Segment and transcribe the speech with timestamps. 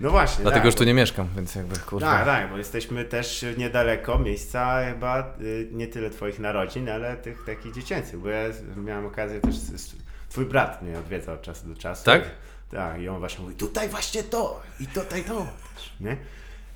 [0.00, 0.42] No właśnie.
[0.42, 2.06] Dlatego tak, już tu nie mieszkam, więc jakby kurwa.
[2.06, 7.44] Tak, tak, bo jesteśmy też niedaleko miejsca chyba y, nie tyle twoich narodzin, ale tych
[7.44, 8.42] takich dziecięcych, bo ja
[8.76, 9.54] miałem okazję też,
[10.28, 12.04] twój brat mnie odwiedzał od czasu do czasu.
[12.04, 12.22] Tak?
[12.70, 15.46] Tak, i on właśnie mówi, tutaj właśnie to i tutaj to,
[16.00, 16.16] nie?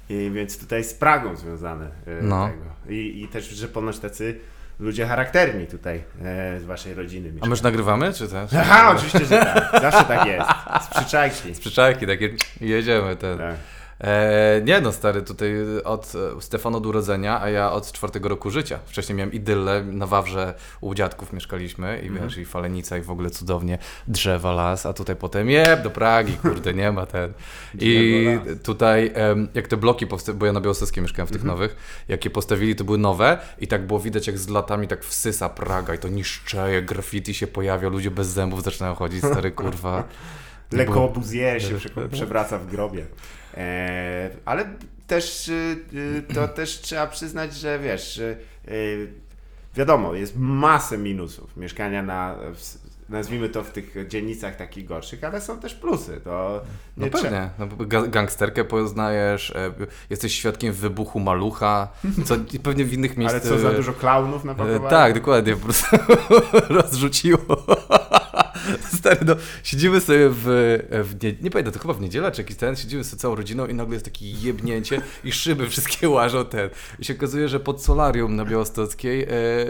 [0.09, 1.91] I więc tutaj z Pragą związane y,
[2.23, 2.49] No.
[2.49, 2.93] tego.
[2.95, 4.41] I, I też, że ponoć tacy
[4.79, 8.51] ludzie charakterni tutaj e, z waszej rodziny A my już nagrywamy, czy też?
[8.59, 9.83] Aha, oczywiście, że tak.
[9.83, 10.49] Zawsze tak jest.
[10.85, 11.55] Z przyczajki.
[11.55, 12.31] Z przyczajki takie
[12.61, 13.17] jedziemy.
[13.17, 13.39] Ten.
[13.39, 13.55] Tak.
[14.01, 18.51] E, nie no, stary, tutaj od e, Stefan od urodzenia, a ja od czwartego roku
[18.51, 18.79] życia.
[18.87, 23.31] Wcześniej miałem idyllę, na Wawrze u dziadków mieszkaliśmy i wiesz, i falenica i w ogóle
[23.31, 27.33] cudownie drzewa, las, a tutaj potem jeb, do Pragi, kurde, nie ma ten.
[27.81, 28.27] I
[28.63, 31.77] tutaj, em, jak te bloki bo ja na Białostockiej mieszkałem w tych nowych,
[32.09, 35.49] jak je postawili, to były nowe i tak było widać, jak z latami tak wsysa
[35.49, 40.05] Praga i to niszczeje, graffiti się pojawia, ludzie bez zębów zaczynają chodzić, stary, kurwa.
[40.73, 43.07] Le było- Corbusier się prze- przewraca w grobie.
[43.57, 44.65] E, ale
[45.07, 45.77] też y,
[46.29, 48.37] y, to też trzeba przyznać, że wiesz, y,
[49.77, 55.41] wiadomo, jest masę minusów mieszkania na, w, nazwijmy to w tych dzielnicach takich gorszych, ale
[55.41, 56.21] są też plusy.
[56.25, 56.63] To
[56.97, 59.73] No trzeba- pewnie, no, gangsterkę poznajesz, e,
[60.11, 61.89] jesteś świadkiem wybuchu malucha,
[62.25, 63.43] co pewnie w innych miejscach...
[63.43, 64.91] Ale co za dużo klaunów E, napakowali?
[64.91, 65.97] Tak, dokładnie, po prostu
[66.83, 67.39] rozrzuciło.
[68.99, 70.43] Stary, no, siedzimy sobie w,
[70.91, 73.67] w nie, nie pamiętam, to chyba w niedzielę czy jakiś ten, siedzimy sobie całą rodziną
[73.67, 76.71] i nagle jest takie jebnięcie i szyby wszystkie łażą ten.
[76.99, 79.27] I się okazuje, że pod solarium na Białostockiej e,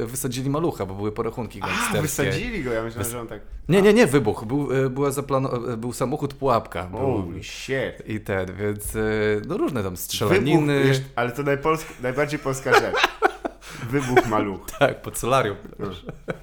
[0.06, 2.02] wysadzili malucha, bo były porachunki A, gangsterskie.
[2.02, 3.40] wysadzili go, ja myślałem, że on tak...
[3.68, 4.44] Nie, nie, nie, wybuch.
[4.44, 6.82] Był, e, była zaplano- e, był samochód pułapka.
[6.86, 7.94] Był, Holy shit.
[8.06, 9.00] I ten, więc e,
[9.48, 10.84] no różne tam Wybuch, strzelaniny.
[10.84, 12.94] wiesz, ale to najpolsk, najbardziej polska rzecz.
[13.90, 14.70] Wybuch maluch.
[14.78, 15.56] Tak, pod solarium.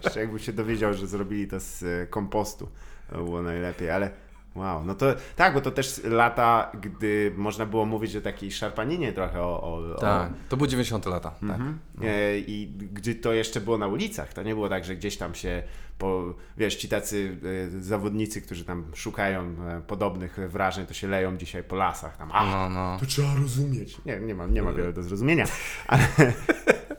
[0.04, 2.70] Jeszcze jakbym się dowiedział, że zrobili to z e, kompostu,
[3.10, 4.12] to było najlepiej, ale
[4.56, 9.14] wow, no to tak, bo to też lata, gdy można było mówić o takiej szarpaninie
[9.14, 9.62] trochę o...
[9.62, 11.30] o, Tak, to były 90 lata.
[11.30, 11.42] Tak.
[11.42, 11.80] Mhm.
[12.04, 15.36] E, I gdy to jeszcze było na ulicach, to nie było tak, że gdzieś tam
[15.36, 15.64] się,
[15.98, 17.38] po, wiesz, ci tacy
[17.78, 22.30] e, zawodnicy, którzy tam szukają e, podobnych wrażeń, to się leją dzisiaj po lasach, tam,
[22.32, 22.98] a, No, no.
[23.00, 23.98] to trzeba rozumieć.
[24.06, 25.46] Nie, nie ma, nie ma wiele do zrozumienia,
[25.88, 26.04] ale,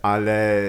[0.03, 0.67] ale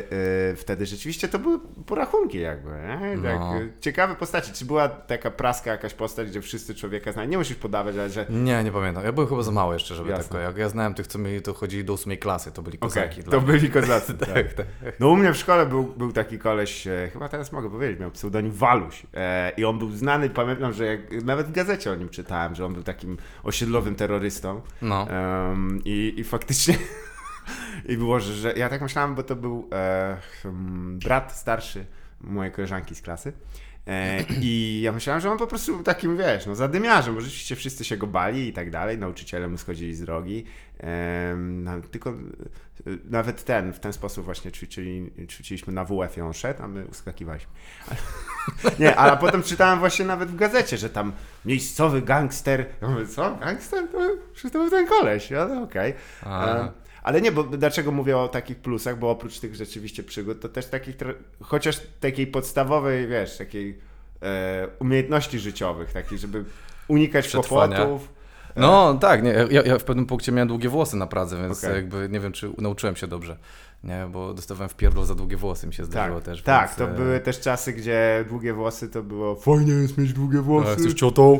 [0.51, 3.17] e, wtedy rzeczywiście to były porachunki jakby, nie?
[3.23, 3.53] Tak, No.
[3.81, 4.51] Ciekawe postaci.
[4.53, 7.29] Czy była taka praska jakaś postać, gdzie wszyscy człowieka znają?
[7.29, 9.03] Nie musisz podawać, ale że Nie, nie pamiętam.
[9.03, 10.29] Ja byłem chyba za mały jeszcze, żeby Jasne.
[10.33, 10.41] tak.
[10.41, 13.23] Jak ja znałem tych, co mieli, to chodzili do ósmej klasy, to byli kozaki.
[13.23, 14.13] to byli kozacy.
[14.17, 14.29] tak.
[14.33, 14.67] Tak, tak.
[14.99, 18.11] No u mnie w szkole był, był taki koleś, e, chyba teraz mogę powiedzieć, miał
[18.23, 19.03] pseudonim Waluś.
[19.13, 22.65] E, i on był znany, pamiętam, że jak, nawet w gazecie o nim czytałem, że
[22.65, 24.61] on był takim osiedlowym terrorystą.
[24.81, 25.07] No.
[25.85, 26.77] I, i faktycznie
[27.89, 31.85] i było, że, że ja tak myślałem, bo to był e, hmm, brat starszy
[32.21, 33.33] mojej koleżanki z klasy
[34.41, 37.83] i ja myślałem, że on po prostu był takim, wiesz, no zadymiarzem, bo rzeczywiście wszyscy
[37.83, 40.45] się go bali i tak dalej, nauczyciele mu schodzili z drogi,
[41.37, 42.13] no, tylko e,
[43.09, 47.51] nawet ten, w ten sposób właśnie ćwiczyli, ćwiczyliśmy na WF-ie, on szedł, a my uskakiwaliśmy.
[48.79, 51.13] Nie, ale potem czytałem właśnie nawet w gazecie, że tam
[51.45, 52.65] miejscowy gangster.
[52.81, 53.35] Ja mówię, co?
[53.35, 53.87] Gangster?
[53.91, 55.31] To, to był ten koleś.
[55.31, 55.93] Ja, no okej.
[56.21, 56.82] A.
[57.03, 58.99] E, Ale nie, bo dlaczego mówię o takich plusach?
[58.99, 60.95] Bo oprócz tych rzeczywiście przygód, to też takich,
[61.41, 63.79] chociaż takiej podstawowej, wiesz, takiej
[64.21, 66.43] e, umiejętności życiowych, takiej, żeby
[66.87, 67.77] unikać Przetrwania.
[67.77, 68.09] kłopotów.
[68.55, 71.75] No tak, nie, ja, ja w pewnym punkcie miałem długie włosy na Pradze, więc Okej.
[71.75, 73.37] jakby nie wiem, czy nauczyłem się dobrze.
[73.83, 76.41] Nie, bo dostawałem w pierdol za długie włosy, mi się zdarzyło Tak, też.
[76.41, 80.13] tak więc, to e, były też czasy, gdzie długie włosy to było fajnie jest mieć
[80.13, 80.69] długie No, włosy.
[80.69, 81.39] jesteś ciotą?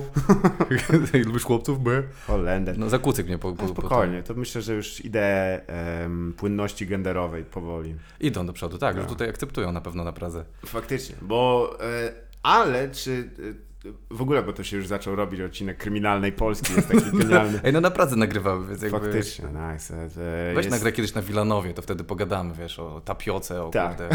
[1.25, 1.83] Lubisz chłopców?
[1.83, 2.03] B?
[2.27, 2.77] Holender.
[2.77, 6.87] No zakucyk mnie po, po, No po spokojnie, to myślę, że już ideę em, płynności
[6.87, 7.95] genderowej powoli.
[8.19, 9.09] Idą do przodu, tak, już No.
[9.11, 10.45] tutaj akceptują na pewno na Pradze.
[10.65, 13.72] Faktycznie, bo e, ale czy e,
[14.09, 17.59] w ogóle, bo to się już zaczął robić odcinek kryminalnej Polski, jest taki genialny.
[17.63, 18.99] Ej, no na Pradze nagrywamy, więc jakby...
[18.99, 19.95] Faktycznie, nice.
[20.03, 23.89] E, Weź jest- kiedyś na Wilanowie, to wtedy pogadamy, wiesz, o tapioce, o Tak.
[23.89, 24.09] kurde,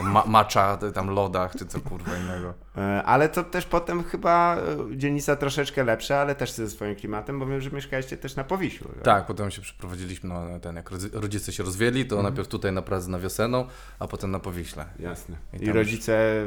[0.00, 2.54] o ma macza, tam lodach, czy co kurwa innego.
[2.76, 4.56] E, Ale to też potem chyba
[4.92, 8.44] e, dzielnica troszeczkę lepsza, ale też ze swoim klimatem, bo wiem, że mieszkaliście też na
[8.44, 8.88] Powiślu.
[9.02, 13.10] Tak, potem się przeprowadziliśmy na ten, jak rodzice się rozwiedli, to najpierw tutaj na Pradze
[13.10, 13.66] na Wioseną,
[13.98, 14.86] a potem na Powiśle.
[14.98, 15.36] Jasne.
[15.60, 16.42] I I, rodzice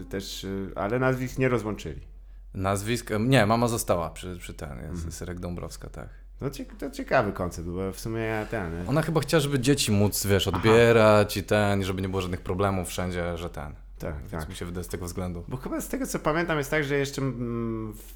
[0.00, 2.10] e, też, ale nazwisk nie rozłączyli.
[2.54, 5.12] Nazwisk, em, nie, mama została przy, przy ten, jest Mhm.
[5.12, 6.08] Syrek Dąbrowska, tak.
[6.40, 6.48] No
[6.78, 8.74] to ciekawy koncept, bo w sumie ja ten...
[8.74, 12.22] e, Ona chyba chciała, żeby dzieci móc, wiesz, odbierać i ten, i żeby nie było
[12.22, 13.74] żadnych problemów wszędzie, że ten.
[13.98, 14.48] Tak, Więc tak.
[14.48, 15.44] mi się wydaje z tego względu.
[15.48, 18.14] Bo chyba z tego co pamiętam jest tak, że jeszcze mm, w,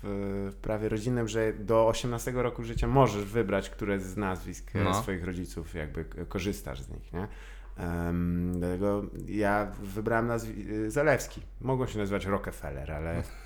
[0.53, 4.95] w prawie rodzinnym, że do 18 roku życia możesz wybrać, które z nazwisk e, No.
[5.03, 7.29] swoich rodziców jakby korzystasz z nich, nie?
[7.87, 11.41] Um, dlatego ja wybrałem nazwi- Zalewski.
[11.61, 13.23] Mogą się nazywać Rockefeller, ale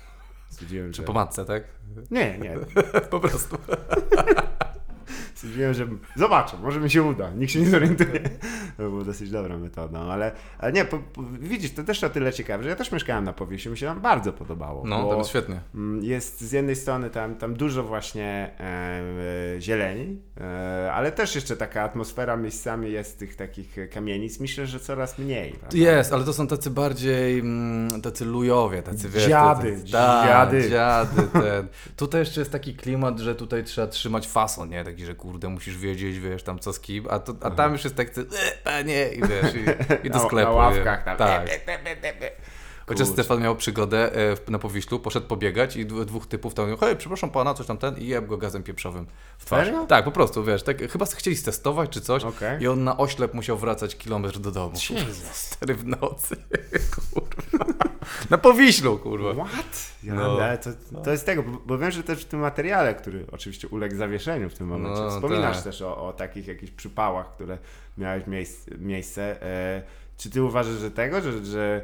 [0.49, 1.07] stwierdziłem, Czy że...
[1.07, 1.63] po matce, tak?
[2.11, 2.57] Nie, nie.
[3.11, 3.57] po prostu.
[5.43, 8.19] Wiem, że zobaczę, może mi się uda, nikt się nie zorientuje.
[8.77, 12.33] To była dosyć dobra metoda, ale, ale nie, po, po, widzisz, to też o tyle
[12.33, 14.83] ciekawe, że ja też mieszkałem na Powiesiu, mi się tam bardzo podobało.
[14.87, 15.59] No, to jest świetnie.
[15.75, 18.63] Mm, Jest z jednej strony tam, tam dużo właśnie e,
[19.55, 24.39] e, zieleni, e, ale też jeszcze taka atmosfera miejscami jest tych takich kamienic.
[24.39, 25.51] Myślę, że coraz mniej.
[25.51, 25.77] prawda?
[25.77, 29.27] Jest, ale to są tacy bardziej, mm, tacy lujowie, tacy wiesz...
[29.27, 30.69] Dziady, tacy, tak, dziady.
[30.69, 31.67] dziady ten.
[31.95, 34.83] Tutaj jeszcze jest taki klimat, że tutaj trzeba trzymać fason, nie?
[34.83, 37.83] Taki, że kurde, musisz wiedzieć, wiesz, tam co z kim, a, to, a tam już
[37.83, 38.11] jest tak, e,
[38.63, 39.59] panie, i wiesz, i,
[40.07, 40.49] i do Na- sklepu.
[40.49, 41.17] Na ławkach tam.
[41.17, 41.49] Tak.
[42.89, 43.07] Chociaż.
[43.07, 47.53] Stefan miał przygodę e, na Powiślu, poszedł pobiegać i dwóch typów tam hej, przepraszam pana,
[47.53, 49.05] coś tam ten i jeb go gazem pieprzowym
[49.37, 49.65] w twarz.
[49.65, 49.85] Serio?
[49.85, 52.61] Tak, po prostu, wiesz, tak, chyba chcieli stestować czy coś Okej.
[52.61, 54.75] i on na oślep musiał wracać kilometr do domu.
[55.31, 56.35] Stary w nocy,
[57.11, 57.65] kurwa.
[58.29, 59.45] Na Powiślu, kurwa.
[59.45, 59.91] What?
[60.03, 60.37] Ja, No.
[60.63, 64.49] to, to jest tego, bo, wiem, że też w tym materiale, który oczywiście uległ zawieszeniu
[64.49, 65.63] w tym momencie, No, wspominasz tak.
[65.63, 67.57] też o, o takich jakichś przypałach, które
[67.97, 69.43] miałeś miejsc, miejsce.
[69.43, 69.81] E,
[70.17, 71.81] czy ty uważasz, że tego, że, że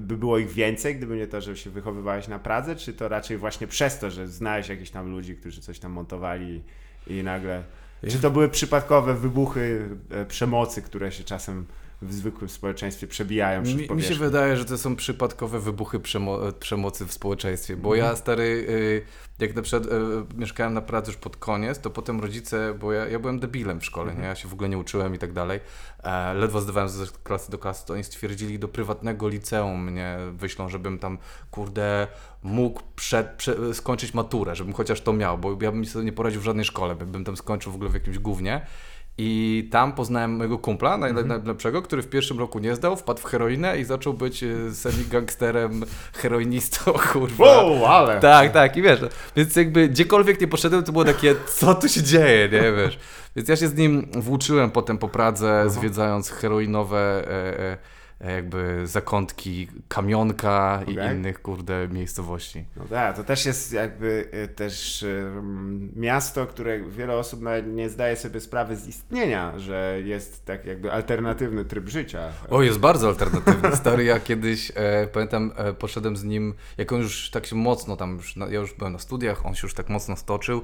[0.00, 3.38] by było ich więcej, gdyby nie to, że się wychowywałeś na Pradze, czy to raczej
[3.38, 6.62] właśnie przez to, że znałeś jakichś tam ludzi, którzy coś tam montowali
[7.06, 7.64] i nagle...
[8.08, 11.66] Czy to były przypadkowe wybuchy e, przemocy, które się czasem
[12.02, 16.38] w zwykłym społeczeństwie przebijają przez Mi, mi się wydaje, że to są przypadkowe wybuchy przemo
[16.60, 18.10] przemocy w społeczeństwie, bo Mhm.
[18.10, 19.02] ja stary, y,
[19.38, 19.90] jak na przykład y,
[20.36, 23.84] mieszkałem na pracy już pod koniec, to potem rodzice, bo ja, ja byłem debilem w
[23.84, 24.22] szkole, Mhm.
[24.22, 24.28] nie?
[24.28, 25.60] ja się w ogóle nie uczyłem i tak dalej,
[26.02, 30.68] e, ledwo zdawałem z klasy do klasy, to oni stwierdzili, do prywatnego liceum mnie wyślą,
[30.68, 31.18] żebym tam,
[31.50, 32.06] kurde,
[32.42, 36.40] mógł przed, prze, skończyć maturę, żebym chociaż to miał, bo ja bym sobie nie poradził
[36.40, 38.66] w żadnej szkole, bym tam skończył w ogóle w jakimś gównie.
[39.18, 41.28] I tam poznałem mojego kumpla, Mhm.
[41.28, 45.82] najlepszego, który w pierwszym roku nie zdał, wpadł w heroinę i zaczął być e, semi-gangsterem,
[46.12, 47.44] heroinistą, kurwa.
[47.44, 48.20] Wow, ale...
[48.20, 49.00] Tak, tak, i wiesz,
[49.36, 52.98] więc jakby gdziekolwiek nie poszedłem, to było takie, co tu się dzieje, nie wiesz.
[53.36, 56.98] Więc ja się z nim włóczyłem potem po Pradze, zwiedzając heroinowe
[57.28, 57.76] e, e,
[58.30, 61.16] jakby zakątki Kamionka i Okej.
[61.16, 62.64] innych, kurde, miejscowości.
[62.76, 65.04] No tak, to też jest jakby y, też
[65.96, 71.64] miasto, które wiele osób nie zdaje sobie sprawy z istnienia, że jest tak jakby alternatywny
[71.64, 72.28] tryb życia.
[72.50, 73.76] O, jest bardzo alternatywny.
[73.76, 77.96] Stary, ja kiedyś, e, pamiętam, e, poszedłem z nim, jak on już tak się mocno
[77.96, 80.62] tam, już, ja już byłem na studiach, on się już tak mocno stoczył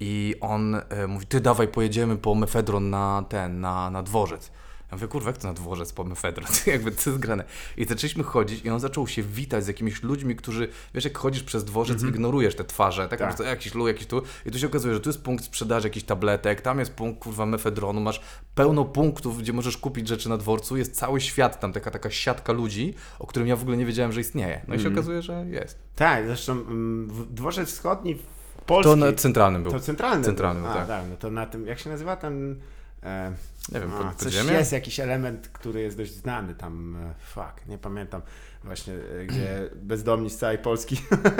[0.00, 4.52] i on e, mówi, ty dawaj, pojedziemy po mefedron na ten, na, na dworzec.
[4.90, 6.46] Ja mówię, kurwa, jak to na dworzec po mefedron?
[6.66, 7.44] Jakby to jest grane.
[7.76, 11.42] I zaczęliśmy chodzić i on zaczął się witać z jakimiś ludźmi, którzy, wiesz, jak chodzisz
[11.42, 13.40] przez dworzec, ignorujesz te twarze, tak, Tak.
[13.40, 14.22] jakiś lu, jakiś tu.
[14.46, 17.46] I tu się okazuje, że tu jest punkt sprzedaży jakichś tabletek, tam jest punkt, kurwa,
[17.46, 18.20] mefedronu, masz
[18.54, 22.52] pełno punktów, gdzie możesz kupić rzeczy na dworcu, jest cały świat tam, taka, taka siatka
[22.52, 24.60] ludzi, o którym ja w ogóle nie wiedziałem, że istnieje.
[24.68, 25.78] No i się okazuje, że jest.
[25.96, 28.22] Tak, zresztą mm, dworzec wschodni w
[28.66, 29.72] Polski, To na centralnym był.
[29.72, 30.24] to centralny.
[30.24, 30.70] Centralny był.
[30.70, 31.04] był, A, tak.
[31.10, 32.60] No to na tym, jak się nazywa ten...
[33.02, 33.32] E,
[33.72, 37.66] Nie wiem, a, pod, coś jest, jakiś element, który jest dość znany tam, e, fuck,
[37.66, 38.22] nie pamiętam
[38.64, 40.96] właśnie, e, gdzie bezdomni z całej Polski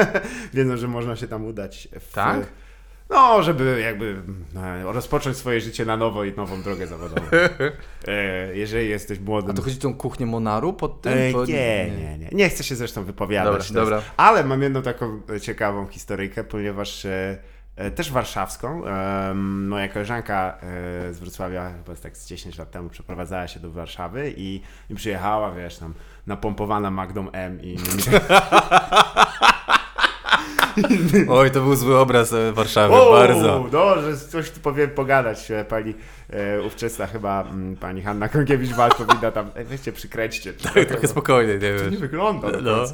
[0.54, 1.88] wiedzą, że można się tam udać.
[2.00, 2.46] W, Tak?
[3.10, 4.22] No, żeby jakby
[4.56, 7.26] e, rozpocząć swoje życie na nowo i nową drogę zawodową.
[8.08, 9.50] E, jeżeli jesteś młodym...
[9.50, 11.12] A to chodzi o tą kuchnię Monaru pod tym?
[11.12, 12.28] E, nie, nie, nie.
[12.32, 13.72] Nie chcę się zresztą wypowiadać.
[13.72, 14.02] Dobra, dobra.
[14.16, 17.38] Ale mam jedną taką ciekawą historyjkę, ponieważ e,
[17.90, 18.86] też warszawską.
[18.86, 23.70] E, moja koleżanka e, z Wrocławia chyba tak z 10 lat temu przeprowadzała się do
[23.70, 24.60] Warszawy i,
[24.90, 25.94] i przyjechała, wiesz, tam
[26.26, 27.76] napompowana Magdą M i
[31.28, 33.68] Oj, to był zły obraz e, Warszawy, O, bardzo.
[33.72, 35.50] No, że coś tu powiem pogadać.
[35.50, 35.94] e, Pani
[36.30, 40.52] e, ówczesna chyba, mm, pani Hanna Konkiewicz-Walcz powinna tam, e, weźcie, przykręćcie.
[40.52, 42.84] Tak, trochę spokojnie, nie To nie wygląda No.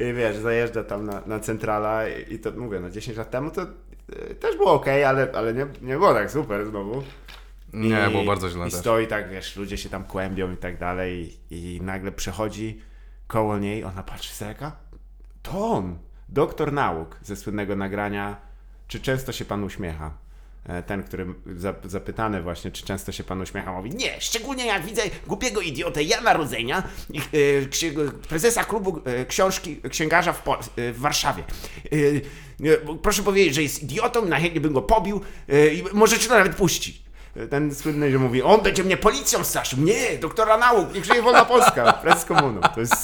[0.00, 3.50] I wiesz, zajeżdża tam na, na centrala i, i to mówię, no 10 lat temu
[3.50, 7.02] to e, też było ok, ale, ale nie, nie było tak super znowu.
[7.72, 8.80] Nie, I, było bardzo źle I też.
[8.80, 12.80] stoi tak, wiesz, ludzie się tam kłębią i tak dalej i, i nagle przechodzi
[13.26, 14.72] koło niej, ona patrzy daleka,
[15.42, 18.36] to on, doktor nauk ze słynnego nagrania
[18.88, 20.10] Czy często się pan uśmiecha?
[20.66, 24.84] E, Ten, który za- zapytany właśnie, czy często się pan uśmiecha, mówi nie, szczególnie jak
[24.86, 26.82] widzę głupiego idiotę Jana Rodzenia,
[27.14, 30.42] e, prezesa klubu e, książki, księgarza w,
[30.76, 31.42] w Warszawie.
[33.02, 35.20] Proszę powiedzieć, że jest idiotą, najchętniej bym go pobił
[35.72, 37.07] i możecie nawet puścić.
[37.50, 39.78] Ten słynny, że mówi, on będzie mnie policją straszył.
[39.78, 42.60] Nie, doktora nauk, niech żyje wolna Polska, prez komuną.
[42.74, 42.94] To jest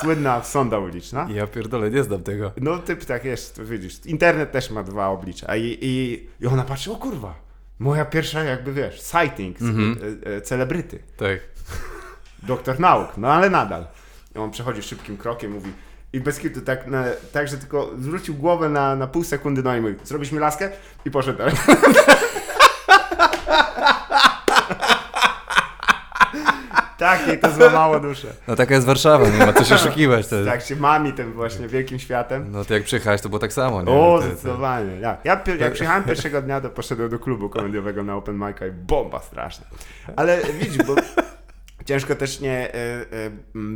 [0.00, 1.26] słynna sonda uliczna.
[1.30, 2.52] Ja pierdolę, nie znam tego.
[2.60, 4.06] No typ tak jest, to widzisz.
[4.06, 5.56] Internet też ma dwa oblicza.
[5.56, 7.34] I, i, i ona patrzy, o kurwa,
[7.78, 9.96] moja pierwsza jakby, wiesz, sighting, Mhm.
[10.26, 10.98] e, e, celebryty.
[11.16, 11.38] Tak.
[12.42, 13.86] Doktor nauk, no ale nadal.
[14.34, 15.72] I on przechodzi szybkim krokiem, mówi,
[16.12, 19.76] I bez kitu, tak, na, tak, że tylko zwrócił głowę na, na pół sekundy, no
[19.76, 20.70] i mówi, zrobisz mi laskę?
[21.04, 21.54] I poszedł dalej.
[26.98, 28.28] tak, jej to złamało duszę.
[28.48, 30.28] No taka jest Warszawa, nie ma co się oszukiwać.
[30.28, 30.44] To...
[30.44, 32.46] Tak się mami tym właśnie wielkim światem.
[32.52, 33.92] No to jak przyjechałeś, to było tak samo, nie?
[33.92, 35.00] O, to- zdecydowanie.
[35.00, 38.72] Ja, ja jak przyjechałem pierwszego dnia, to poszedłem do klubu komediowego na open mic'a i
[38.72, 39.66] bomba straszna.
[40.16, 40.94] Ale widzisz, bo
[41.88, 42.74] ciężko też nie...
[42.74, 43.30] E, e,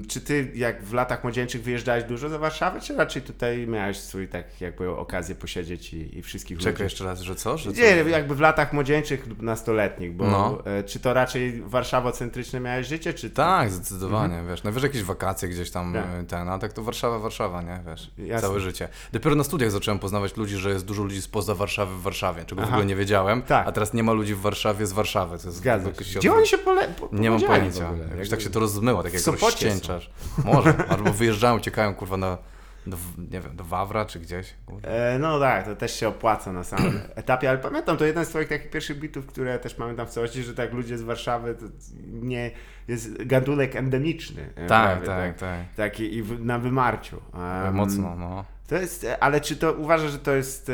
[0.09, 4.28] czy ty jak w latach młodzieńczych wyjeżdżałeś dużo za Warszawę, czy raczej tutaj miałeś swój
[4.28, 6.83] tak jakby okazję posiedzieć i, i wszystkich Czekaj ludzi?
[6.83, 7.59] jeszcze raz, że co?
[7.59, 7.81] Że co?
[7.81, 10.62] Nie, jakby w latach młodzieńczych lub nastoletnich, bo No.
[10.66, 13.31] e, czy to raczej warszawocentryczne miałeś życie, czy...
[13.31, 16.26] Tak, zdecydowanie, wiesz, najwyżej jakieś wakacje gdzieś tam Mhm.
[16.26, 16.38] Tak.
[16.38, 18.49] ten, a tak to Warszawa, Warszawa, nie, wiesz, Jasne.
[18.49, 18.88] całe życie.
[19.12, 22.61] Dopiero na studiach zacząłem poznawać ludzi, że jest dużo ludzi spoza Warszawy w Warszawie, czego
[22.62, 22.73] w Aha.
[22.73, 23.69] ogóle nie wiedziałem, Tak.
[23.69, 25.38] a teraz nie ma ludzi w Warszawie z Warszawy.
[25.38, 26.19] To jest Zgadza się.
[26.19, 26.88] Gdzie oni się pole...
[26.88, 27.90] po, Nie mam w pojęcia.
[28.04, 28.16] Ogóle?
[28.16, 30.11] Jakoś tak się to rozmyło, tak jak rozścięczasz.
[30.44, 32.38] Może, albo wyjeżdżają, uciekają kurwa na,
[32.87, 34.54] do, nie wiem, do Wawra czy gdzieś.
[34.82, 38.28] E, no tak, to też się opłaca na samym etapie, ale pamiętam, to jeden z
[38.28, 41.64] twoich takich pierwszych bitów, które też pamiętam w całości, że tak ludzie z Warszawy to
[42.12, 42.50] nie
[42.88, 44.49] jest gadunek endemiczny.
[44.56, 45.75] e, Tak, prawie, tak, tak.
[45.76, 47.21] Taki i w, na wymarciu.
[47.66, 48.44] Em, Mocno, no.
[48.73, 50.71] To jest, e, ale czy to uważasz, że to jest,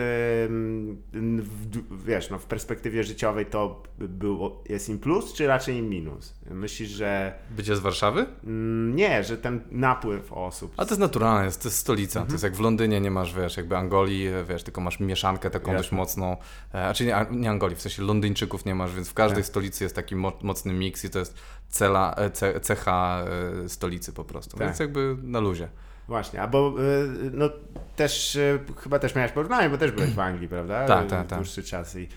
[1.67, 6.35] du- wiesz, no w perspektywie życiowej to było, jest im plus, czy raczej im minus?
[6.51, 8.27] Myślisz, że Bycie z Warszawy?
[8.45, 10.73] mm, nie, że ten napływ osób.
[10.77, 12.21] A to jest naturalne, jest, to jest stolica.
[12.21, 12.27] Mhm.
[12.29, 15.73] To jest jak w Londynie nie masz, wiesz, jakby Angolii, wiesz, tylko masz mieszankę taką
[15.73, 15.97] dość Jasne.
[15.99, 16.37] mocną.
[16.75, 19.47] E, A czy nie, nie Angolii, w sensie Londyńczyków nie masz, więc w każdej Tak.
[19.49, 21.35] stolicy jest taki mo mocny miks i to jest
[21.69, 23.25] cela, e, ce, cecha
[23.65, 24.57] e, stolicy po prostu.
[24.57, 24.67] Tak.
[24.67, 25.69] Więc jakby na luzie.
[26.09, 27.51] Właśnie, albo y, no
[27.97, 30.87] też y, chyba też miałeś porównanie, bo też byłeś w Anglii, prawda?
[30.87, 31.39] Tak, tak, tak.
[31.39, 32.09] Dłuższy czas i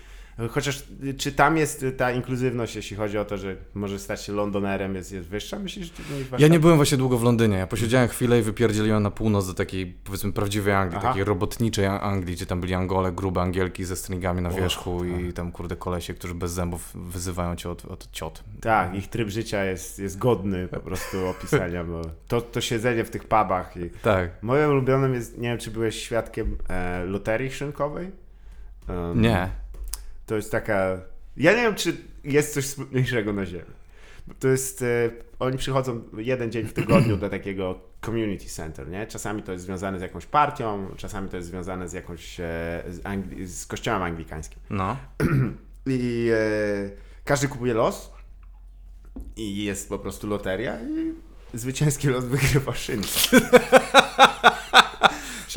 [0.50, 4.32] chociaż y, czy tam jest ta inkluzywność, jeśli chodzi o to, że może stać się
[4.32, 7.56] Londonerem, jest, jest wyższa, myślisz, niż w Ja nie byłem właśnie długo w Londynie.
[7.56, 11.08] Ja posiedziałem chwilę i wypierdzieliłem na północ do takiej, powiedzmy, prawdziwej Anglii, Aha.
[11.08, 15.20] takiej robotniczej Anglii, gdzie tam byli Angole, grube Angielki ze stringami na Och, wierzchu tak.
[15.20, 18.44] i tam, kurde, kolesie, którzy bez zębów wyzywają cię od, od ciot.
[18.60, 23.10] Tak, ich tryb życia jest, jest godny po prostu opisania, bo to, to siedzenie w
[23.10, 24.30] tych pubach i Tak.
[24.42, 28.10] moim ulubionym jest, nie wiem, czy byłeś świadkiem e, loterii szynkowej?
[28.88, 29.61] Em, Nie.
[30.32, 31.00] To jest taka.
[31.36, 33.70] Ja nie wiem, czy jest coś smutniejszego na Ziemi.
[34.38, 34.82] To jest.
[34.82, 39.06] E, oni przychodzą jeden dzień w tygodniu do takiego community center, nie?
[39.06, 42.40] Czasami to jest związane z jakąś partią, czasami to jest związane z jakąś.
[42.40, 42.44] E,
[42.88, 44.58] z, Angli- z kościołem anglikańskim.
[44.70, 44.96] No.
[45.86, 46.90] I e,
[47.24, 48.12] każdy kupuje los
[49.36, 51.14] i jest po prostu loteria i
[51.58, 53.08] zwycięski los wygrywa szynkę.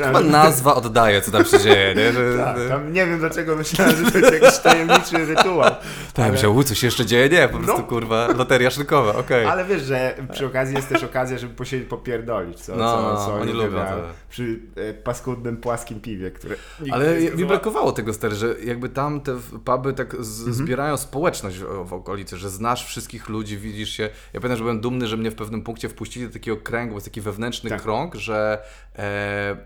[0.04, 2.12] Chyba nazwa oddaje, co tam się dzieje, nie?
[2.16, 5.60] Że- Tak, tam nie wiem dlaczego myślałem, że to jest jakiś tajemniczy rytuał.
[5.62, 5.78] Tak,
[6.16, 7.28] ale- myślał, u, coś się jeszcze dzieje?
[7.28, 7.88] Nie, po prostu, No.
[7.88, 9.46] kurwa, loteria szynkowa, okej.
[9.46, 13.34] Ale wiesz, że przy okazji jest też okazja, żeby posiedzieć, popierdolić, co, No, co, co
[13.34, 14.02] oni lubią to.
[14.30, 16.56] Przy e, paskudnym, płaskim piwie, które...
[16.92, 20.54] Ale mi brakowało tego, stary, że jakby tam te puby tak z, Mhm.
[20.54, 24.02] zbierają społeczność w, w okolicy, że znasz wszystkich ludzi, widzisz się.
[24.32, 26.96] Ja pamiętam, że byłem dumny, że mnie w pewnym punkcie wpuścili do takiego kręgu, bo
[26.96, 27.82] jest taki wewnętrzny Tak.
[27.82, 28.58] krąg, że
[28.96, 29.02] e,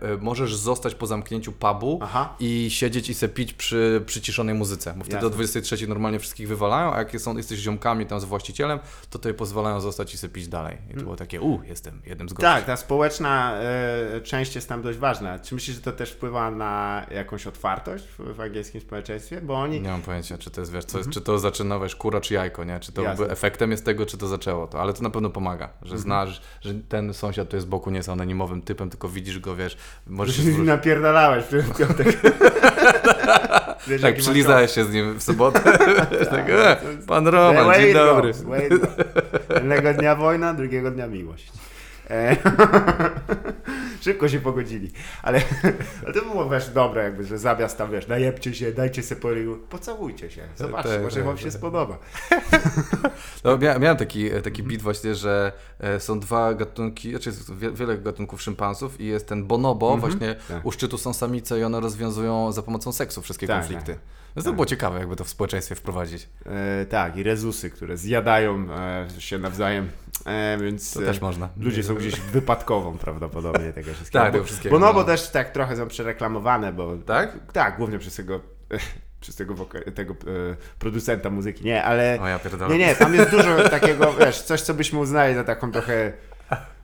[0.01, 2.35] e, możesz zostać po zamknięciu pubu Aha.
[2.39, 5.27] i siedzieć i se pić przy przyciszonej muzyce, bo wtedy Jasne.
[5.27, 9.33] o 23 normalnie wszystkich wywalają, a jak są, jesteś ziomkami tam z właścicielem, to tutaj
[9.33, 10.77] pozwalają zostać i se pić dalej.
[10.91, 12.41] I to było takie, u, jestem jednym z gości.
[12.53, 15.39] Tak, ta społeczna e, część jest tam dość ważna.
[15.39, 19.41] Czy myślisz, że to też wpływa na jakąś otwartość w, w angielskim społeczeństwie?
[19.41, 19.81] Bo oni...
[19.81, 22.33] Nie mam pojęcia, czy to jest, wiesz, co jest, czy to zaczyna, wiesz, kura czy
[22.33, 22.79] jajko, nie?
[22.79, 23.19] Czy to Mhm.
[23.19, 23.33] Jasne.
[23.33, 26.01] efektem jest tego, czy to zaczęło to, ale to na pewno pomaga, że Mhm.
[26.01, 29.55] znasz, że ten sąsiad to jest z boku nie jest anonimowym typem, tylko widzisz go,
[29.55, 29.77] wiesz,
[30.11, 30.65] możesz się zwrócić.
[30.65, 32.07] napierdalałeś w piątek.
[33.87, 35.59] Wiesz, Tak, przylizałeś się z nim w sobotę.
[36.31, 36.77] tak, e,
[37.07, 37.27] pan.
[37.27, 38.31] Roman, dzień dobry.
[38.31, 38.43] goes.
[39.55, 41.51] Jednego dnia wojna, drugiego dnia miłość.
[42.11, 42.35] E,
[44.01, 44.91] Szybko się pogodzili.
[45.23, 45.41] Ale,
[46.05, 49.57] ale to było wiesz, dobre, jakby, że zamiast tam wiesz, najebcie się, dajcie se poryju,
[49.69, 50.41] pocałujcie się.
[50.55, 51.53] Zobaczcie, Tak, może tak, wam się tak.
[51.53, 51.97] spodoba.
[53.43, 57.71] No, mia, miałem taki, taki bit właśnie, że e, są dwa gatunki, znaczy jest wie,
[57.71, 60.65] wiele gatunków szympansów i jest ten bonobo, właśnie tak.
[60.65, 63.93] u szczytu są samice i one rozwiązują za pomocą seksu wszystkie Tak, konflikty.
[63.93, 64.01] tak.
[64.35, 66.29] Więc to było ciekawe, jakby to w społeczeństwie wprowadzić.
[66.45, 69.89] E, tak, i rezusy, które zjadają e, się nawzajem,
[70.25, 71.49] e, więc To e, też można.
[71.59, 74.23] ludzie są gdzieś wypadkową prawdopodobnie tego wszystkiego.
[74.23, 74.93] Tak, tego wszystkiego, Bo no, no.
[74.93, 77.37] bo też tak trochę są przereklamowane, bo Tak?
[77.53, 78.39] tak, głównie przez tego,
[79.21, 79.55] przez tego,
[79.95, 80.15] tego e,
[80.79, 82.77] producenta muzyki, nie, ale O ja pierdolę.
[82.77, 86.13] nie, nie, tam jest dużo takiego, wiesz, coś, co byśmy uznali za taką trochę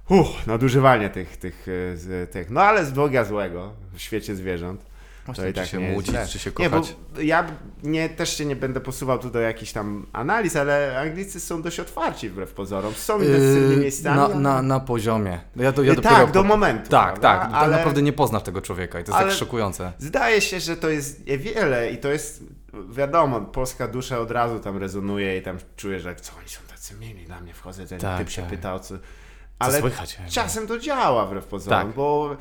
[0.09, 1.67] uff, nadużywanie tych, tych,
[2.23, 4.85] e, tych, no ale z Boga złego w świecie zwierząt.
[5.27, 6.27] Właśnie, to i czy tak się nie łudzić, źle.
[6.27, 6.95] czy się Nie, bo kochać.
[7.21, 7.45] ja
[7.83, 11.79] nie, też się nie będę posuwał tu do jakichś tam analiz, ale Anglicy są dość
[11.79, 12.93] otwarci wbrew pozorom.
[12.93, 14.17] Są intensywnymi Yy, miejscami.
[14.17, 15.39] na, na, na poziomie.
[15.55, 16.89] No Ja, do, ja Yy, dopiero tak, do po- momentu.
[16.89, 17.39] Tak, prawda?
[17.39, 17.51] tak.
[17.51, 19.91] Tak ale naprawdę nie poznasz tego człowieka i to jest ale- tak szokujące.
[19.99, 22.43] Zdaje się, że to jest niewiele i to jest,
[22.89, 26.93] wiadomo, polska dusza od razu tam rezonuje i tam czuję, że co oni są tacy
[26.95, 28.51] mili dla mnie, wchodzę, ten Tak, typ się tak.
[28.51, 28.95] pyta o co...
[29.59, 30.17] Ale słychać?
[30.29, 31.95] czasem to działa wbrew pozorom, Tak.
[31.95, 32.37] bo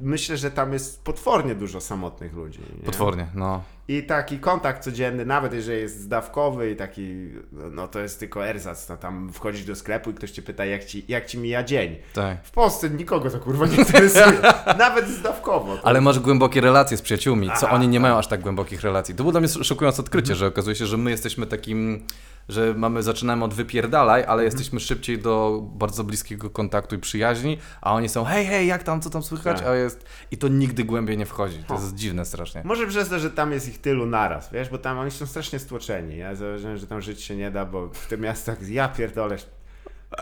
[0.00, 2.60] myślę, że tam jest potwornie dużo samotnych ludzi.
[2.78, 2.86] Nie?
[2.86, 3.62] Potwornie, no.
[3.88, 8.88] I taki kontakt codzienny, nawet jeżeli jest zdawkowy i taki, no to jest tylko erzac,
[8.88, 11.96] no tam wchodzisz do sklepu i ktoś cię pyta, jak ci, jak ci mija dzień.
[12.14, 12.44] Tak.
[12.44, 14.40] W Polsce nikogo to kurwa nie interesuje,
[14.78, 15.76] nawet zdawkowo.
[15.76, 18.02] To Ale masz głębokie relacje z przyjaciółmi, co Aha, oni nie tak.
[18.02, 19.14] mają aż tak głębokich relacji.
[19.14, 22.06] To było dla mnie szokujące odkrycie, że okazuje się, że my jesteśmy takim,
[22.48, 27.94] że mamy, zaczynamy od wypierdalaj, ale jesteśmy szybciej do bardzo bliskiego kontaktu i przyjaźni, a
[27.94, 29.66] oni są hej, hej, jak tam, co tam słychać, Tak.
[29.68, 30.04] a jest...
[30.30, 31.58] I to nigdy głębiej nie wchodzi.
[31.58, 31.80] To Ha.
[31.80, 32.62] jest dziwne strasznie.
[32.64, 35.58] Może przez to, że tam jest ich tylu naraz, wiesz, bo tam oni są strasznie
[35.58, 36.16] stłoczeni.
[36.16, 39.36] Ja zauważyłem, że tam żyć się nie da, bo w tych miastach, ja pierdolę,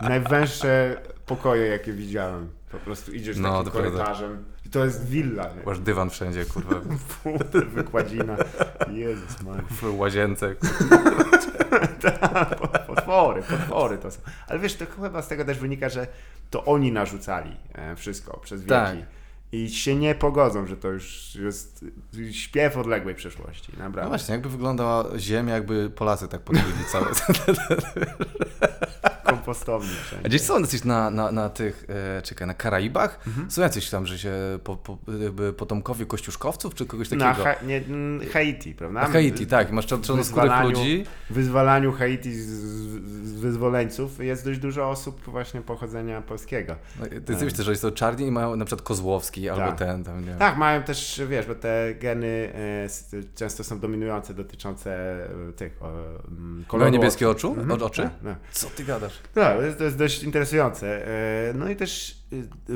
[0.01, 2.49] najwęższe pokoje, jakie widziałem.
[2.71, 4.13] Po prostu idziesz No, takim to prawda.
[4.69, 5.63] I to jest willa, nie?
[5.65, 6.75] Masz dywan wszędzie, kurwa,
[7.75, 8.37] wykładzina.
[8.91, 9.63] Jezus Maria.
[9.69, 10.55] w łazience.
[12.87, 14.21] Potwory, potwory to są.
[14.47, 16.07] Ale wiesz, to chyba z tego też wynika, że
[16.49, 18.71] to oni narzucali e, wszystko przez wieki.
[18.73, 18.97] Tak.
[19.51, 21.85] I się nie pogodzą, że to już jest
[22.31, 23.73] śpiew odległej przyszłości.
[23.77, 27.05] No właśnie, jakby wyglądała Ziemia, jakby Polacy tak podbili całe.
[29.49, 30.29] Kompostowni A wszędzie.
[30.29, 31.85] gdzieś są na, na, na tych,
[32.17, 33.19] e, czekaj, na Karaibach?
[33.27, 33.51] Mhm.
[33.51, 37.25] Są jacyś tam, że się po, po, jakby potomkowie kościuszkowców, czy kogoś takiego?
[37.25, 37.81] Na ha nie,
[38.33, 39.01] Haiti, prawda?
[39.01, 39.71] Na Haiti, tak.
[39.71, 41.05] Masz czarnoskórych ludzi.
[41.29, 42.49] W wyzwalaniu Haiti z,
[43.23, 46.75] z wyzwoleńców jest dość dużo osób właśnie pochodzenia polskiego.
[46.99, 49.79] No, to jest oczywiste, że są czarni i mają na przykład Kozłowski albo Tak.
[49.79, 50.35] ten, tam, nie.
[50.35, 52.87] Tak, mają też, wiesz, bo te geny e,
[53.35, 54.91] często są dominujące dotyczące
[55.49, 55.89] e, tych o,
[56.27, 57.55] mm, Mają niebieskie oczu?
[57.57, 58.01] Mhm, oczy?
[58.01, 58.37] Tak, tak.
[58.51, 59.19] Co ty gadasz?
[59.39, 61.07] Tak, to jest, to jest dość interesujące.
[61.07, 62.17] E, No i też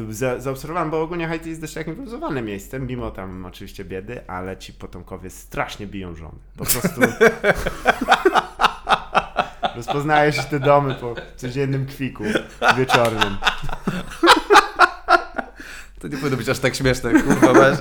[0.10, 4.28] e, za, zaobserwowałem, bo ogólnie Haiti jest dość takim wyluzowanym miejscem, mimo tam oczywiście biedy,
[4.28, 6.40] ale ci potomkowie strasznie biją żony.
[6.58, 7.02] Po prostu...
[9.76, 12.24] Rozpoznajesz te domy po codziennym kwiku
[12.78, 13.38] wieczornym.
[16.04, 17.78] To nie powinno być aż tak śmieszne, kurwa, weź.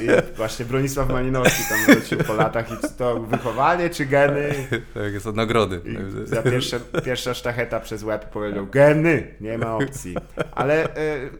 [0.00, 4.54] I właśnie Bronisław Malinowski tam wrócił po latach i to wychowanie, czy geny?
[4.94, 5.80] Tak, są nagrody.
[5.84, 5.96] I
[6.28, 10.16] za pierwsze, pierwsza sztacheta przez łeb powiedział geny, nie ma opcji.
[10.52, 10.88] Ale e,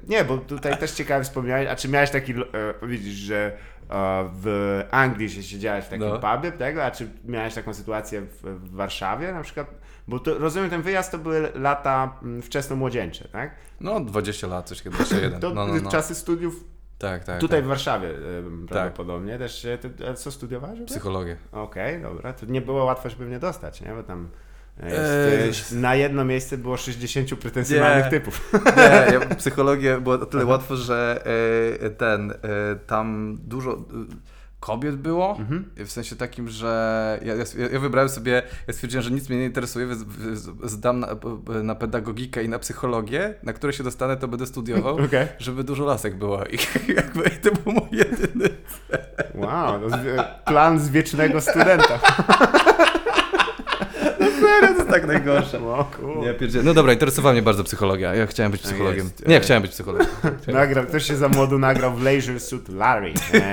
[0.09, 3.53] nie, bo tutaj też ciekawe wspomniałeś, a czy miałeś taki, e, widzisz, że
[3.91, 6.19] e, w Anglii się siedziałeś w takim No.
[6.37, 9.86] pubie, tego, a czy miałeś taką sytuację w, w Warszawie na przykład?
[10.09, 13.55] Bo to, rozumiem, ten wyjazd to były lata mm, wczesno-młodzieńcze, tak?
[13.81, 15.41] No, 20 lat, coś chyba, 21.
[15.41, 15.91] To No, no, no.
[15.91, 16.65] czasy studiów
[16.99, 17.41] Tak, tak.
[17.41, 17.65] tutaj tak.
[17.65, 19.65] w Warszawie e, prawdopodobnie też.
[19.65, 20.81] e, Ty, co studiowałeś?
[20.87, 21.37] Psychologię.
[21.53, 22.33] Okej, dobra.
[22.33, 23.89] To nie było łatwo się pewnie dostać, nie?
[23.93, 24.29] Bo tam
[24.83, 28.11] Eee, jest, e, na jedno miejsce było 60 pretensjonalnych Nie.
[28.11, 28.53] typów.
[28.77, 31.25] Nie, ja, psychologię było o tyle łatwo, że
[31.83, 32.37] e, ten, e,
[32.87, 33.77] tam dużo e,
[34.67, 35.65] kobiet było, Mhm.
[35.77, 39.45] w sensie takim, że ja, ja, ja wybrałem sobie, ja stwierdziłem, że nic mnie nie
[39.45, 40.01] interesuje, więc
[40.65, 41.09] zdam na,
[41.63, 45.27] na pedagogikę i na psychologię, na które się dostanę, to będę studiował, Okej.
[45.39, 46.59] żeby dużo lasek było i
[46.99, 48.49] jakby to był mój jedyny
[49.35, 49.81] Wow,
[50.47, 51.99] plan z wiecznego studenta.
[54.97, 55.59] Tak najgorsze.
[55.67, 56.19] O, cool.
[56.25, 58.15] Nie, pierdzie- no dobra, interesowała mnie bardzo psychologia.
[58.15, 59.05] Ja chciałem być Tak psychologiem.
[59.05, 59.41] jest, Nie, e.
[59.41, 60.07] chciałem być psychologiem.
[60.49, 63.13] Nagrał, ktoś się za młodu nagrał w Leisure Suit Larry.
[63.35, 63.53] Nie?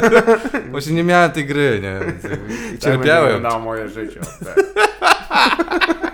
[0.70, 1.88] Właśnie nie miałem tej gry, nie?
[1.88, 3.24] Jakby Tak Cierpiałem.
[3.34, 4.20] wyglądało moje życie.
[4.44, 6.07] Tak.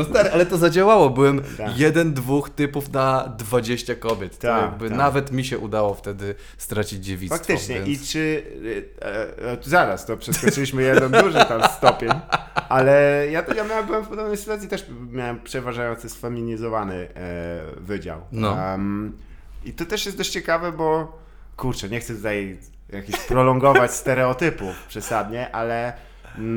[0.00, 1.10] No stary, ale to zadziałało.
[1.10, 1.78] Byłem Tak.
[1.78, 4.38] jeden, dwóch typów na 20 kobiet.
[4.38, 4.98] To Tak, jakby tak.
[4.98, 7.38] nawet mi się udało wtedy stracić dziewictwo.
[7.38, 7.74] Faktycznie.
[7.74, 7.88] Więc...
[7.88, 8.42] I czy...
[9.02, 9.06] E,
[9.52, 12.10] e, zaraz, to przeskoczyliśmy jeden duży tam stopień,
[12.68, 18.20] ale ja, ja miałem, byłem w podobnej sytuacji, też miałem przeważający sfeminizowany e, wydział.
[18.32, 18.58] No.
[18.58, 19.18] Em,
[19.64, 21.18] I to też jest dość ciekawe, bo
[21.56, 22.58] kurczę, nie chcę tutaj
[22.92, 25.92] jakiś prolongować stereotypów przesadnie, ale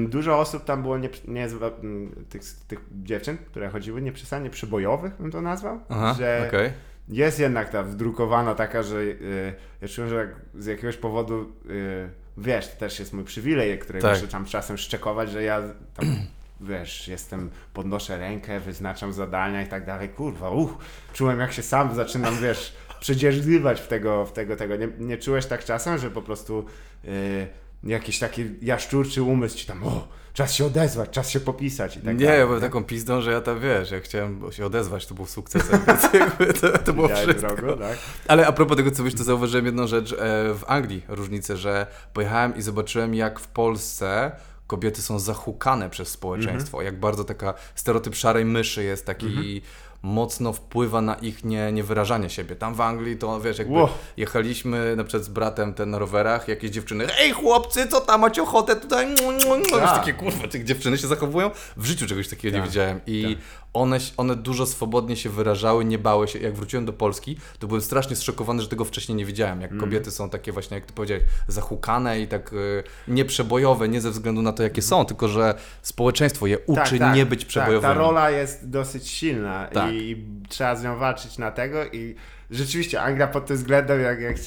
[0.08, 5.32] dużo osób tam było nie, nie, mm, tych, tych dziewczyn, które chodziły nieprzesadnie przybojowych, bym
[5.32, 6.72] to nazwał, Aha, że okej.
[7.10, 12.68] jest jednak ta wdrukowana taka, że y, ja czułem, że z jakiegoś powodu, y, wiesz,
[12.68, 14.14] to też jest mój przywilej, który Tak.
[14.14, 15.62] muszę tam czasem szczekować, że ja
[15.96, 16.06] tam,
[16.62, 20.78] wiesz, jestem, podnoszę rękę, wyznaczam zadania i tak dalej, kurwa, uch,
[21.14, 24.76] czułem jak się sam zaczynam, wiesz, przedzierżywać w tego, w tego, tego.
[24.76, 26.66] Nie, nie czułeś tak czasem, że po prostu
[27.06, 27.48] y,
[27.84, 32.17] jakiś taki jaszczurczy umysł ci tam, o, czas się odezwać, czas się popisać i tak
[32.19, 32.39] nie, dalej.
[32.39, 35.80] ja byłem taką pizdą, że ja tam, wiesz, jak chciałem się odezwać, to był sukcesem,
[35.88, 37.56] więc jakby to, to było wszystko.
[37.56, 37.98] drogo, tak?
[38.28, 40.15] Ale a propos tego, co wiesz, to zauważyłem jedną rzecz e,
[40.54, 44.32] w Anglii, różnicę, że pojechałem i zobaczyłem, jak w Polsce
[44.67, 46.86] kobiety są zahukane przez społeczeństwo, Mhm.
[46.86, 49.62] jak bardzo taka stereotyp szarej myszy jest taki
[50.04, 52.56] mocno wpływa na ich nie, niewyrażanie siebie.
[52.56, 53.89] Tam w Anglii to, wiesz, jakby Ło.
[54.18, 58.44] jechaliśmy na przykład z bratem ten na rowerach, jakieś dziewczyny, ej chłopcy, co tam, macie
[58.44, 59.08] ochotę tutaj?
[59.16, 59.96] Wiesz, Tak.
[60.00, 61.52] takie kurwa, te dziewczyny się zachowują.
[61.78, 63.00] W życiu czegoś takiego nie Tak, widziałem.
[63.08, 63.38] I
[63.74, 66.40] one, one dużo swobodnie się wyrażały, nie bały się.
[66.40, 69.62] Jak wróciłem do Polski, to byłem strasznie zszokowany, że tego wcześniej nie widziałem.
[69.62, 69.82] Jak Mm.
[69.82, 74.42] kobiety są takie właśnie, jak ty powiedziałeś, zahukane i tak y, nieprzebojowe, nie ze względu
[74.42, 77.82] na to, jakie są, tylko że społeczeństwo je uczy nie być przebojowymi.
[77.82, 79.94] Tak, ta rola jest dosyć silna Tak.
[79.94, 82.16] i trzeba z nią walczyć na tego i
[82.52, 84.38] rzeczywiście Anglia pod tym względem jak, jak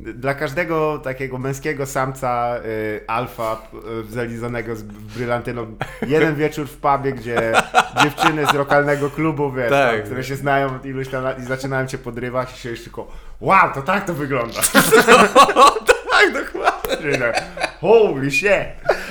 [0.00, 3.62] dla każdego takiego męskiego samca y, alfa
[4.08, 5.66] y, zalizanego z brylantyną
[6.06, 7.52] jeden wieczór w pubie, gdzie
[8.02, 9.96] dziewczyny z lokalnego klubu, wiesz, Tak.
[9.96, 12.82] tam, które się znają od iluś tam lat i zaczynają cię podrywać i się już
[12.82, 13.06] tylko
[13.40, 14.60] wow, to tak to wygląda.
[16.10, 16.79] tak, dokładnie.
[17.80, 18.50] Holy shit!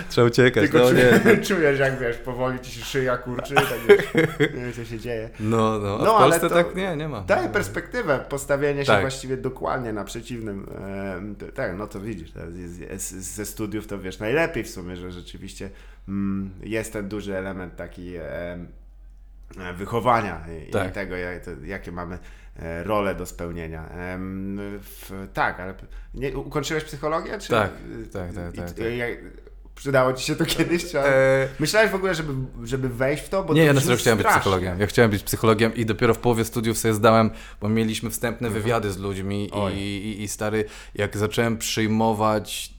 [0.10, 1.38] Trzeba uciekać, Tylko no nie.
[1.48, 5.30] czujesz, jak wiesz, powoli ci się szyja kurczy, tak wiesz, nie wiem co się dzieje.
[5.40, 7.22] No, no, a No, w ale Polsce to tak nie, nie ma.
[7.22, 9.02] Daje perspektywę postawienia się Tak.
[9.02, 10.66] właściwie dokładnie na przeciwnym.
[11.40, 12.32] t- tak, no to widzisz,
[12.98, 15.70] ze studiów to wiesz najlepiej w sumie, że rzeczywiście
[16.08, 18.58] mm, jest ten duży element taki e,
[19.78, 20.90] wychowania i, Tak.
[20.90, 22.20] i tego, jak, to, jakie mamy e,
[22.84, 23.90] role do spełnienia.
[24.82, 25.74] W, tak, ale
[26.14, 27.38] nie, ukończyłeś psychologię?
[27.40, 27.72] Czy, Tak,
[28.14, 28.94] tak, tak, tak, tak.
[28.98, 29.18] jak,
[29.76, 30.92] przydało ci się to kiedyś?
[30.92, 33.44] Czy, E, Myślałeś w ogóle, żeby, żeby wejść w to?
[33.44, 34.42] Bo nie, to ja na serio chciałem być strasznie.
[34.42, 34.80] psychologiem.
[34.80, 38.92] Ja chciałem być psychologiem i dopiero w połowie studiów sobie zdałem, bo mieliśmy wstępne wywiady
[38.92, 39.74] z ludźmi Mhm.
[39.74, 42.79] I, i, i stary, jak zacząłem przyjmować e,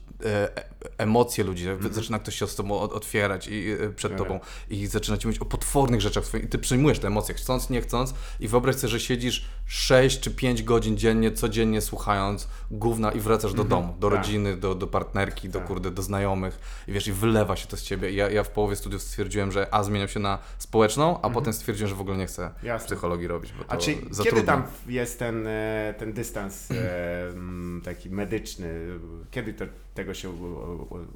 [0.97, 5.17] emocje ludzi, że zaczyna ktoś się z tobą otwierać i e, przed tobą i zaczyna
[5.17, 8.47] ci mówić o potwornych rzeczach swoich i ty przyjmujesz te emocje, chcąc, nie chcąc i
[8.47, 13.63] wyobraź sobie, że siedzisz 6 czy 5 godzin dziennie, codziennie słuchając gówna i wracasz do
[13.63, 14.17] domu, do Tak.
[14.17, 15.67] rodziny, do, do partnerki, do Tak.
[15.67, 18.11] kurde, do znajomych i wiesz, i wylewa się to z ciebie.
[18.11, 21.53] I ja, ja w połowie studiów stwierdziłem, że a zmieniam się na społeczną, a potem
[21.53, 22.51] stwierdziłem, że w ogóle nie chcę.
[22.63, 22.87] Jasne.
[22.87, 24.43] psychologii robić, A czy kiedy trudno.
[24.43, 26.75] tam jest ten, e, ten dystans e,
[27.85, 28.69] taki medyczny?
[29.31, 30.33] Kiedy to, tego się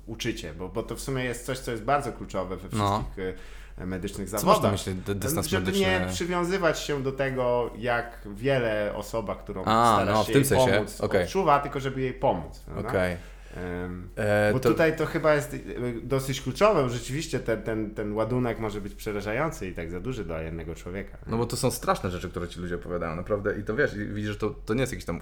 [0.05, 0.53] uczycie?
[0.53, 3.03] Bo, bo to w sumie jest coś, co jest bardzo kluczowe we No.
[3.03, 3.35] wszystkich
[3.77, 4.63] e, medycznych Co masz zawodach.
[4.63, 5.85] na myśli, dy- dystans żeby medyczny?
[5.87, 10.41] nie przywiązywać się do tego, jak wiele osoba, którą A, starasz no, w się tym
[10.41, 11.23] jej sensie, pomóc, okej.
[11.23, 12.61] odczuwa, tylko żeby jej pomóc.
[12.77, 13.17] Okej.
[13.55, 15.57] Em, E, Bo to- tutaj to chyba jest e,
[16.03, 20.25] dosyć kluczowe, bo rzeczywiście ten, ten, ten ładunek może być przerażający i tak za duży
[20.25, 21.17] dla jednego człowieka.
[21.27, 23.59] No bo to są straszne rzeczy, które ci ludzie opowiadają, naprawdę.
[23.59, 25.21] I to wiesz, widzisz, że to, to nie jest jakieś tam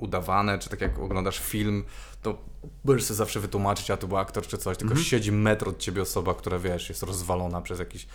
[0.00, 1.84] udawane, czy tak jak oglądasz film,
[2.22, 2.38] to
[2.84, 6.02] możesz sobie zawsze wytłumaczyć, a to był aktor czy coś, tylko siedzi metr od ciebie
[6.02, 8.06] osoba, która wiesz, jest rozwalona przez jakiś.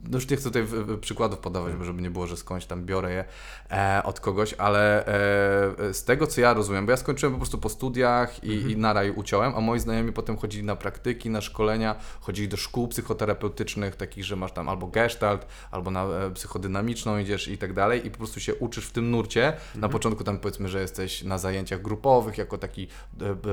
[0.00, 0.66] No już nie chcę tutaj
[1.00, 3.24] przykładów podawać, bo żeby nie było, że skądś tam biorę je
[3.70, 7.58] e, od kogoś, ale e, z tego co ja rozumiem, bo ja skończyłem po prostu
[7.58, 11.40] po studiach i, i na raj uciąłem, a moi znajomi potem chodzili na praktyki, na
[11.40, 17.18] szkolenia, chodzili do szkół psychoterapeutycznych, takich, że masz tam albo gestalt, albo na e, psychodynamiczną
[17.18, 19.52] idziesz i tak dalej i po prostu się uczysz w tym nurcie.
[19.74, 22.88] Na początku tam powiedzmy, że jesteś na zajęciach grupowych jako taki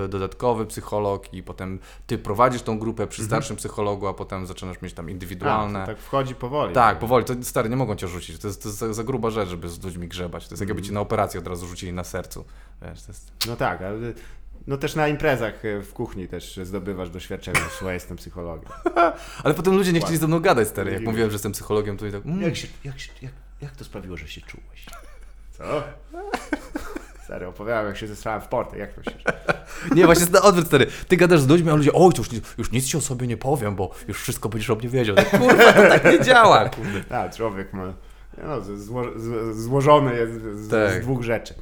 [0.09, 4.93] dodatkowy psycholog i potem ty prowadzisz tą grupę przy starszym psychologu, a potem zaczynasz mieć
[4.93, 5.79] tam A, indywidualne.
[5.79, 6.73] to tak wchodzi powoli.
[6.73, 7.25] Tak, powoli.
[7.25, 8.39] To stary, nie mogą cię rzucić.
[8.39, 10.47] To jest, to jest za, za gruba rzecz, żeby z ludźmi grzebać.
[10.47, 12.45] To jest jak jakby ci na operację od razu rzucili na sercu.
[12.81, 13.31] Wiesz, to jest...
[13.47, 14.13] No tak, ale
[14.67, 18.69] no też na imprezach e, w kuchni też zdobywasz doświadczenie, słuchaj, jestem psychologiem.
[19.43, 20.91] Ale potem ludzie nie chcieli ze mną gadać, stary.
[20.91, 22.25] Jak mówiłem, że jestem psychologiem, to i tak...
[22.25, 24.85] Mm, Jak, się, jak, się, jak, jak to sprawiło, że się czułeś?
[25.51, 25.63] Co?
[27.23, 29.01] Stary, opowiadałem, jak się zesrałem w portę, jak się...
[29.95, 30.87] Nie, właśnie na odwrót, stary.
[31.07, 33.37] Ty gadasz z ludźmi, a ludzie, oj, to już, już nic ci o sobie nie
[33.37, 35.15] powiem, bo już wszystko będziesz o mnie wiedział.
[35.15, 37.03] Tak, kurwa, to tak nie działa, kurde.
[37.03, 37.93] Tak, człowiek ma...
[38.43, 39.03] No, zło,
[39.53, 40.91] złożony jest z, Tak.
[40.93, 41.53] z dwóch rzeczy.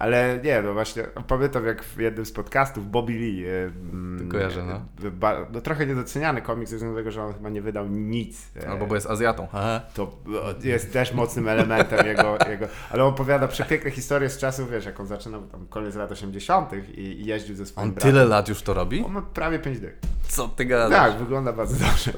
[0.00, 4.62] Ale nie, no właśnie, pamiętam jak w jednym z podcastów Bobby Lee, e, mm, kojarzę,
[4.64, 5.08] no.
[5.08, 7.88] e, ba, no trochę niedoceniany komiks, ze względu na tego, że on chyba nie wydał
[7.88, 8.50] nic.
[8.64, 9.48] e, Albo bo jest Azjatą.
[9.52, 9.80] Aha.
[9.94, 10.16] to
[10.62, 12.66] jest też mocnym elementem jego, jego.
[12.90, 16.72] Ale on opowiada przepiękne historie z czasów, wiesz, jak on zaczynał tam koniec lat 80.
[16.72, 18.10] i, i jeździł ze swoim On bratem.
[18.12, 19.04] tyle lat już to robi?
[19.04, 19.98] On ma prawie 5 dych.
[20.28, 20.90] Co ty gadasz?
[21.10, 22.12] Tak, wygląda bardzo dobrze.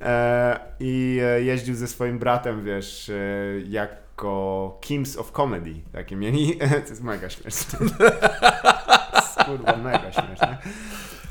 [0.00, 3.14] E, I e, jeździł ze swoim bratem, wiesz, e,
[4.12, 5.74] jako Kings of Comedy.
[5.92, 6.56] Takie mieli.
[6.84, 7.78] to jest mega śmieszne.
[9.46, 10.58] Kurwa, mega śmieszne.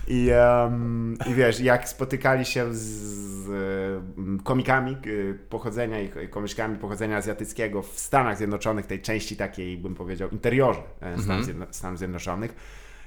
[0.07, 4.03] I, em, I wiesz, jak spotykali się z, z
[4.43, 9.95] komikami e, pochodzenia i i komiczkami pochodzenia azjatyckiego w Stanach Zjednoczonych, tej części takiej, bym
[9.95, 12.55] powiedział, interiorze e, Stanów, Zjedno- Stanów Zjednoczonych.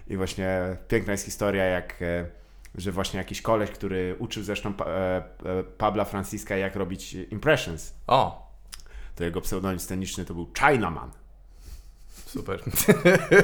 [0.09, 2.27] I właśnie piękna jest historia, jak e,
[2.75, 5.23] że właśnie jakiś koleś, który uczył zresztą pa, e,
[5.79, 8.44] Pabla Franciska jak robić impressions, O,
[9.15, 11.11] to jego pseudonim sceniczny to był Chinaman.
[12.27, 12.61] super.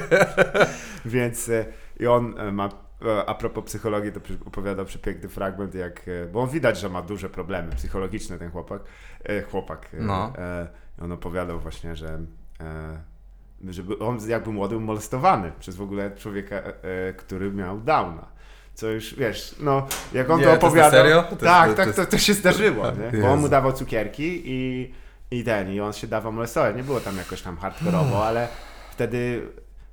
[1.04, 1.64] Więc e,
[2.00, 2.68] i on e, ma,
[3.06, 7.30] e, a propos psychologii, to opowiadał przepiękny fragment, jak, bo on widać, że ma duże
[7.30, 8.83] problemy psychologiczne ten chłopak,
[9.50, 9.88] chłopak.
[9.92, 10.33] No.
[10.98, 12.20] I on opowiadał właśnie, że
[12.61, 13.00] e,
[13.68, 16.62] żeby on jakby młody był molestowany przez w ogóle człowieka,
[17.16, 18.26] który miał Downa.
[18.74, 20.90] Co już, wiesz, no, jak on Nie, to to opowiadał...
[20.90, 21.22] serio?
[21.22, 23.20] To tak, to tak, to, to się zdarzyło, nie?
[23.22, 24.90] Bo on mu dawał cukierki i,
[25.30, 26.76] i ten, i on się dawał molestować.
[26.76, 28.48] Nie było tam jakoś tam hardkorowo, ale
[28.90, 29.48] wtedy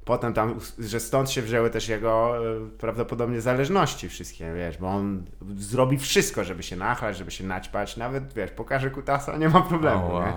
[0.07, 5.25] potem tam, że stąd się wzięły też jego e, prawdopodobnie zależności wszystkie, wiesz, bo on
[5.57, 10.05] zrobi wszystko, żeby się nachlać, żeby się naćpać, nawet, wiesz, pokaże kutasa, nie ma problemu,
[10.05, 10.25] O, wow.
[10.25, 10.33] nie?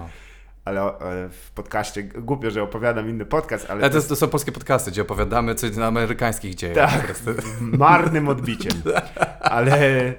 [0.64, 4.52] Ale e, w podcaście, głupio, że opowiadam inny podcast, ale Ale to, to są polskie
[4.52, 6.74] podcasty, gdzie opowiadamy, co na amerykańskich dzieje.
[6.74, 7.14] Tak.
[7.60, 8.82] marnym odbiciem.
[9.40, 10.14] Ale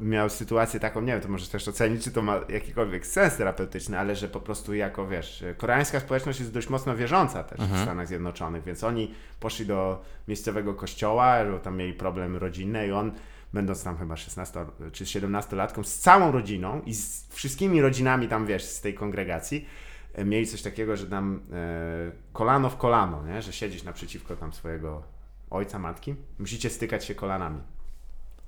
[0.00, 3.98] miał sytuację taką, nie wiem, to możesz też ocenić, czy to ma jakikolwiek sens terapeutyczny,
[3.98, 8.08] ale że po prostu jako, wiesz, koreańska społeczność jest dość mocno wierząca też w Stanach
[8.08, 13.12] Zjednoczonych, więc oni poszli do miejscowego kościoła, bo tam mieli problemy rodzinne i on,
[13.52, 18.64] będąc tam chyba 16 czy 17-latką, z całą rodziną i z wszystkimi rodzinami tam, wiesz,
[18.64, 19.66] z tej kongregacji,
[20.14, 23.42] e, mieli coś takiego, że tam e, kolano w kolano, nie?
[23.42, 25.02] że siedzisz naprzeciwko tam swojego
[25.50, 27.60] ojca, matki, musicie stykać się kolanami.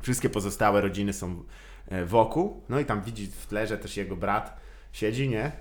[0.02, 1.44] Wszystkie pozostałe rodziny są
[1.88, 4.60] e, wokół, no i tam widzi w tle, że też jego brat
[4.92, 5.52] siedzi, nie?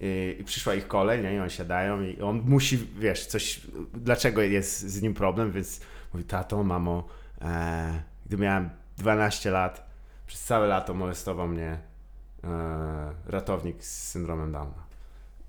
[0.00, 1.34] I, przyszła ich kolej, nie?
[1.34, 3.60] I oni siadają i on musi, wiesz, coś,
[3.94, 5.80] dlaczego jest z nim problem, więc
[6.12, 7.08] mówi, tato, mamo,
[7.42, 9.90] e, gdy miałem 12 lat,
[10.26, 11.78] przez całe lato molestował mnie
[12.44, 14.86] e, ratownik z syndromem Downa.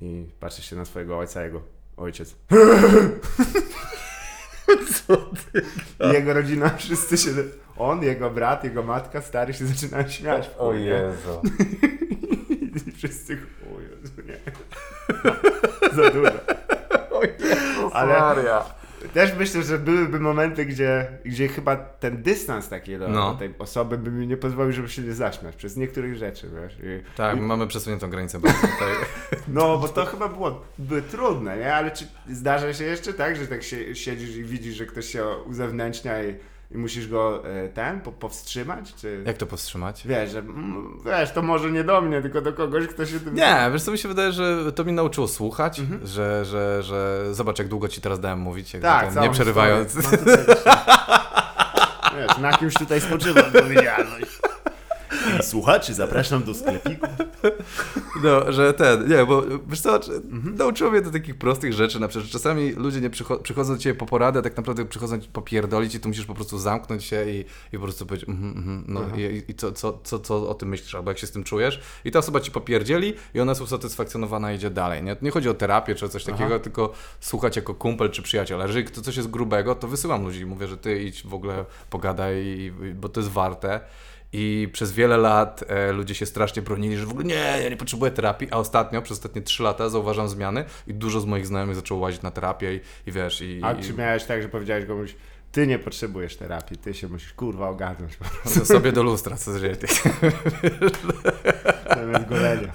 [0.02, 1.62] I patrzy się na swojego ojca, jego
[1.98, 2.36] ojciec.
[6.00, 7.30] I jego rodzina, wszyscy się,
[7.78, 10.48] on, jego brat, jego matka, stary się zaczynają śmiać.
[10.48, 10.86] w chuj, nie?
[10.86, 11.42] Jezu.
[12.88, 13.38] I wszyscy,
[13.78, 14.38] o Jezu, nie.
[16.04, 16.32] Za dużo.
[17.12, 18.66] O Jezu, Ale- Maria.
[19.14, 23.32] Też myślę, że byłyby momenty, gdzie, gdzie chyba ten dystans taki do, No.
[23.34, 26.78] do tej osoby by mi nie pozwolił, żeby się nie zaśmiać przez niektórych rzeczy, wiesz.
[26.84, 28.94] I, Tak, i, mamy przesuniętą granicę tutaj.
[29.48, 31.76] no, bo to chyba było by trudne, nie?
[31.76, 35.26] Ale czy zdarza się jeszcze tak, że tak się, siedzisz i widzisz, że ktoś się
[35.46, 36.36] uzewnętrznia i,
[36.72, 38.94] i musisz go e, ten, po, powstrzymać?
[38.96, 39.24] Czy...
[39.26, 40.08] Jak to powstrzymać?
[40.08, 43.36] Wiesz, że mm, wiesz, to może nie do mnie, tylko do kogoś, kto się tym...
[43.36, 46.08] Nie, wiesz co mi się wydaje, że to mnie nauczyło słuchać, Mhm.
[46.08, 49.96] że, że, że zobacz jak długo ci teraz dałem mówić, jakby Tak, ten, nie przerywając.
[52.18, 54.40] Wiesz, na kimś tutaj spoczywa odpowiedzialność.
[55.42, 57.08] Słuchaczy, zapraszam do sklepiku.
[58.24, 60.56] No, że ten, nie, bo wiesz co, czy- Mhm.
[60.56, 63.80] nauczyło mnie do takich prostych rzeczy, na przykład, że czasami ludzie nie przycho- przychodzą do
[63.80, 67.04] ciebie po poradę, a tak naprawdę przychodzą ci popierdolić i tu musisz po prostu zamknąć
[67.04, 69.16] się i, i po prostu powiedzieć, mhm, mhm, no Aha.
[69.18, 71.82] i, i co, co, co, co o tym myślisz, albo jak się z tym czujesz
[72.06, 75.16] i ta osoba ci popierdzieli i ona jest usatysfakcjonowana i idzie dalej, nie?
[75.22, 76.60] Nie chodzi o terapię czy o coś takiego, Aha.
[76.60, 80.40] tylko słuchać jako kumpel czy przyjaciel, a jeżeli to coś jest grubego, to wysyłam ludzi
[80.40, 83.80] i mówię, że ty idź w ogóle pogadaj, i- i- bo to jest warte.
[84.34, 87.78] I przez wiele lat e, ludzie się strasznie bronili, że w ogóle nie, ja nie
[87.78, 91.76] potrzebuję terapii, a ostatnio, przez ostatnie trzy lata zauważam zmiany i dużo z moich znajomych
[91.76, 95.16] zaczęło łazić na terapię i, i wiesz, i, A czy miałeś tak, że powiedziałeś komuś,
[95.52, 99.88] ty nie potrzebujesz terapii, ty się musisz kurwa ogarnąć prostu sobie do lustra, co zresztą.
[101.96, 102.74] zamiast golenia.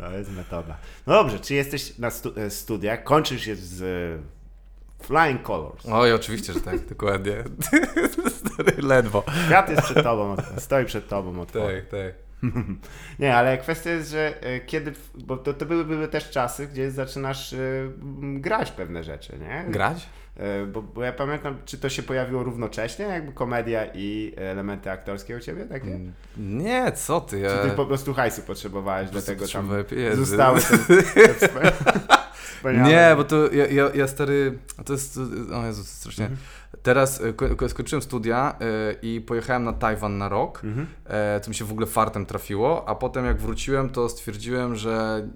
[0.00, 0.76] To jest metoda.
[1.06, 4.20] No dobrze, czy jesteś na stu- e, studiach, kończysz je z
[5.02, 5.86] Flying Colors.
[5.92, 7.44] Oj, oczywiście, że tak, dokładnie.
[8.78, 9.24] Ledwo.
[9.46, 11.46] Świat jest przed tobą, stoi przed tobą.
[11.46, 12.14] Tak, tak.
[13.18, 16.90] Nie, ale kwestia jest, że e, kiedy, bo to, to były, były też czasy, gdzie
[16.90, 19.64] zaczynasz m, grać pewne rzeczy, nie?
[19.72, 20.08] Grać?
[20.36, 25.36] E, Bo, bo ja pamiętam, czy to się pojawiło równocześnie, jakby komedia i elementy aktorskie
[25.36, 25.86] u ciebie takie?
[25.94, 27.38] Mm, Nie, co ty?
[27.38, 27.62] Ja...
[27.62, 29.68] Czy ty po prostu hajsu potrzebowałeś, po dlatego tam
[30.14, 31.48] zostały te, te
[32.48, 32.88] wspania- wspaniałe...
[33.10, 35.18] Nie, bo to ja, ja, ja stary, to jest,
[35.54, 36.24] o Jezu, strasznie.
[36.24, 36.40] Mhm.
[36.82, 40.86] Teraz e, ko- ko- skończyłem studia e, i pojechałem na Tajwan na rok, Mhm.
[41.06, 45.26] e, co mi się w ogóle fartem trafiło, a potem jak wróciłem, to stwierdziłem, że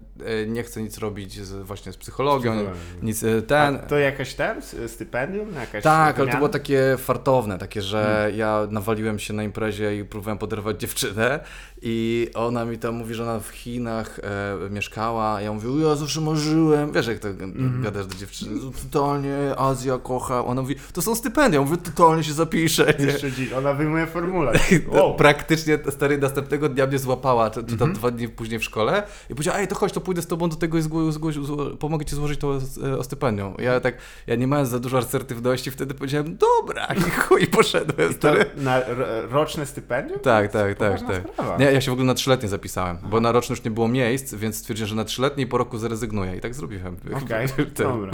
[0.47, 2.55] nie chcę nic robić z, właśnie z psychologią,
[3.03, 3.75] nic ten.
[3.77, 5.55] A to jakaś ten, s- stypendium?
[5.55, 8.39] Jakaś Tak, ale to było takie fartowne, takie, że Hmm.
[8.39, 11.41] ja nawaliłem się na imprezie i próbowałem poderwać dziewczynę
[11.85, 14.19] i ona mi tam mówi, że ona w Chinach
[14.67, 17.83] e, mieszkała, ja mówię, ja zawsze marzyłem, wiesz jak to Mhm.
[17.83, 21.65] gadasz do dziewczyny, totalnie Azja kocha, ona mówi, to są stypendium.
[21.65, 22.95] Mówię, totalnie się zapiszę.
[22.99, 24.59] Jeszcze dziś, ona wyjmuje formularz.
[24.93, 27.93] No, O, Praktycznie stary następnego dnia mnie złapała, czy, czy tam Mhm.
[27.93, 30.57] dwa dni później w szkole i powiedziała, ej, to chodź, to pójdę z tobą do
[30.57, 33.55] tego i zgło, zgło, zgło, pomogę ci złożyć to e, o stypendium.
[33.59, 33.95] Ja tak,
[34.27, 38.45] ja nie mając za dużo asertywności, wtedy powiedziałem, dobra, i chuj, poszedłem, to stary.
[38.57, 40.21] na ro- roczne stypendium?
[40.21, 41.23] Tak, tak, tak, tak.
[41.33, 41.57] sprawa.
[41.57, 44.35] Nie, ja się w ogóle na trzyletnie zapisałem, bo na roczny już nie było miejsc,
[44.35, 46.97] więc stwierdziłem, że na trzyletnie po roku zrezygnuję i tak zrobiłem.
[47.25, 48.13] Okej, Ten- dobra.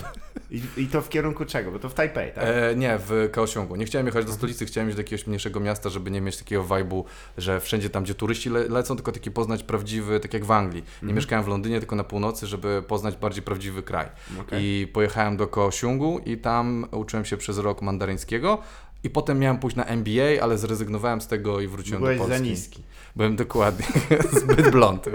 [0.50, 1.70] I, I to w kierunku czego?
[1.72, 2.44] Bo to w Tajpej, tak?
[2.46, 3.76] E, nie, w Kaosiągu.
[3.76, 6.64] Nie chciałem jechać do stolicy, chciałem iść do jakiegoś mniejszego miasta, żeby nie mieć takiego
[6.64, 7.04] vibe'u,
[7.38, 10.82] że wszędzie tam, gdzie turyści le lecą, tylko taki poznać prawdziwy, tak jak w Anglii.
[10.82, 11.16] Nie Mhm.
[11.16, 14.06] mieszkałem w Londynie, tylko na północy, żeby poznać bardziej prawdziwy kraj.
[14.40, 14.64] Okej.
[14.64, 18.58] I pojechałem do Kaosiągu i tam uczyłem się przez rok mandaryńskiego.
[19.04, 22.44] I potem miałem pójść na MBA, ale zrezygnowałem z tego i wróciłem Byłeś do Polski.
[22.44, 22.82] za niski.
[23.16, 23.86] Byłem dokładnie
[24.40, 25.06] zbyt blond.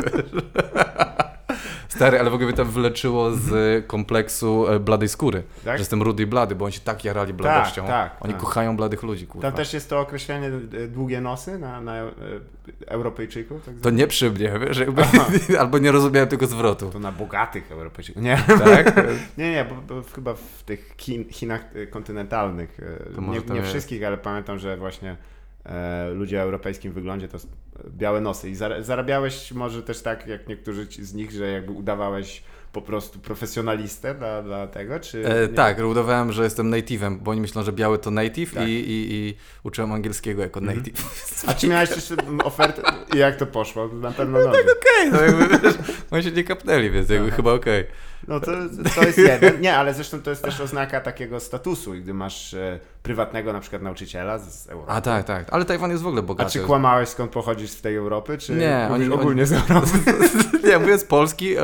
[1.87, 5.43] Stary, ale w ogóle mnie tam wyleczyło z kompleksu e, bladej skóry.
[5.65, 5.77] Tak?
[5.77, 7.87] Że jestem rudy i blady, bo oni się tak jarali bladością.
[7.87, 8.41] tak, oni tak.
[8.41, 9.47] kochają bladych ludzi, kurwa.
[9.47, 10.51] Tam też jest to określenie
[10.87, 12.11] długie nosy na, na e,
[12.87, 13.65] Europejczyków?
[13.65, 15.03] Tak To nie przy mnie, wiesz, jakby,
[15.59, 16.89] albo nie rozumiałem tego zwrotu.
[16.89, 18.23] To na bogatych Europejczyków.
[18.23, 18.95] Nie, Tak?
[19.37, 22.77] nie, nie bo, bo chyba w tych Chin, Chinach e, kontynentalnych,
[23.17, 25.15] nie, nie wszystkich, ale pamiętam, że właśnie
[26.13, 27.37] ludzie o europejskim wyglądzie to
[27.89, 28.49] białe nosy.
[28.49, 33.19] I zara- zarabiałeś może też tak, jak niektórzy z nich, że jakby udawałeś po prostu
[33.19, 35.27] profesjonalistę dla, dla tego, czy...
[35.27, 38.67] E, tak, udawałem, że jestem native'em, bo oni myślą, że biały to native Tak.
[38.67, 41.43] i, i, i uczyłem angielskiego jako native.
[41.47, 42.81] A czy miałeś jeszcze ofertę
[43.15, 43.87] i jak to poszło?
[43.87, 44.59] Na pewno dobrze.
[44.59, 45.75] Okej, no jakby, wiesz,
[46.11, 47.35] oni się nie kapnęli, więc jakby Aha.
[47.35, 47.83] chyba okej.
[48.27, 48.51] No to,
[48.95, 49.61] to jest jeden.
[49.61, 53.81] Nie, ale zresztą to jest też oznaka takiego statusu, gdy masz e, prywatnego na przykład
[53.81, 54.91] nauczyciela z, Europy.
[54.91, 56.51] A tak, tak, ale Tajwan jest w ogóle A bogaty.
[56.51, 59.87] czy kłamałeś skąd pochodzisz z tej Europy, czy Nie, oni- ogólnie z Europy?
[60.67, 61.61] nie, mówię z Polski, e,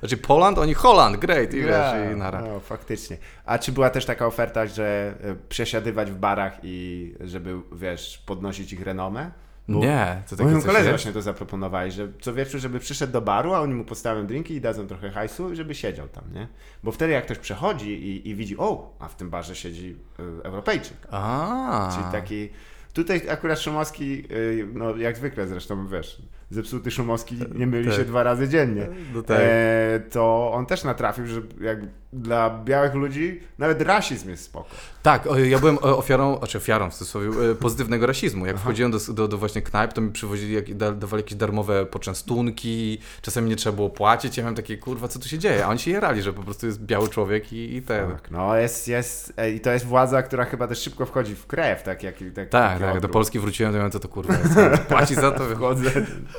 [0.00, 2.40] znaczy Poland, oni Holland, great, i wiesz, Ja, i nara.
[2.40, 3.16] No, faktycznie.
[3.46, 8.72] A czy była też taka oferta, że e, przesiadywać w barach i żeby, wiesz, podnosić
[8.72, 9.30] ich renomę?
[9.70, 10.90] Bo Nie, to takie coś koledze jest?
[10.90, 14.54] właśnie to zaproponowali, że co wieczór, żeby przyszedł do baru, a oni mu postawią drinki
[14.54, 16.48] i dadzą trochę hajsu, żeby siedział tam, nie?
[16.82, 20.22] Bo wtedy jak ktoś przechodzi i, i widzi, o, a w tym barze siedzi y,
[20.44, 20.96] Europejczyk.
[21.10, 21.90] A.
[21.94, 22.48] Czyli taki...
[22.94, 27.96] Tutaj akurat Szumowski, y, no jak zwykle zresztą, wiesz, zepsuty Szumowski nie myli Tak.
[27.96, 28.88] się dwa razy dziennie.
[29.14, 29.38] No tak.
[29.40, 31.78] E, to on też natrafił, że jak
[32.12, 34.68] dla białych ludzi nawet rasizm jest spoko.
[35.02, 38.46] Tak, ja byłem ofiarą, znaczy ofiarą w cudzysłowie, e, pozytywnego rasizmu.
[38.46, 41.86] Jak wchodziłem do, do, do właśnie knajp, to mi przywozili, jak, da, dawali jakieś darmowe
[41.86, 44.36] poczęstunki, czasami nie trzeba było płacić.
[44.36, 45.64] Ja miałem takie, kurwa, co tu się dzieje?
[45.66, 48.10] A oni się jarali, że po prostu jest biały człowiek i, i ten.
[48.10, 51.46] Tak, no jest, jest, e, i to jest władza, która chyba też szybko wchodzi w
[51.46, 53.08] krew, tak jak tak, Tak, tak, do.
[53.08, 54.82] Polski wróciłem, to miałem, co to kurwa jest?
[54.88, 55.44] Płaci za to?
[55.54, 55.90] Wchodzę,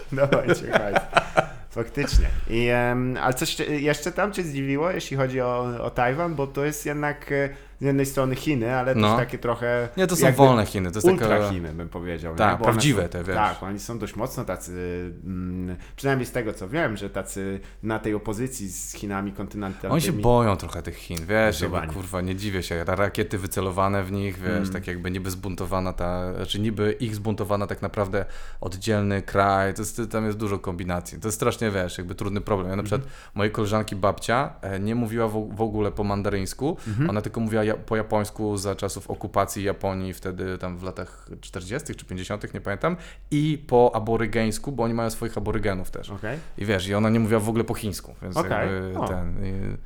[0.11, 0.99] dawajcie hajs.
[1.69, 2.27] Faktycznie.
[2.49, 6.47] I, em, ale coś cię- jeszcze tam Cię zdziwiło, jeśli chodzi o, o Tajwan, bo
[6.47, 7.49] to jest jednak e,
[7.81, 9.07] z jednej strony Chiny, ale No.
[9.09, 9.89] też takie trochę...
[9.97, 11.49] Nie, to są wolne Chiny, to jest Ultra taka...
[11.49, 12.35] Chiny, bym powiedział.
[12.35, 13.35] Tak, prawdziwe są, te, wiesz.
[13.35, 14.71] Tak, oni są dość mocno tacy,
[15.25, 19.93] mm, przynajmniej z tego co wiem, że tacy na tej opozycji z Chinami kontynentalnymi.
[19.93, 24.03] Oni się boją trochę tych Chin, wiesz, jakby, kurwa, nie dziwię się, ra- rakiety wycelowane
[24.03, 24.69] w nich, wiesz, Mm.
[24.73, 28.25] tak jakby niby zbuntowana ta, znaczy niby ich zbuntowana tak naprawdę
[28.61, 32.69] oddzielny kraj, to jest, tam jest dużo kombinacji, to jest strasznie, wiesz, jakby trudny problem.
[32.69, 33.19] Ja na przykład Mhm.
[33.35, 37.09] mojej koleżanki babcia e, nie mówiła w, w ogóle po mandaryńsku, Mhm.
[37.09, 41.95] ona tylko mówiła po japońsku za czasów okupacji Japonii, wtedy tam w latach 40.
[41.95, 42.97] czy 50., nie pamiętam,
[43.31, 46.09] i po aborygeńsku, bo oni mają swoich aborygenów też.
[46.09, 46.39] Okej.
[46.57, 48.51] I wiesz, i ona nie mówiła w ogóle po chińsku, więc Okej.
[48.51, 49.07] jakby O.
[49.07, 49.45] ten...
[49.45, 49.77] I,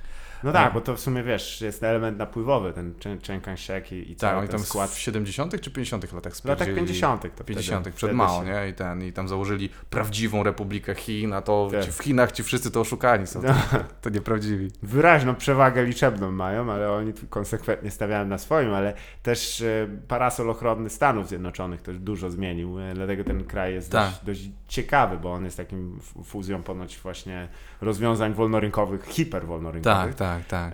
[0.45, 4.15] No tak, bo to w sumie wiesz, jest element napływowy, ten Chiang Kai-shek i, i
[4.15, 4.91] Tak, cały oni ten tam skład.
[4.91, 5.61] w 70.
[5.61, 6.13] czy 50.
[6.13, 7.21] latach W latach spierdzieli- 50.
[7.21, 7.83] to wtedy- 50.
[7.85, 8.69] przed wtedy Mao, się- nie?
[8.69, 11.85] I, ten, I tam założyli prawdziwą Republikę Chin, a to Tak.
[11.85, 13.41] ci w Chinach ci wszyscy to oszukani są.
[13.41, 13.53] No.
[13.71, 14.67] To, to nieprawdziwi.
[14.83, 20.49] Wyraźną przewagę liczebną mają, ale oni tu konsekwentnie stawiają na swoim, ale też e, parasol
[20.49, 24.09] ochronny Stanów Zjednoczonych też dużo zmienił, e, dlatego ten kraj jest Tak.
[24.09, 27.47] dość, dość ciekawy, bo on jest takim fuzją ponoć właśnie
[27.85, 30.15] rozwiązań wolnorynkowych, hiperwolnorynkowych.
[30.15, 30.71] Tak, tak,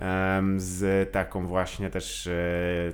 [0.56, 2.32] z taką właśnie też e,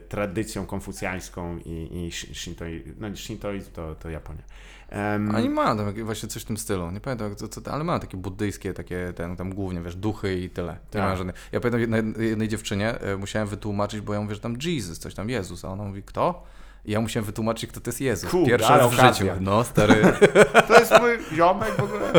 [0.08, 4.42] tradycją konfucjańską i, i sh- shintoi, no shintoizm to, to Japonia.
[4.88, 6.90] Em, Oni mają tam właśnie coś w tym stylu.
[6.90, 10.50] Nie pamiętam, co, co, ale mają takie buddyjskie, takie ten, tam głównie, wiesz, duchy i
[10.50, 10.76] tyle.
[10.90, 11.18] Tak.
[11.52, 15.14] Ja pamiętam jednej, jednej dziewczynie, e, musiałem wytłumaczyć, bo ja mówię, że tam Jesus, coś
[15.14, 16.42] tam Jezus, a ona mówi, kto?
[16.84, 18.30] I ja musiałem wytłumaczyć, kto to jest Jezus.
[18.30, 19.32] Kurde, Pierwszy raz w życiu.
[19.40, 19.94] No, stary.
[20.68, 22.12] To jest mój ziomek w ogóle.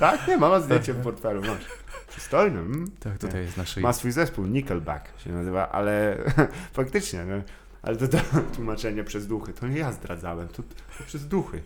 [0.00, 0.28] Tak?
[0.28, 1.64] Nie, mama zdjęcie w portfelu, masz.
[2.08, 2.58] Przystojny.
[2.58, 2.90] Mm.
[3.00, 3.82] tak, tutaj jest na szyi.
[3.82, 6.16] Ma swój zespół, Nickelback się nazywa, ale
[6.72, 7.42] faktycznie, no,
[7.82, 8.18] ale to, to
[8.54, 10.62] tłumaczenie przez duchy, to nie ja zdradzałem, to,
[10.98, 11.62] to przez duchy.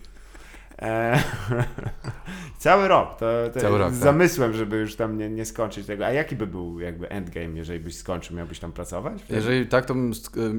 [0.81, 1.19] E,
[2.57, 3.17] cały rok.
[3.19, 4.03] To, to Cały rok, z tak.
[4.03, 6.05] zamysłem, żeby już tam nie, nie skończyć tego.
[6.05, 8.37] A jaki by był jakby endgame, jeżeli byś skończył?
[8.37, 9.23] Miałbyś tam pracować?
[9.29, 10.11] Jeżeli tak, to bym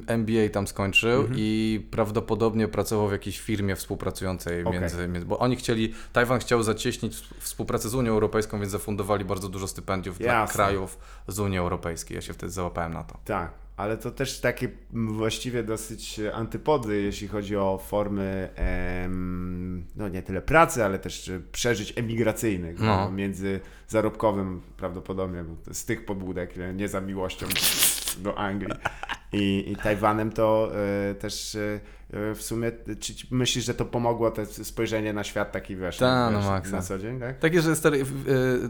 [0.06, 1.34] MBA tam skończył Mhm.
[1.38, 4.80] i prawdopodobnie pracował w jakiejś firmie współpracującej Okej.
[4.80, 9.48] między, między, bo oni chcieli, Tajwan chciał zacieśnić współpracę z Unią Europejską, więc zafundowali bardzo
[9.48, 10.54] dużo stypendiów dla Jasne.
[10.54, 10.98] krajów
[11.28, 12.14] z Unii Europejskiej.
[12.14, 13.18] Ja się wtedy załapałem na to.
[13.24, 20.22] Tak, ale to też takie właściwie dosyć antypody, jeśli chodzi o formy, em, no nie
[20.22, 22.86] tyle pracy, ale też e, przeżyć emigracyjnych, No.
[22.86, 23.10] no.
[23.12, 27.46] między zarobkowym prawdopodobnie z tych pobudek, nie- nie za miłością
[28.18, 28.72] do Anglii
[29.32, 30.70] i, i Tajwanem, to
[31.10, 31.80] e, też e, e,
[32.10, 36.60] w sumie, czy myślisz, że to pomogło te spojrzenie na świat taki, wiesz, Ta, no
[36.62, 37.38] wiesz, na co dzień, tak?
[37.38, 38.04] Takie, że stary, y,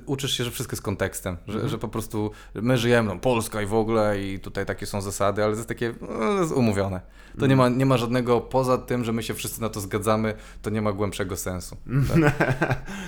[0.07, 1.69] uczysz się, że wszystko jest kontekstem, że, Mhm.
[1.71, 5.45] że po prostu my żyjemy, no, Polska i w ogóle i tutaj takie są zasady,
[5.45, 7.01] ale to jest takie no, to jest umówione.
[7.39, 7.51] To Mhm.
[7.51, 10.71] nie, ma, nie ma żadnego, poza tym, że my się wszyscy na to zgadzamy, to
[10.71, 11.77] nie ma głębszego sensu.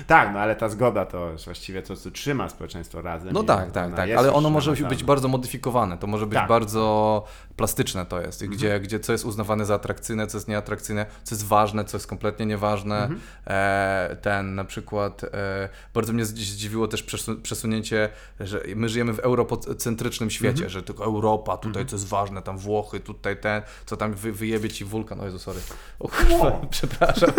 [0.07, 3.33] tak, no ale ta zgoda to jest właściwie to, co trzyma społeczeństwo razem.
[3.33, 6.49] No tak, tak, tak, jest ale ono może być bardzo modyfikowane, to może być Tak.
[6.49, 7.25] bardzo
[7.57, 11.35] plastyczne to jest, i gdzie, gdzie co jest uznawane za atrakcyjne, co jest nieatrakcyjne, co
[11.35, 13.09] jest ważne, co jest kompletnie nieważne.
[13.47, 18.09] E, ten na przykład, e, bardzo mnie zdzi- zdziwiło też przesu- przesunięcie,
[18.41, 23.01] że my żyjemy w eurocentrycznym świecie, że tylko Europa, tutaj co jest ważne, tam Włochy,
[23.01, 25.61] tutaj ten, co tam wy, wyjebie ci wulkan, o Jezu, sorry.
[25.99, 27.31] O, kurwa, przepraszam.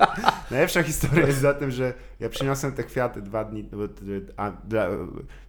[0.50, 3.68] Najlepsza historia jest za tym, że ja przyniosłem te kwiaty dwa dni,
[4.36, 4.86] a, dla,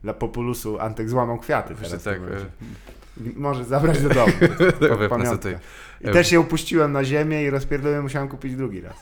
[0.04, 2.22] dla Populusu Antek złamał kwiaty Wiesz, tak, e,
[3.36, 4.34] Może zabrać do domu.
[4.80, 5.10] sobie
[6.02, 8.96] I też je upuściłem na ziemię i rozpierdoliłem, musiałem kupić drugi raz.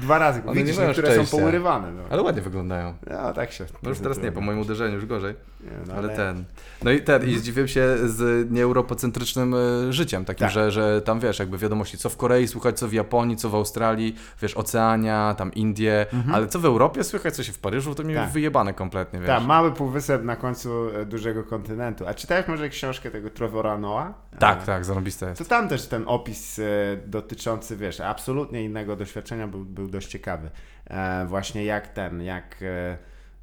[0.00, 0.42] Dwa razy.
[0.46, 1.36] One nie Widzisz, mają niektóre są szczęścia.
[1.36, 1.92] pourywane.
[1.92, 2.02] No.
[2.10, 2.94] ale ładnie wyglądają.
[3.10, 3.64] no tak się.
[3.82, 5.34] No już teraz nie, po moim uderzeniu już gorzej.
[5.64, 6.44] Nie, no, Ale ten.
[6.82, 10.50] No i ten, i zdziwiłem się z nieeuropocentrycznym e, życiem, takim, Tak.
[10.50, 13.54] że, że tam wiesz, jakby wiadomości, co w Korei słychać, co w Japonii, co w
[13.54, 18.02] Australii, wiesz, Oceania, tam Indie, ale co w Europie słychać, co się w Paryżu, to
[18.02, 18.26] mi Mhm.
[18.26, 18.34] Tak.
[18.34, 19.28] wyjebane kompletnie, wiesz.
[19.28, 22.06] Tak, mały półwysep na końcu e, dużego kontynentu.
[22.06, 24.08] A czytałeś może książkę tego Trevora Noah?
[24.38, 25.38] tak, E, tak, zarobiste jest.
[25.38, 26.60] To tam też ten opis
[27.06, 30.50] dotyczący, wiesz, absolutnie innego doświadczenia był, był dość ciekawy.
[30.86, 32.56] E, właśnie jak ten, jak...
[32.62, 32.98] E,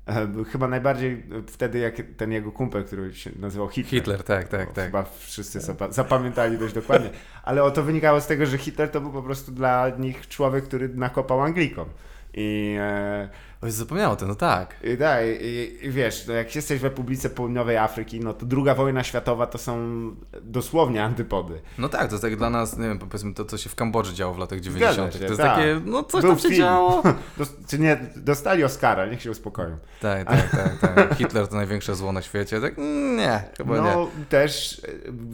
[0.06, 4.02] e, był chyba najbardziej wtedy, jak ten jego kumpel, który się nazywał Hitler.
[4.02, 4.86] Hitler, tak, tak, tak.
[4.86, 7.10] Chyba wszyscy zapa- zapamiętali dość dokładnie.
[7.44, 10.64] Ale o to wynikało z tego, że Hitler to był po prostu dla nich człowiek,
[10.64, 11.89] który nakopał Anglikom.
[12.34, 13.30] I, e,
[13.64, 14.76] Oj, zapomniało to, no tak.
[14.84, 18.76] i, tak, i, i wiesz, no jak jesteś w Republice Południowej Afryki, no to druga
[18.76, 19.80] wojna światowa to są
[20.42, 21.62] dosłownie antypody.
[21.78, 24.14] No tak, to jest tak dla nas, nie wiem, powiedzmy to, co się w Kambodży
[24.14, 25.14] działo w latach 90.
[25.14, 25.56] się, To jest tak.
[25.56, 26.62] takie, no coś Był tam się film.
[26.62, 27.04] działo.
[27.70, 29.78] Czy nie, dostali Oscara, niech się uspokoją.
[30.02, 31.18] Tak, tak, tak, tak.
[31.18, 32.62] Hitler to największe zło na świecie.
[32.62, 33.82] Tak, mm, nie, chyba nie.
[33.82, 34.88] No też, e,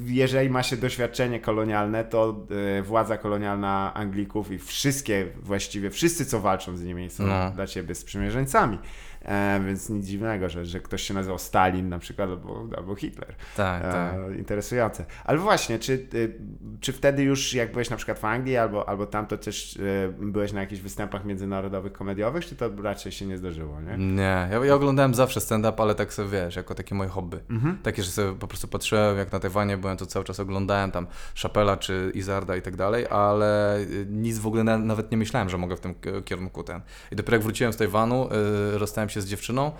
[0.05, 2.45] jeżeli ma się doświadczenie kolonialne, to
[2.77, 7.51] e, władza kolonialna Anglików i wszystkie, właściwie wszyscy, co walczą z nimi, są No.
[7.51, 8.77] dla ciebie sprzymierzeńcami.
[9.25, 13.35] E, więc nic dziwnego, że, że ktoś się nazywał Stalin na przykład, albo, albo Hitler.
[13.57, 14.13] Tak, tak.
[14.13, 15.05] E, interesujące.
[15.25, 16.39] Ale właśnie, czy, y,
[16.79, 20.13] czy wtedy już jak byłeś na przykład w Anglii albo, albo tam, to też y,
[20.19, 23.97] byłeś na jakichś występach międzynarodowych komediowych, czy to raczej się nie zdarzyło, nie?
[23.97, 27.37] Nie, ja, ja oglądałem zawsze stand-up, ale tak sobie, wiesz, jako takie moje hobby.
[27.49, 27.77] Mhm.
[27.83, 31.07] Takie, że sobie po prostu patrzyłem, jak na Tajwanie byłem, to cały czas oglądałem tam
[31.41, 35.49] Chapela czy Izarda i tak dalej, ale y, nic w ogóle na, nawet nie myślałem,
[35.49, 35.95] że mogę w tym
[36.25, 36.81] kierunku ten.
[37.11, 38.29] I dopiero jak wróciłem z Tajwanu,
[38.75, 39.71] y, rozstałem się z dziewczyną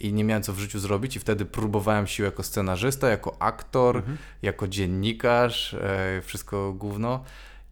[0.00, 3.96] i nie miałem co w życiu zrobić i wtedy próbowałem sił jako scenarzysta, jako aktor,
[3.96, 4.16] Mhm.
[4.42, 5.78] jako dziennikarz, y,
[6.22, 7.24] wszystko gówno.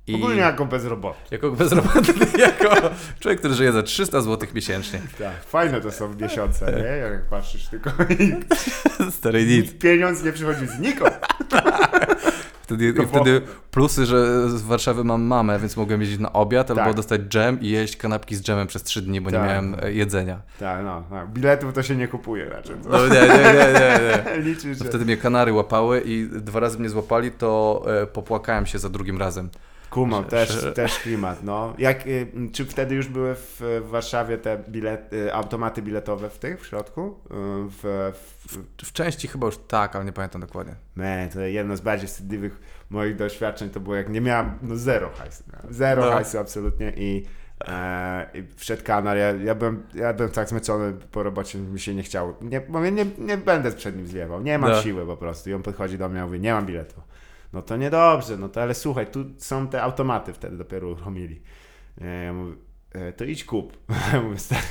[0.06, 1.22] I Ogólnie jako bezrobotny.
[1.30, 2.14] jako bezrobotny,
[2.48, 2.76] jako
[3.20, 5.00] człowiek, który żyje za 300 zł miesięcznie.
[5.18, 6.82] Tak, fajne to są miesiące, nie?
[6.88, 8.34] Jak patrzysz tylko i
[9.18, 9.72] Stary nic.
[9.78, 11.14] pieniądz nie przychodzi znikąd.
[12.74, 16.70] Wtedy, i Tylko wtedy plusy, że z Warszawy mam mamę, więc mogłem jeździć na obiad
[16.70, 16.94] albo Tak.
[16.94, 19.48] dostać dżem i jeść kanapki z dżemem przez trzy dni, bo nie Tak.
[19.48, 20.40] miałem e, jedzenia.
[20.60, 22.76] Tak, no, no, biletów to się nie kupuje raczej.
[22.90, 24.36] No nie, nie, nie, nie.
[24.36, 24.42] nie.
[24.50, 28.88] Liczy wtedy mnie kanary łapały i dwa razy mnie złapali, to e, popłakałem się za
[28.88, 29.48] drugim razem.
[29.92, 31.74] Kumam, też, że- też klimat, no.
[31.78, 36.38] Jak, y, czy wtedy już były w, w Warszawie te bilet, y, automaty biletowe w
[36.38, 37.06] tych, w środku?
[37.06, 37.34] Y,
[37.68, 38.12] W,
[38.48, 40.74] w, W części chyba już tak, ale nie pamiętam dokładnie.
[40.96, 45.10] Man, to jedno z bardziej wstydliwych moich doświadczeń to było jak nie miałem, no zero
[45.18, 46.10] hajsu, miałem zero No.
[46.12, 47.26] hajsu absolutnie i,
[47.68, 51.94] e, i wszedł kanar, ja, ja, byłem, ja byłem tak zmęczony po robocie, mi się
[51.94, 54.82] nie chciało, nie, mówię, nie, nie będę przed nim zwiewał, nie mam No.
[54.82, 57.00] siły po prostu i on podchodzi do mnie i mówi, nie mam biletu.
[57.52, 61.42] No to niedobrze, no to ale słuchaj, tu są te automaty wtedy dopiero uruchomili.
[62.00, 62.54] E, Ja mówię,
[62.92, 63.78] e, to idź kup.
[64.12, 64.62] Ja mówię, stary,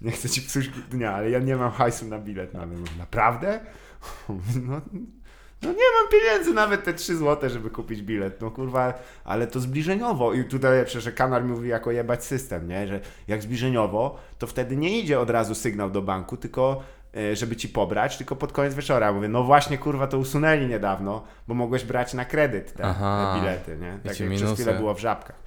[0.00, 2.78] nie chcę ci psuć dnia, ale ja nie mam hajsu na bilet nawet.
[2.78, 3.60] Mówię, naprawdę?
[4.68, 4.80] No,
[5.62, 8.40] No nie mam pieniędzy, nawet te 3 złote, żeby kupić bilet.
[8.40, 8.94] No kurwa,
[9.24, 10.32] ale to zbliżeniowo.
[10.34, 12.86] I tutaj lepsze, że kanar mówi jako jebać system, nie?
[12.88, 16.82] Że jak zbliżeniowo, to wtedy nie idzie od razu sygnał do banku, tylko
[17.34, 19.12] żeby ci pobrać, tylko pod koniec wieczora.
[19.12, 23.32] Mówię, no właśnie kurwa to usunęli niedawno, bo mogłeś brać na kredyt te, Aha.
[23.34, 23.98] te bilety, nie?
[24.04, 25.44] Tak jak przez chwilę było w żabkach.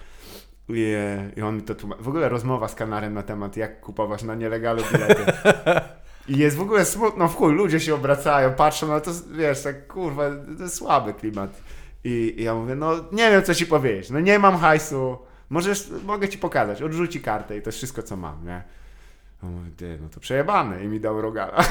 [0.69, 2.03] I, e, I on mi to tłumaczy.
[2.03, 5.25] W ogóle rozmowa z kanarem na temat, jak kupować na nielegalu bilety.
[6.27, 9.87] I jest w ogóle smutno w chuj, ludzie się obracają, patrzą, no to wiesz, tak
[9.87, 11.61] kurwa, to jest słaby klimat.
[12.03, 15.17] I, I ja mówię, no nie wiem co ci powiedzieć, no nie mam hajsu,
[15.49, 18.63] możesz, mogę ci pokazać, odrzuci kartę i to jest wszystko co mam, nie?
[19.43, 21.53] On mówi, ty, no to przejebane i mi dał rogala.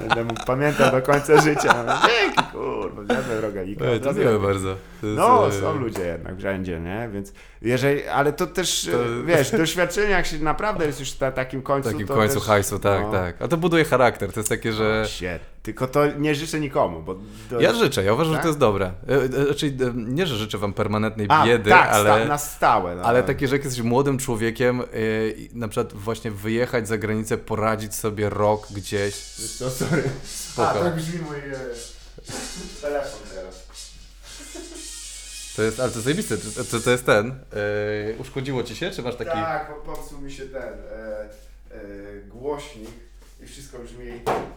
[0.00, 1.84] Będę mógł pamiętał do końca życia.
[2.06, 3.84] Dzięki, kurwa, zjadłem rogalika.
[3.84, 4.76] Ej, to miłe bardzo.
[5.00, 7.08] To jest, no, e, są ludzie jednak wszędzie, nie?
[7.12, 7.32] Więc
[7.62, 11.60] jeżeli, ale to też, To- e, wiesz, doświadczenie, jak się naprawdę jest już na takim
[11.60, 13.12] W końcu, takim to końcu też, hajsu, tak, no.
[13.12, 13.42] tak.
[13.42, 15.02] A to buduje charakter, to jest takie, że...
[15.04, 15.55] O, shit.
[15.66, 17.16] Tylko to nie życzę nikomu, bo...
[17.50, 17.60] To...
[17.60, 18.42] Ja życzę, ja uważam, że Tak?
[18.42, 18.92] to jest dobre.
[19.08, 22.10] E, e, Znaczy, e, nie, że życzę wam permanentnej A, biedy, tak, ale...
[22.10, 22.94] sta- na stałe.
[22.94, 23.02] No.
[23.02, 27.38] Ale takie, że jak jesteś młodym człowiekiem, yy, i na przykład właśnie wyjechać za granicę,
[27.38, 29.14] poradzić sobie rok gdzieś.
[29.38, 30.02] Wiesz co, sorry.
[30.24, 30.70] Spoko.
[30.70, 31.58] A, tak brzmi mój e,
[32.82, 33.66] telefon teraz.
[35.56, 37.26] To jest, ale to zajebiste, to, to, to jest ten.
[38.06, 39.30] Yy, uszkodziło ci się, czy masz taki...
[39.30, 40.72] Tak, popsuł mi się ten
[42.28, 43.05] głośnik
[43.40, 44.06] i wszystko brzmi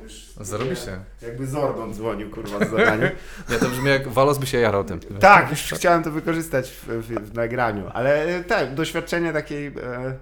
[0.04, 0.14] już...
[0.42, 1.00] Zarobiście.
[1.22, 3.12] Jakby Zordon dzwonił, kurwa, z zadania.
[3.50, 5.00] Nie, to brzmi jak Walos by się jarał tym.
[5.00, 9.72] Tak, już chciałem to wykorzystać w, w, w nagraniu, ale e, tak, doświadczenie takiej e,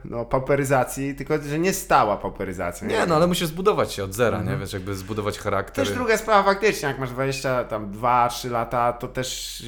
[0.06, 2.88] no, pauperyzacji, tylko że nie stała pauperyzacja.
[2.88, 4.56] Nie, no ale musisz zbudować się od zera, Mhm.
[4.56, 4.66] nie?
[4.66, 5.86] Wiesz, jakby zbudować charakter.
[5.86, 9.62] Też druga sprawa faktycznie, jak masz 20, tam 2-3 lata, to też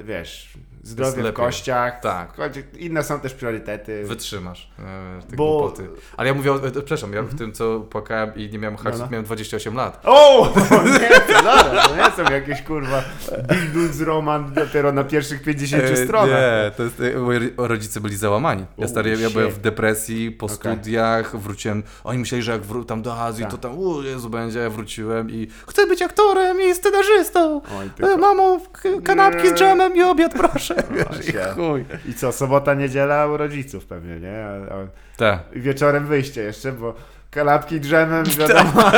[0.00, 0.52] e, wiesz,
[0.82, 2.34] zdrowie w kościach, Tak.
[2.78, 4.04] inne są też priorytety.
[4.04, 4.82] Wytrzymasz e,
[5.30, 5.88] te Bo- głupoty.
[6.16, 8.98] Ale ja mówię, o, e, przepraszam, ja w tym co płakałem i nie miałem hajsu,
[8.98, 9.10] No, no.
[9.10, 10.00] miałem 28 lat.
[10.04, 10.52] O!
[11.00, 13.02] Nie, to dobra, to nie są jakieś kurwa
[13.48, 16.28] Bildungs roman dopiero na pierwszych 50 E, stronach.
[16.30, 18.66] Nie, to jest, e, moi rodzice byli załamani.
[18.78, 20.56] Ja stary, ja byłem w depresji po Okej.
[20.56, 23.50] studiach, wróciłem, oni myśleli, że jak wró- tam do Azji, Tak.
[23.50, 27.60] to tam, o Jezu, będzie, ja wróciłem i chcę być aktorem i scenarzystą.
[27.78, 28.16] Oj, E, tylko...
[28.16, 28.60] Mamo,
[29.04, 29.50] kanapki Nie.
[29.50, 30.69] z dżemem i obiad, proszę.
[30.90, 31.84] Wiesz, i chuj.
[32.08, 34.44] I co, sobota, niedziela u rodziców pewnie, nie?
[34.44, 35.38] A, a, Tak.
[35.52, 36.94] i wieczorem wyjście jeszcze, bo
[37.30, 38.90] kanapki drzemem, wiadomo.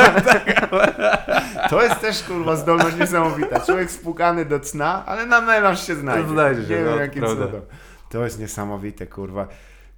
[1.69, 3.59] to jest też kurwa zdolność niesamowita.
[3.59, 6.29] Człowiek spłukany do cna, ale na melanż się znajdzie.
[6.29, 7.45] Znajdzie się, Nie wiem no, jakim prawda.
[7.45, 7.61] cudem.
[8.09, 9.47] To jest niesamowite, kurwa.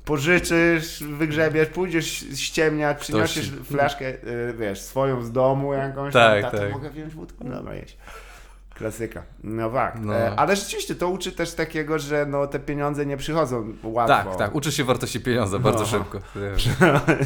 [0.05, 2.05] Pożyczysz, wygrzebiesz, pójdziesz
[2.35, 6.13] ściemniać, przyniosiesz Ktoś- flaszkę, y, wiesz, swoją z domu jakąś.
[6.13, 6.71] Tak, tam, tak.
[6.71, 7.45] mogę wziąć wódkę?
[7.45, 7.97] Dobra, jeść.
[8.75, 9.23] Klasyka.
[9.43, 9.99] No tak.
[10.01, 10.15] No.
[10.15, 14.15] E, ale rzeczywiście to uczy też takiego, że no, te pieniądze nie przychodzą łatwo.
[14.29, 15.85] Tak, tak, uczysz się wartości pieniądza bardzo No.
[15.85, 16.19] szybko.
[16.41, 16.69] Wiesz.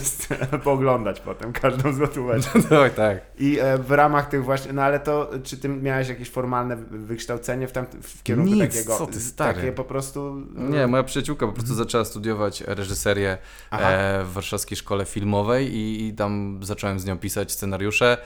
[0.63, 2.59] Pooglądać potem każdą złotóweczkę.
[2.71, 3.17] No, tak.
[3.39, 6.99] I e, w ramach tych właśnie, no ale to, czy ty miałeś jakieś formalne wy-
[6.99, 8.97] wykształcenie w, tam, w kierunku Nic, takiego?
[8.97, 9.53] co ty, stary.
[9.53, 10.43] Takie po prostu...
[10.57, 13.37] e, Nie, moja przyjaciółka po prostu zaczęła studiować reżyserię
[13.71, 13.89] Aha.
[14.23, 18.17] w warszawskiej szkole filmowej i, i tam zacząłem z nią pisać scenariusze,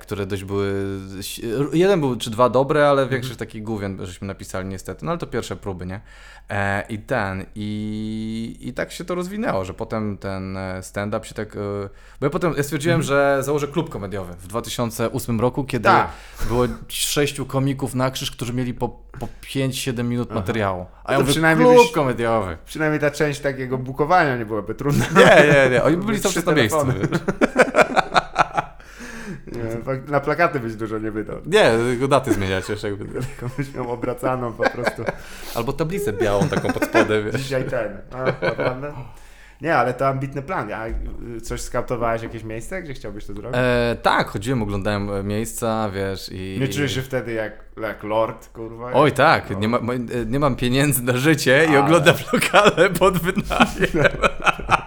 [0.00, 0.84] które dość były...
[1.72, 5.26] Jeden był czy dwa dobre, ale większość takich główien żeśmy napisali niestety, no ale to
[5.26, 6.00] pierwsze próby, nie?
[6.50, 11.34] E, I ten, i, i tak się to rozwinęło, że potem ten e, stand-up się
[11.34, 11.56] tak...
[11.56, 11.58] E,
[12.20, 16.08] bo ja potem ja stwierdziłem, że założę klub komediowy w 2008 roku, kiedy Tak.
[16.48, 18.88] było sześciu komików na krzyż, którzy mieli po,
[19.20, 20.86] po 5-7 minut materiału.
[21.04, 22.56] A to ja mówię, przynajmniej klub byś- komediowy.
[22.66, 25.04] Przynajmniej ta część takiego bukowania nie byłaby trudna.
[25.16, 25.82] Nie, nie, nie.
[25.82, 26.78] Oni byli cały czas na miejscu.
[29.52, 31.36] Nie, na plakaty byś dużo nie wydał.
[31.46, 33.04] Nie, tylko daty zmieniać jeszcze jakby.
[33.26, 35.04] Tylko byś miał obracaną po prostu.
[35.54, 37.40] Albo tablicę białą taką pod spodem, wiesz.
[37.42, 37.98] Dzisiaj ten.
[38.12, 38.24] A?
[39.60, 40.72] Nie, ale to ambitny plan.
[40.72, 40.86] A
[41.36, 43.58] y, coś skautowałeś, jakieś miejsce, gdzie chciałbyś to zrobić?
[43.60, 46.58] E, tak, chodziłem, oglądałem e, miejsca, wiesz i...
[46.60, 48.92] Nie czujesz się wtedy jak, jak lord, kurwa?
[48.92, 49.58] Oj tak, No.
[49.58, 51.80] nie, ma, e, nie mam pieniędzy na życie i Ale.
[51.80, 54.16] oglądam lokale pod wynajem.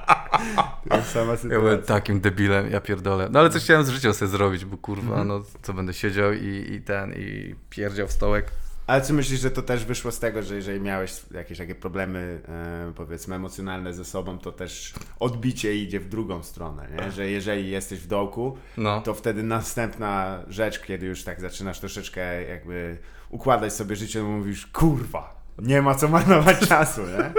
[0.90, 1.60] To sama Ja sytuacja.
[1.60, 3.30] byłem takim debilem, ja pierdolę.
[3.32, 6.74] No ale coś chciałem z życia sobie zrobić, bo kurwa, no co będę siedział i,
[6.74, 8.46] i ten, i pierdział w stołek.
[8.88, 12.42] Ale czy myślisz, że to też wyszło z tego, że jeżeli miałeś jakieś takie problemy,
[12.48, 17.12] e, powiedzmy, emocjonalne ze sobą, to też odbicie idzie w drugą stronę, nie?
[17.12, 19.02] Że jeżeli jesteś w dołku, No.
[19.02, 22.98] to wtedy następna rzecz, kiedy już tak zaczynasz troszeczkę jakby
[23.30, 27.32] układać sobie życie, to mówisz, kurwa, nie ma co marnować czasu, nie?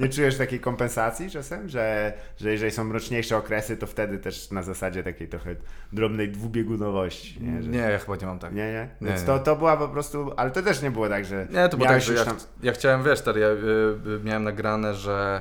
[0.00, 4.62] Nie czujesz takiej kompensacji czasem, że, że jeżeli są mroczniejsze okresy, to wtedy też na
[4.62, 5.56] zasadzie takiej trochę
[5.92, 7.42] drobnej dwubiegunowości.
[7.42, 7.70] Nie, że...
[7.70, 8.54] Nie, ja chyba nie mam tak.
[8.54, 8.88] Nie, nie.
[9.00, 9.26] Więc nie.
[9.26, 11.46] to, to była po prostu, ale to też nie było tak, że.
[11.50, 12.36] Nie, to było tak, że ja, tam...
[12.62, 13.52] ja chciałem, wiesz, stary, ja y,
[14.20, 15.40] y, miałem nagrane, że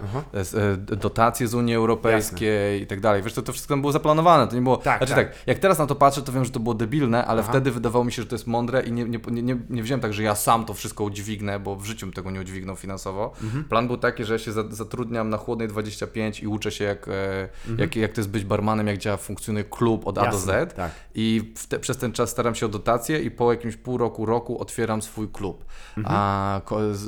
[0.92, 3.24] y, dotacje z Unii Europejskiej i tak dalej.
[3.24, 4.78] Wiesz, to, to wszystko tam było zaplanowane, to nie było...
[4.78, 5.28] Tak, znaczy tak.
[5.30, 5.48] tak.
[5.48, 7.50] jak teraz na to patrzę, to wiem, że to było debilne, ale Aha.
[7.50, 10.02] wtedy wydawało mi się, że to jest mądre i nie, nie, nie, nie, nie wziąłem
[10.02, 13.34] tak, że ja sam to wszystko udźwignę, bo w życiu bym tego nie udźwignął finansowo.
[13.44, 13.64] Mhm.
[13.64, 17.08] Plan był taki, że ja się za, zatrudniam na Chłodnej 25 i uczę się, jak,
[17.08, 20.70] e, jak, jak to jest być barmanem, jak działa, funkcjonuje klub od A do Mhm.
[20.70, 20.74] Z.
[20.74, 20.92] tak.
[21.16, 24.62] I te, przez ten czas staram się o dotację i po jakimś pół roku, roku
[24.62, 25.66] otwieram swój klub.
[25.98, 26.16] Mhm.
[26.20, 26.62] A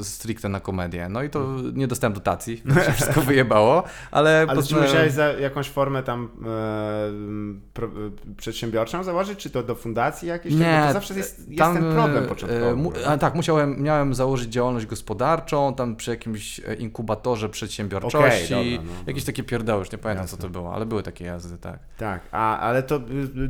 [0.04, 1.10] stricte na komedię.
[1.10, 4.46] No i to nie dostałem dotacji, się wszystko wyjebało, ale...
[4.50, 6.50] Ale czy musiałeś za jakąś formę tam e,
[7.74, 7.90] pro, e,
[8.38, 10.56] przedsiębiorczą założyć, czy to do fundacji jakiejś?
[10.56, 12.76] Nie, to zawsze jest, jest tam, ten problem e, początkowy.
[12.76, 13.10] mu- prawda?
[13.12, 16.76] a, tak, musiałem, miałem założyć działalność gospodarczą, tam przy jakimś e,
[17.30, 19.03] inkubatorze przedsiębiorczości, Okej, dobra, no, no.
[19.07, 20.38] jakieś takie pierdoły, już nie pamiętam Jasne.
[20.38, 21.80] co to było, ale były takie jazdy, tak.
[21.97, 22.95] Tak, a, ale to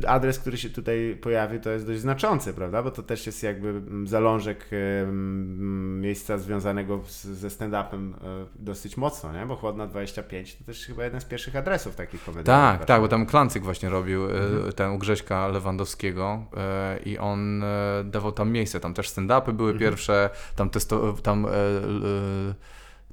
[0.02, 2.82] y, adres, który się tutaj pojawił, to jest dość znaczący, prawda?
[2.82, 8.16] Bo to też jest jakby mm, zalążek y, mm, miejsca związanego z, ze stand-upem y,
[8.54, 9.46] dosyć mocno, nie?
[9.46, 12.44] Bo Chłodna 25 to też chyba jeden z pierwszych adresów takich komedii.
[12.44, 16.44] Tak, tak, bo tam Klancyk właśnie robił e, ten u Grześka Lewandowskiego
[17.04, 17.64] i on
[18.04, 21.46] dawał tam miejsce, tam też stand-upy były pierwsze, tam, testo, tam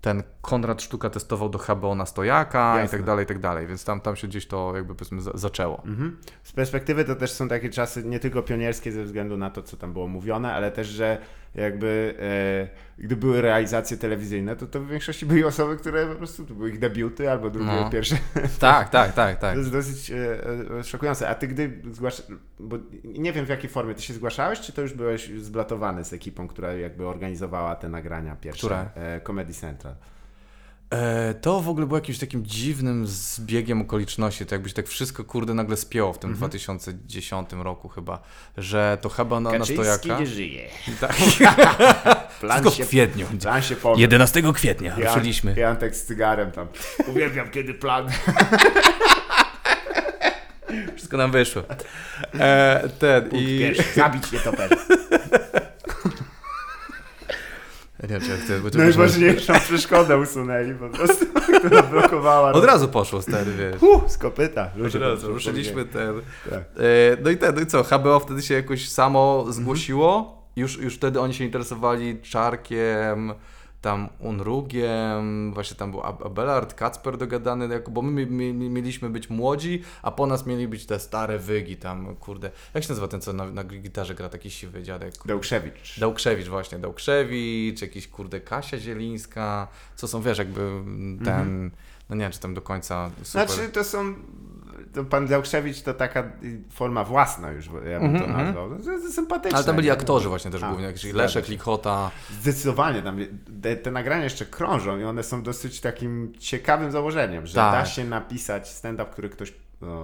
[0.02, 2.98] ten Konrad Sztuka testował do HBO na stojaka i Jasne.
[2.98, 5.84] tak dalej, i tak dalej, więc tam, tam się gdzieś to jakby powiedzmy za- zaczęło.
[5.86, 6.18] Mhm.
[6.44, 9.78] Z perspektywy to też są takie czasy nie tylko pionierskie ze względu na to, co
[9.78, 11.18] tam było mówione, ale też, że
[11.56, 12.16] jakby
[13.00, 16.54] e, gdy były realizacje telewizyjne, to to w większości były osoby, które po prostu to
[16.54, 17.90] były ich debiuty albo drugie, No.
[17.90, 18.16] pierwsze.
[18.60, 19.54] Tak, tak, tak, tak.
[19.54, 20.16] To jest dosyć e,
[20.80, 21.30] e, szokujące.
[21.30, 22.24] A ty gdy zgłasz...
[22.60, 26.14] bo nie wiem w jakiej formie, ty się zgłaszałeś, czy to już byłeś zblatowany z
[26.14, 28.60] ekipą, która jakby organizowała te nagrania pierwsze?
[28.68, 28.86] Które?
[28.96, 29.96] E, Comedy Central.
[30.94, 35.54] E, to w ogóle było jakimś takim dziwnym zbiegiem okoliczności, to jakbyś tak wszystko kurde
[35.54, 38.22] nagle spięło w tym 2010 roku chyba,
[38.58, 40.26] że to chyba na, na stojaka.
[40.26, 40.68] żyje.
[41.02, 41.16] Tak.
[42.40, 43.28] Plan się, w kwietniu.
[43.42, 44.02] plan się powie.
[44.02, 45.54] 11 kwietnia Ja- ruszyliśmy.
[45.58, 46.68] Jantek z cygarem tam.
[47.08, 48.08] Uwielbiam kiedy plan.
[50.96, 51.64] Wszystko nam wyszło.
[52.40, 53.60] E, ten i...
[53.60, 54.76] Pierwszy, zabić nietoperza.
[58.04, 61.26] Nie wiem, czy ja chcę, bo to Najważniejszą przeszkodę usunęli po prostu,
[61.60, 62.52] która blokowała.
[62.52, 63.82] Od razu poszło stary, wiesz.
[63.82, 64.70] Uh, z kopyta.
[64.88, 66.22] Od razu ruszyliśmy ten...
[66.50, 66.60] Tak.
[66.60, 66.64] E,
[67.24, 70.38] no i ten, no i co, HBO wtedy się jakoś samo zgłosiło.
[70.56, 73.34] Już, już wtedy oni się interesowali Czarkiem,
[73.88, 78.70] tam Unrugiem, właśnie tam był Ab- Abelard, Kacper dogadany, jako, bo my mi, mi, mi-
[78.70, 82.52] mieliśmy być młodzi, a po nas mieli być te stare wygi tam, kurde.
[82.74, 85.14] Jak się nazywa ten, co na, na gitarze gra, taki siwy dziadek?
[85.26, 86.00] Dełkrzewicz.
[86.00, 90.62] Dałkrzewicz właśnie, Dałkrzewicz, jakiś kurde Kasia Zielińska, co są, wiesz, jakby
[91.26, 91.72] ten,
[92.10, 93.42] no nie wiem, czy tam do końca super.
[93.42, 93.58] Mhm.
[93.58, 94.14] Znaczy to są...
[94.94, 96.24] To pan Dełkrzewicz to taka
[96.70, 98.70] forma własna już, ja bym to Mhm, nazwał.
[98.84, 99.58] To jest sympatyczne.
[99.58, 101.48] Ale tam byli aktorzy właśnie też A, głównie, jakiś zgadza Leszek.
[101.50, 102.12] Lichota.
[102.42, 103.18] Zdecydowanie, tam
[103.62, 107.74] te, te nagrania jeszcze krążą i one są dosyć takim ciekawym założeniem, że Tak.
[107.74, 109.54] da się napisać stand-up, który ktoś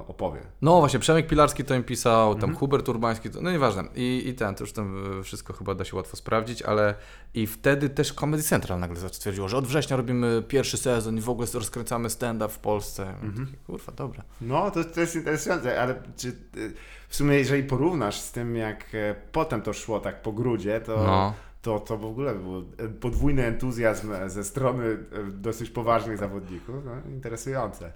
[0.07, 0.41] opowie.
[0.61, 2.41] No właśnie, Przemek Pilarski to im pisał, Mhm.
[2.41, 3.83] tam Hubert Urbański, to, no nieważne.
[3.95, 6.95] I, I ten, to już tam e, wszystko chyba da się łatwo sprawdzić, ale
[7.33, 11.29] i wtedy też Comedy Central nagle stwierdziło, że od września robimy pierwszy sezon i w
[11.29, 13.09] ogóle rozkręcamy stand-up w Polsce.
[13.09, 13.45] Mhm.
[13.45, 14.23] Takie, Kurwa, dobra.
[14.41, 16.73] No, to, to jest interesujące, ale czy y,
[17.09, 20.97] w sumie jeżeli porównasz z tym, jak e, potem to szło tak po grudzie, to,
[20.97, 21.33] No.
[21.63, 24.97] To, to w ogóle był e, podwójny entuzjazm e, ze strony e,
[25.31, 26.75] dosyć poważnych zawodników.
[26.85, 27.91] No, interesujące.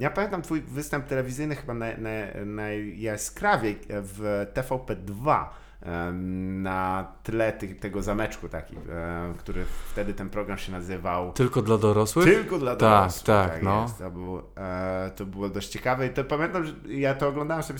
[0.00, 5.44] Ja pamiętam twój występ telewizyjny chyba naj, naj, najjaskrawiej w TVP2
[5.82, 11.62] em, na tle tych, tego zameczku taki, em, który wtedy ten program się nazywał Tylko
[11.62, 12.24] dla dorosłych?
[12.24, 13.24] tylko dla Tak, dorosłych.
[13.26, 13.82] tak, no.
[13.82, 13.98] Jest.
[13.98, 17.78] To, było, e, to było dość ciekawe i to pamiętam, że ja to oglądałem sobie,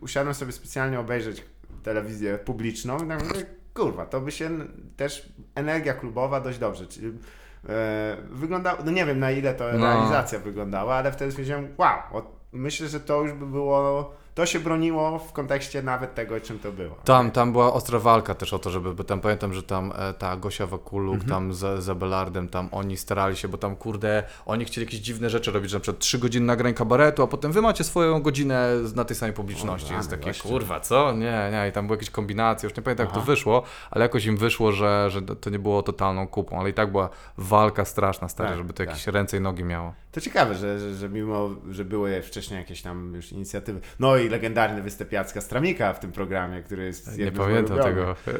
[0.00, 1.44] usiadłem sobie specjalnie obejrzeć
[1.82, 4.50] telewizję publiczną i tak kurwa, to by się
[4.96, 6.86] też energia klubowa dość dobrze.
[6.86, 7.18] Czyli,
[7.68, 9.84] e, wyglądało, no nie wiem na ile to No.
[9.86, 12.22] realizacja wyglądała, ale wtedy stwierdziłem, wow, o,
[12.52, 16.72] myślę, że to już by było, to się broniło w kontekście nawet tego, czym to
[16.72, 16.94] było.
[17.04, 20.14] Tam, tam była ostra walka też o to, żeby, bo tam pamiętam, że tam e,
[20.14, 21.30] ta Gosia Wakuluk, Mhm.
[21.30, 25.30] tam z, z Abelardem, tam oni starali się, bo tam kurde, oni chcieli jakieś dziwne
[25.30, 28.68] rzeczy robić, że na przykład trzy godziny nagrań kabaretu, a potem wy macie swoją godzinę
[28.96, 29.94] na tej samej publiczności.
[29.94, 30.48] O, Jest takie, goście.
[30.48, 31.12] kurwa, co?
[31.12, 33.26] Nie, nie, i tam były jakieś kombinacje, już nie pamiętam jak to Aha.
[33.26, 36.90] wyszło, ale jakoś im wyszło, że, że to nie było totalną kupą, ale i tak
[36.92, 37.08] była
[37.38, 38.88] walka straszna, stary, Tak, żeby to tak.
[38.88, 39.94] jakieś ręce i nogi miało.
[40.12, 43.80] To ciekawe, że, że, że mimo, że były wcześniej jakieś tam już inicjatywy.
[43.98, 47.88] No i i legendarny występ Jacka Stramika w tym programie, który jest Nie pamiętam tego.
[47.90, 48.24] ulubionych.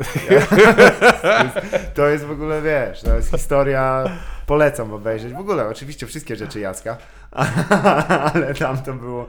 [1.95, 4.05] To jest w ogóle, wiesz, to jest historia,
[4.47, 5.33] polecam obejrzeć.
[5.33, 6.97] W ogóle, oczywiście wszystkie rzeczy Jacka,
[8.35, 9.27] ale tam to było,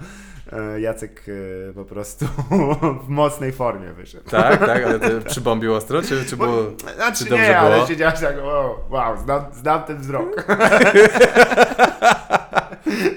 [0.52, 1.26] e, Jacek
[1.70, 2.26] e, po prostu
[3.06, 4.30] w mocnej formie wyszedł.
[4.30, 6.64] Tak, tak, ale to przybombił ostro, czy, czy było...
[6.96, 7.88] Znaczy czy dobrze nie, ale było?
[7.88, 10.46] siedziałeś tak, o, wow, znam, znam ten wzrok.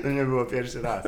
[0.03, 1.05] To nie było pierwszy raz.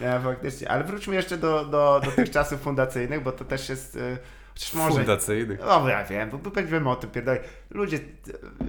[0.00, 0.70] Nie, faktycznie.
[0.70, 3.96] Ale wróćmy jeszcze do, do, do tych czasów fundacyjnych, bo to też jest...
[3.96, 4.18] e,
[4.54, 4.96] Chociaż może...
[4.96, 5.58] Fundacyjny.
[5.60, 7.40] No ja wiem, bo będziemy o tym pierdolać.
[7.70, 7.98] Ludzie,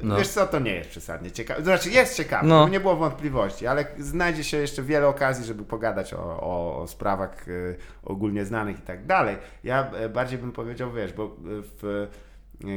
[0.03, 0.17] No.
[0.17, 1.63] wiesz co, to nie jest przesadnie ciekawe.
[1.63, 2.63] Znaczy jest ciekawe, No.
[2.63, 6.87] bo nie było wątpliwości, ale znajdzie się jeszcze wiele okazji, żeby pogadać o, o, o
[6.87, 9.37] sprawach y, ogólnie znanych i tak dalej.
[9.63, 12.07] Ja e, bardziej bym powiedział, wiesz, bo w,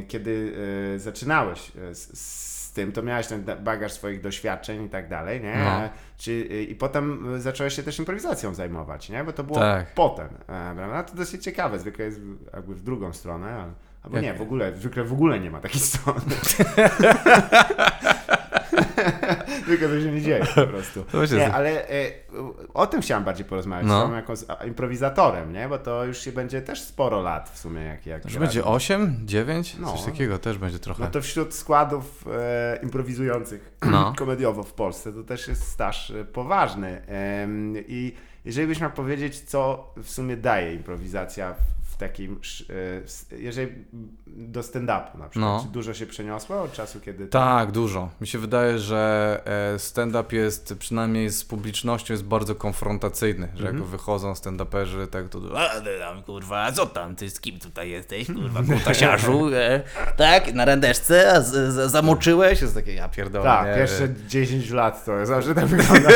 [0.09, 0.57] kiedy
[0.97, 5.57] zaczynałeś e, z, z tym, to miałeś ten bagaż swoich doświadczeń i tak dalej, nie?
[5.65, 5.89] No.
[6.19, 9.25] Czy, y, I potem zacząłeś się też improwizacją zajmować, nie?
[9.25, 9.87] Bo to było Tak.
[9.95, 11.03] potem, e, prawda?
[11.03, 12.21] To dosyć ciekawe, zwykle jest
[12.55, 15.81] jakby w drugą stronę, ale, albo nie, w ogóle, zwykle w ogóle nie ma takiej
[15.91, 16.21] strony.
[19.67, 21.05] Tylko to się nie dzieje po prostu.
[21.37, 22.11] Nie, ale e,
[22.75, 24.09] o tym chciałem bardziej porozmawiać No.
[24.09, 25.69] z jako z improwizatorem, nie?
[25.69, 29.17] Bo to już się będzie też sporo lat w sumie, jak, jak Już będzie 8,
[29.25, 29.77] 9?
[29.79, 29.93] No.
[29.93, 31.03] Coś takiego też będzie trochę.
[31.05, 34.13] no to wśród składów e, improwizujących No.
[34.17, 37.03] komediowo w Polsce to też jest staż e, poważny.
[37.07, 38.13] Em, I
[38.45, 41.55] jeżeli byś miał powiedzieć, co w sumie daje improwizacja
[42.03, 42.41] takim,
[43.33, 43.73] e, jeżeli
[44.27, 45.61] do stand-upu na przykład, No.
[45.67, 47.27] czy dużo się przeniosło od czasu, kiedy...
[47.27, 48.11] Tak, dużo.
[48.21, 49.41] Mi się wydaje, że
[49.75, 53.77] e, stand-up jest, przynajmniej z publicznością, jest bardzo konfrontacyjny, że Mhm.
[53.77, 55.39] jak wychodzą stand-uperzy, tak to...
[55.59, 59.83] A tam kurwa, a co tam, ty z kim tutaj jesteś, kurwa, kutasiarzu, e,
[60.17, 62.63] tak, na randeczce, a z, z, zamoczyłeś?
[62.63, 66.09] Jest takie, ja pierdolę, tak, nie, pierwsze 10 lat to zawsze tak wygląda.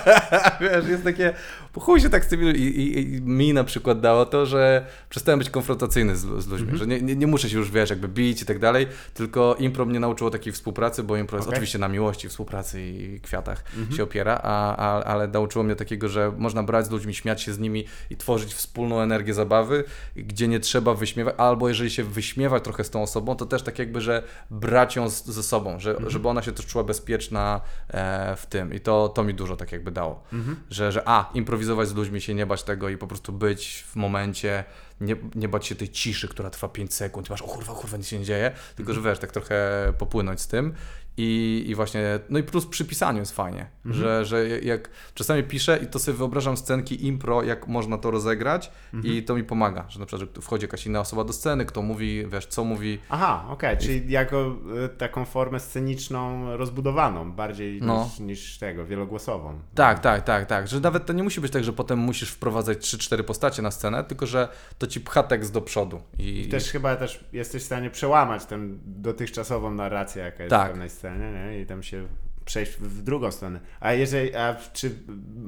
[0.60, 1.34] Wiesz, jest takie,
[1.72, 4.86] po chuj się tak z tymi, i, i, i mi na przykład dało to, że
[5.08, 6.76] przestałem być konfrontacyjny z, z ludźmi, Mhm.
[6.78, 9.84] że nie, nie, nie muszę się już, wiesz, jakby bić i tak dalej, tylko impro
[9.86, 11.56] mnie nauczyło takiej współpracy, bo impro jest Okej.
[11.58, 13.96] oczywiście na miłości, współpracy i kwiatach Mhm.
[13.96, 17.52] się opiera, a, a, ale nauczyło mnie takiego, że można brać z ludźmi, śmiać się
[17.52, 19.84] z nimi i tworzyć wspólną energię zabawy,
[20.16, 23.78] gdzie nie trzeba wyśmiewać, albo jeżeli się wyśmiewać trochę z tą osobą, to też tak
[23.78, 26.10] jakby, że brać ją z, ze sobą, że, Mhm.
[26.10, 29.72] żeby ona się też czuła bezpieczna e, w tym i to, to mi dużo tak
[29.72, 30.56] jakby dało, Mhm.
[30.70, 31.30] że, że a,
[31.60, 34.64] improwizować z ludźmi, się nie bać tego i po prostu być w momencie,
[35.00, 38.06] nie, nie bać się tej ciszy, która trwa 5 sekund, masz o kurwa, kurwa, nic
[38.06, 40.74] się nie dzieje, tylko że wiesz, tak trochę popłynąć z tym
[41.16, 45.78] i, i właśnie, no i plus przy pisaniu jest fajnie, że, że jak czasami piszę
[45.82, 48.70] i to sobie wyobrażam scenki impro, jak można to rozegrać
[49.04, 51.82] i to mi pomaga, że na przykład, że wchodzi jakaś inna osoba do sceny, kto
[51.82, 58.04] mówi, wiesz, co mówi, Aha, okej, czyli jako e, taką formę sceniczną rozbudowaną, bardziej No.
[58.04, 59.58] niż, niż tego, wielogłosową.
[59.74, 60.68] Tak, tak, tak, tak.
[60.68, 64.04] Że nawet to nie musi być tak, że potem musisz wprowadzać 3-4 postacie na scenę,
[64.04, 64.48] tylko że
[64.78, 66.00] to ci pcha tekst do przodu.
[66.18, 70.66] I, I też chyba też jesteś w stanie przełamać tę dotychczasową narrację, jaka jest Tak.
[70.68, 71.60] w pewnej scenie, nie?
[71.60, 72.06] i tam się
[72.44, 73.60] przejść w, drugą stronę.
[73.80, 74.90] A jeżeli, a czy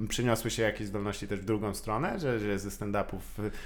[0.08, 3.20] przyniosły się jakieś zdolności też w drugą stronę, że, że ze stand-upów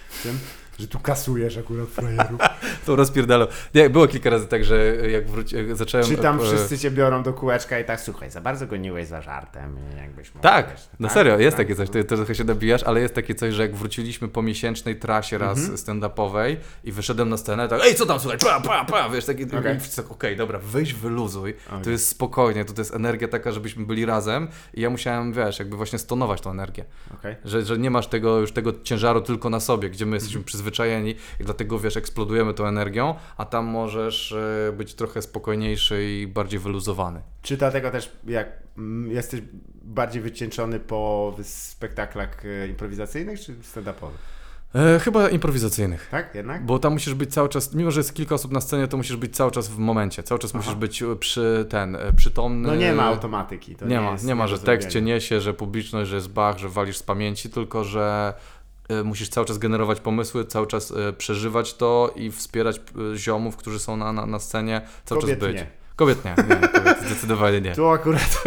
[0.09, 0.39] w tym,
[0.79, 2.41] że tu kasujesz akurat frajerów?
[2.87, 3.49] to rozpierdalo.
[3.75, 6.07] Nie, było kilka razy tak, że jak wróci, jak zacząłem...
[6.07, 9.23] Czy tam e, wszyscy cię biorą do kółeczka i tak, słuchaj, za bardzo goniłeś za
[9.23, 10.43] żartem jakbyś mógł...
[10.43, 11.15] Tak, wiesz, no tak?
[11.15, 11.67] serio, jest Tak.
[11.67, 14.43] takie coś, ty, ty trochę się dobijasz, ale jest takie coś, że jak wróciliśmy po
[14.43, 15.77] miesięcznej trasie raz Mhm.
[15.77, 19.45] stand-upowej i wyszedłem na scenę, tak, ej, co tam, słuchaj, pa, pa, pa, wiesz, taki,
[19.45, 19.59] Okej.
[19.59, 19.79] okej,
[20.11, 21.85] okay, dobra, weź wyluzuj, Okej.
[21.85, 25.59] to jest spokojnie, to, to jest energia taka, żebyśmy byli razem i ja musiałem, wiesz,
[25.59, 26.85] jakby właśnie stonować tą energię.
[27.15, 27.37] Okej.
[27.45, 30.23] Że, że nie masz tego już tego ciężaru tylko na sobie, gdzie my Mhm.
[30.23, 36.05] jesteśmy przyzwyczajeni i dlatego wiesz, eksplodujemy tą energią, a tam możesz e, być trochę spokojniejszy
[36.05, 37.23] i bardziej wyluzowany.
[37.43, 38.49] Czy dlatego też jak
[38.79, 39.43] mm, jesteś
[39.83, 44.37] bardziej wycieńczony po spektaklach e, improwizacyjnych czy stand-upowych?
[44.75, 46.09] E, chyba improwizacyjnych.
[46.11, 46.67] Tak, jednak?
[46.67, 49.17] Bo tam musisz być cały czas, mimo że jest kilka osób na scenie, to musisz
[49.17, 50.59] być cały czas w momencie, cały czas Aha.
[50.59, 52.69] musisz być e, przy ten, przytomny.
[52.69, 53.77] No nie ma automatyki.
[53.77, 56.59] To nie, ma, jest nie ma, że tekst cię niesie, że publiczność, że jest bach,
[56.59, 58.35] że walisz z pamięci, tylko że
[59.05, 62.77] musisz cały czas generować pomysły, cały czas e, przeżywać to i wspierać
[63.15, 65.57] e, ziomów, którzy są na, na, na scenie, cały Kobiet czas być.
[65.57, 65.67] nie.
[65.97, 67.75] Kobiet nie, nie kobiet zdecydowanie nie.
[67.77, 68.45] Tu akurat,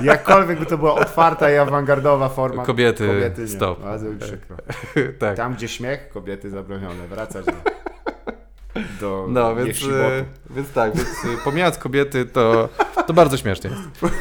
[0.00, 2.64] jakkolwiek by to była otwarta i awangardowa forma.
[2.64, 3.48] Kobiety, kobiety nie.
[3.48, 3.82] stop.
[3.82, 4.56] Bardzo mi przykro.
[5.18, 5.36] tak.
[5.36, 7.08] Tam, gdzie śmiech, kobiety zabronione.
[7.08, 7.52] Wracać do,
[9.00, 12.68] do No, więc, e, więc tak, więc e, pomijając kobiety, to,
[13.06, 14.14] to bardzo śmiesznie jest.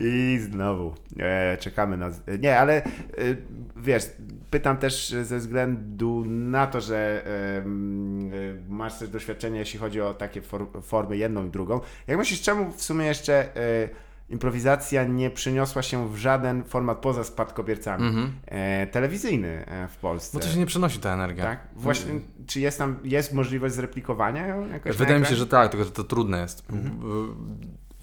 [0.00, 2.10] I znowu e, czekamy na.
[2.40, 2.84] Nie, ale e,
[3.76, 4.04] wiesz,
[4.50, 7.62] pytam też ze względu na to, że e, e,
[8.68, 11.80] masz też doświadczenie, jeśli chodzi o takie for, formy, jedną i drugą.
[12.06, 13.56] Jak myślisz, czemu w sumie jeszcze.
[13.56, 18.06] E, improwizacja nie przyniosła się w żaden format poza spadkobiercami.
[18.06, 18.32] Mhm.
[18.46, 20.38] E, telewizyjny e, w Polsce.
[20.38, 21.44] Bo to się nie przenosi ta energia.
[21.44, 21.68] Tak?
[21.76, 25.90] Właśnie, czy jest tam, jest możliwość zreplikowania jakoś Wydaje mi się, że tak, tylko że
[25.90, 26.64] to trudne jest.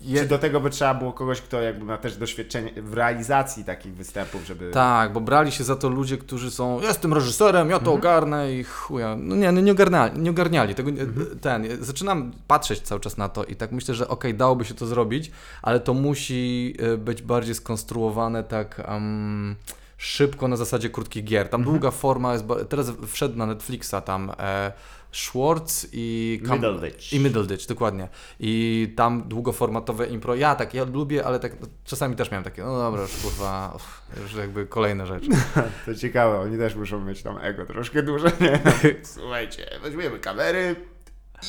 [0.02, 0.22] Je...
[0.22, 3.94] Czy do tego by trzeba było kogoś, kto jakby ma też doświadczenie w realizacji takich
[3.96, 4.72] występów, żeby...
[4.72, 8.64] Tak, bo brali się za to ludzie, którzy są, jestem reżyserem, ja to ogarnę i
[8.64, 9.16] chuja.
[9.20, 10.90] No nie, no nie ogarniali, nie ogarniali tego.
[10.90, 11.06] nie-
[11.42, 14.86] Ten, zaczynam patrzeć cały czas na to i tak myślę, że okej, dałoby się to
[14.86, 15.32] zrobić,
[15.62, 19.56] ale to musi e, być bardziej skonstruowane tak em,
[19.98, 21.50] szybko na zasadzie krótkich gier.
[21.50, 24.72] Tam długa forma jest, teraz wszedł na Netflixa tam e,
[25.18, 26.42] Schwartz i...
[26.48, 27.14] Kam- Middleditch.
[27.14, 28.08] I Middleditch, dokładnie.
[28.40, 30.36] I tam długoformatowe impro.
[30.36, 33.72] Ja tak, ja lubię, ale tak no, czasami też miałem takie, no dobra, już kurwa,
[33.76, 35.28] uff, już jakby kolejne rzeczy.
[35.86, 38.60] To ciekawe, oni też muszą mieć tam ego troszkę duże, nie?
[39.16, 40.76] Słuchajcie, weźmiemy kamery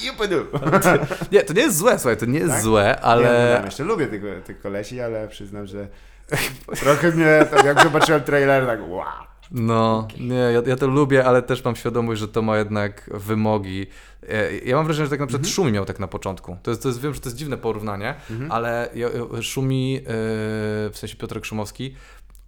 [0.05, 0.35] i opydu.
[1.33, 2.63] Nie, to nie jest złe, słuchaj, to nie jest Tak?
[2.63, 3.51] złe, Nie, ale...
[3.59, 5.89] ja jeszcze lubię tych, tych kolesi, ale przyznam, że
[6.81, 9.05] trochę mnie, tak jak zobaczyłem trailer, tak wow.
[9.51, 13.87] No, nie, ja, ja to lubię, ale też mam świadomość, że to ma jednak wymogi.
[14.65, 16.57] Ja mam wrażenie, że tak na przykład Szumi miał tak na początku.
[16.63, 18.15] To jest, to jest, wiem, że to jest dziwne porównanie,
[18.51, 20.03] ale ja- ja- Szumi, e,
[20.91, 21.95] w sensie Piotrek Szumowski,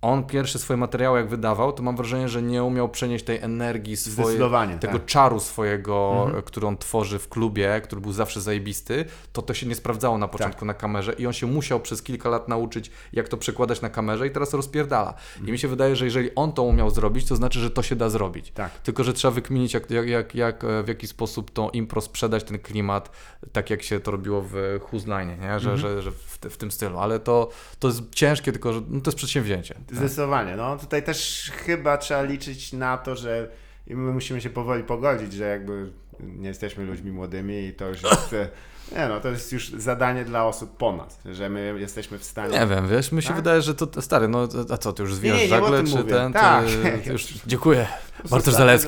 [0.02, 3.96] on pierwsze swoje materiały jak wydawał, to mam wrażenie, że nie umiał przenieść tej energii
[3.96, 4.38] swojej,
[4.80, 5.04] tego tak.
[5.04, 9.66] czaru swojego, e, który on tworzy w klubie, który był zawsze zajebisty, to to się
[9.66, 13.28] nie sprawdzało na początku na kamerze i on się musiał przez kilka lat nauczyć, jak
[13.28, 15.14] to przekładać na kamerze i teraz rozpierdala.
[15.46, 17.96] I mi się wydaje, że jeżeli on to umiał zrobić, to znaczy, że to się
[17.96, 18.50] da zrobić.
[18.50, 18.78] Tak.
[18.78, 22.44] Tylko, że trzeba wykminić, jak, jak, jak, jak, e, w jaki sposób to impro sprzedać,
[22.44, 23.10] ten klimat,
[23.52, 24.52] tak jak się to robiło w
[24.90, 25.60] Who's Line, nie?
[25.60, 26.98] Że, że, że w, w tym stylu.
[26.98, 27.48] Ale to,
[27.78, 29.74] to jest ciężkie, tylko że no, to jest przedsięwzięcie.
[29.92, 33.48] Zdecydowanie, no tutaj też chyba trzeba liczyć na to, że
[33.86, 38.02] i my musimy się powoli pogodzić, że jakby nie jesteśmy ludźmi młodymi i to już
[38.02, 38.34] jest,
[38.96, 42.60] nie no, to jest już zadanie dla osób po nas, że my jesteśmy w stanie...
[42.60, 43.36] Nie wiem, wiesz, mi się Tak?
[43.36, 46.14] wydaje, że to, stary, no a co, ty już zwijasz żagle, czy mówię.
[46.14, 46.64] ten, Tak.
[47.04, 47.86] ty, już, dziękuję,
[48.30, 48.78] Bartosz że-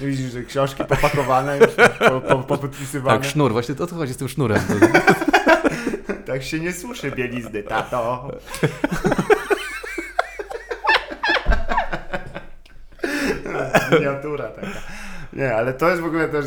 [0.00, 1.70] Widzisz, że książki popakowane, już
[2.08, 3.18] po, po, popodpisywane.
[3.18, 4.62] Tak, sznur, właśnie o to chodzi z tym sznurem.
[6.26, 8.28] Tak się nie słyszy bielizny, tato.
[13.92, 14.68] Miniatura taka.
[15.32, 16.46] Nie, ale to jest w ogóle też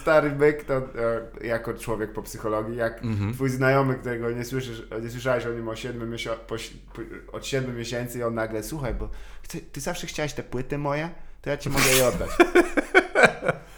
[0.00, 3.00] stary byk, to e, jako człowiek po psychologii, jak
[3.34, 6.54] twój znajomy, którego nie słyszysz, nie słyszałeś o nim o 7 miesio- po,
[6.94, 9.08] po, od 7 miesięcy i on nagle, słuchaj, bo
[9.42, 11.10] chcę, ty zawsze chciałeś te płyty moje,
[11.42, 12.30] to ja ci mogę je oddać.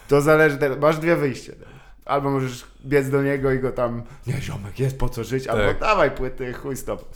[0.09, 1.53] To zależy, masz dwie wyjścia.
[2.05, 5.64] Albo możesz biec do niego i go tam, nie ziomek, jest po co żyć, albo
[5.64, 5.80] Tak.
[5.80, 7.14] dawaj płyty, chuj stop.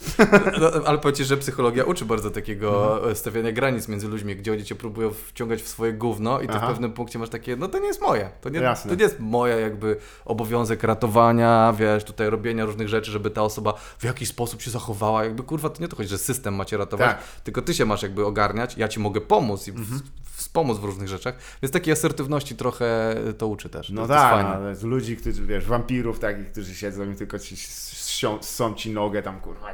[0.61, 4.63] No, ale powiem że psychologia uczy bardzo takiego e, stawiania granic między ludźmi, gdzie oni
[4.63, 6.67] cię próbują wciągać w swoje gówno i ty Aha.
[6.67, 8.29] w pewnym punkcie masz takie, no to nie jest moje.
[8.41, 8.89] To nie, Jasne.
[8.91, 13.73] to nie jest moja jakby obowiązek ratowania, wiesz, tutaj robienia różnych rzeczy, żeby ta osoba
[13.99, 15.23] w jakiś sposób się zachowała.
[15.23, 17.23] Jakby kurwa, to nie to chodzi, że system macie ratować, Tak.
[17.43, 20.01] tylko ty się masz jakby ogarniać, ja ci mogę pomóc i w,
[20.35, 21.35] wspomóc w różnych rzeczach.
[21.61, 23.89] Więc takiej asertywności trochę to uczy też.
[23.89, 24.49] No to, tak, fajne.
[24.49, 28.91] no, ale z ludzi, którzy, wiesz, wampirów takich, którzy siedzą i tylko ci ssą ci
[28.91, 29.67] nogę tam, kurwa,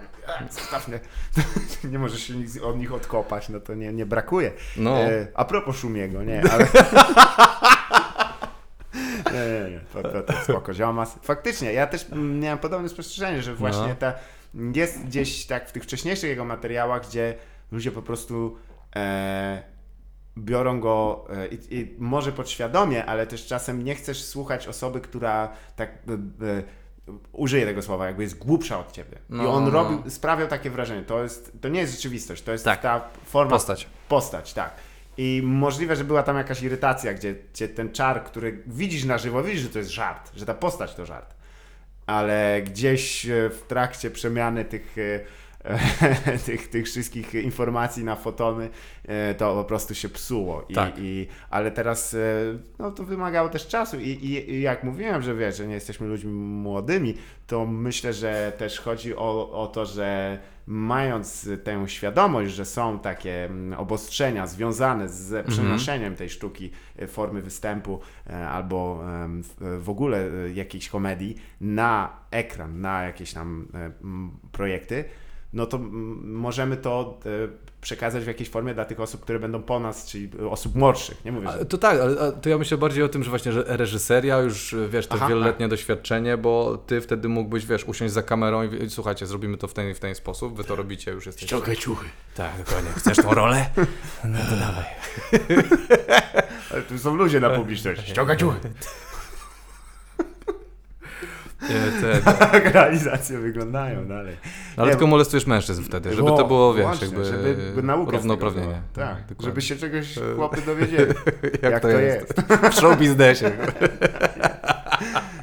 [0.51, 0.99] zostaw mnie.
[1.91, 4.51] nie możesz się nic od nich odkopać, no to nie, nie brakuje.
[4.77, 4.97] No.
[4.97, 6.67] E, a propos Szumiego, nie, ale...
[9.25, 11.15] Nie, nie, nie, to, to, to spoko, ziomas.
[11.23, 13.95] Faktycznie, ja też miałem podobne spostrzeżenie, że właśnie No.
[13.99, 14.13] ta,
[14.75, 17.35] jest gdzieś tak w tych wcześniejszych jego materiałach, gdzie
[17.71, 18.57] ludzie po prostu
[18.95, 19.63] e,
[20.37, 25.49] biorą go e, i, i może podświadomie, ale też czasem nie chcesz słuchać osoby, która
[25.75, 26.13] tak e,
[26.47, 26.63] e,
[27.31, 29.17] użyję tego słowa, jakby jest głupsza od ciebie.
[29.29, 29.69] I No, on no.
[29.69, 31.01] robił, sprawiał takie wrażenie.
[31.01, 32.81] To, jest, to nie jest rzeczywistość, to jest Tak.
[32.81, 33.87] ta forma Postać.
[34.09, 34.71] Postać, tak.
[35.17, 39.43] I możliwe, że była tam jakaś irytacja, gdzie, gdzie ten czar, który widzisz na żywo,
[39.43, 41.35] widzisz, że to jest żart, że ta postać to żart.
[42.05, 44.95] Ale gdzieś w trakcie przemiany tych,
[46.45, 48.69] tych, tych wszystkich informacji na fotony,
[49.05, 50.65] e, to po prostu się psuło.
[50.69, 50.93] I, Tak.
[50.97, 52.17] i, ale teraz e,
[52.79, 53.99] no, to wymagało też czasu.
[53.99, 57.13] I, i, I jak mówiłem, że wiesz, że nie jesteśmy ludźmi młodymi,
[57.47, 63.45] to myślę, że też chodzi o, o to, że mając tę świadomość, że są takie
[63.45, 67.99] mm, obostrzenia związane z przenoszeniem tej sztuki, e, formy występu
[68.51, 69.03] albo
[69.81, 73.67] w- ogóle jakiejś komedii na ekran, na jakieś tam
[74.51, 75.05] projekty,
[75.53, 75.79] no to
[76.23, 77.29] możemy to e,
[77.81, 81.25] przekazać w jakiejś formie dla tych osób, które będą po nas, czyli osób młodszych.
[81.25, 83.63] Nie mówię, że To tak, ale to ja myślę bardziej o tym, że właśnie że
[83.67, 88.63] reżyseria, już wiesz, to Aha, wieloletnie doświadczenie, bo ty wtedy mógłbyś, wiesz, usiąść za kamerą
[88.63, 91.47] i, słuchajcie, zrobimy to w ten, w ten sposób, wy to robicie, już jesteście.
[91.47, 92.05] Ściągaj ciuchy.
[92.35, 92.89] Tak, dokładnie.
[92.91, 93.69] Chcesz tą rolę?
[94.23, 94.85] No to dawaj.
[96.71, 98.09] Ale tu są ludzie na publiczność.
[98.09, 98.59] Ściągać ciuchy.
[101.69, 104.37] Nie, te, Tak realizacje wyglądają dalej.
[104.77, 108.11] No, ale Nie, tylko molestujesz mężczyzn wtedy, żeby to było, wiesz, właśnie, jakby żeby tego
[108.11, 108.81] równouprawnienie.
[108.93, 109.45] Tak, dokładnie.
[109.45, 111.13] żeby się czegoś chłopy dowiedzieli.
[111.43, 112.41] jak, jak to, to jest.
[112.71, 113.51] w show biznesie.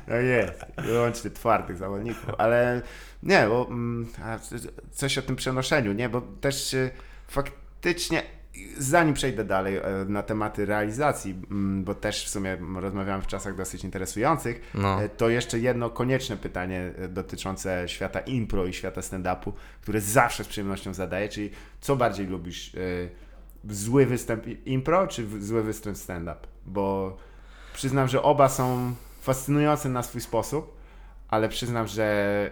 [0.09, 2.83] No jest, wyłącznie twardych zawodników, ale
[3.23, 4.07] nie, bo mm,
[4.93, 6.77] coś o tym przenoszeniu, nie, bo też
[7.29, 8.23] faktycznie,
[8.79, 13.57] zanim przejdę dalej e, na tematy realizacji, mm, bo też w sumie rozmawiałem w czasach
[13.57, 15.03] dosyć interesujących, No.
[15.03, 20.45] e, to jeszcze jedno konieczne pytanie e, dotyczące świata impro i świata stand-upu, które zawsze
[20.45, 21.51] z przyjemnością zadaję, czyli
[21.81, 22.73] co bardziej lubisz,
[23.71, 26.37] zły występ impro czy zły występ stand-up?
[26.67, 27.17] Bo
[27.75, 30.77] przyznam, że oba są fascynujące na swój sposób,
[31.29, 32.51] ale przyznam, że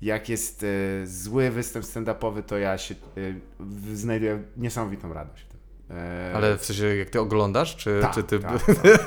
[0.00, 5.47] jak jest e, zły występ stand-upowy, to ja się e, znajduję niesamowitą radość
[6.34, 8.38] Ale w sensie, jak ty oglądasz, czy, tak, czy ty...
[8.38, 8.52] tak,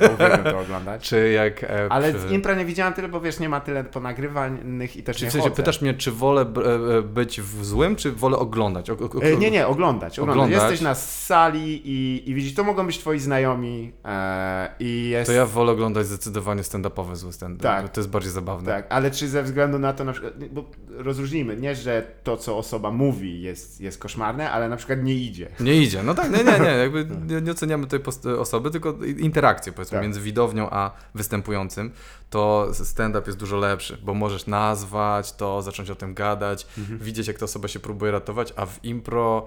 [0.00, 1.02] tak, uwielbiam to oglądać.
[1.08, 1.64] Czy jak...
[1.64, 5.16] E, Ale z impra nie widziałem tyle, bo wiesz, nie ma tyle ponagrywanych i też
[5.16, 5.56] Czy nie w sensie chodzę.
[5.56, 6.62] pytasz mnie, czy wolę b-
[6.98, 8.90] e, być w złym, czy wolę oglądać?
[8.90, 10.50] O, o, E, Nie, nie, oglądać, oglądać.
[10.50, 15.26] Jesteś na sali i, i widzisz, to mogą być twoi znajomi e, i jest...
[15.30, 17.88] To ja wolę oglądać zdecydowanie stand-upowe zły stand Tak.
[17.88, 18.70] To jest bardziej zabawne.
[18.72, 22.58] Tak, ale czy ze względu na to, na przykład, bo rozróżnijmy, nie, że to, co
[22.58, 25.48] osoba mówi jest, jest koszmarne, ale na przykład nie idzie.
[25.60, 26.02] Nie idzie.
[26.02, 26.71] No tak, nie, nie, nie.
[26.76, 28.00] Jakby nie, nie oceniamy tej
[28.38, 30.02] osoby, tylko interakcję powiedzmy Tak.
[30.02, 31.90] między widownią a występującym.
[32.30, 36.98] To stand-up jest dużo lepszy, bo możesz nazwać to, zacząć o tym gadać, Mhm.
[36.98, 39.46] widzieć jak ta osoba się próbuje ratować, a w impro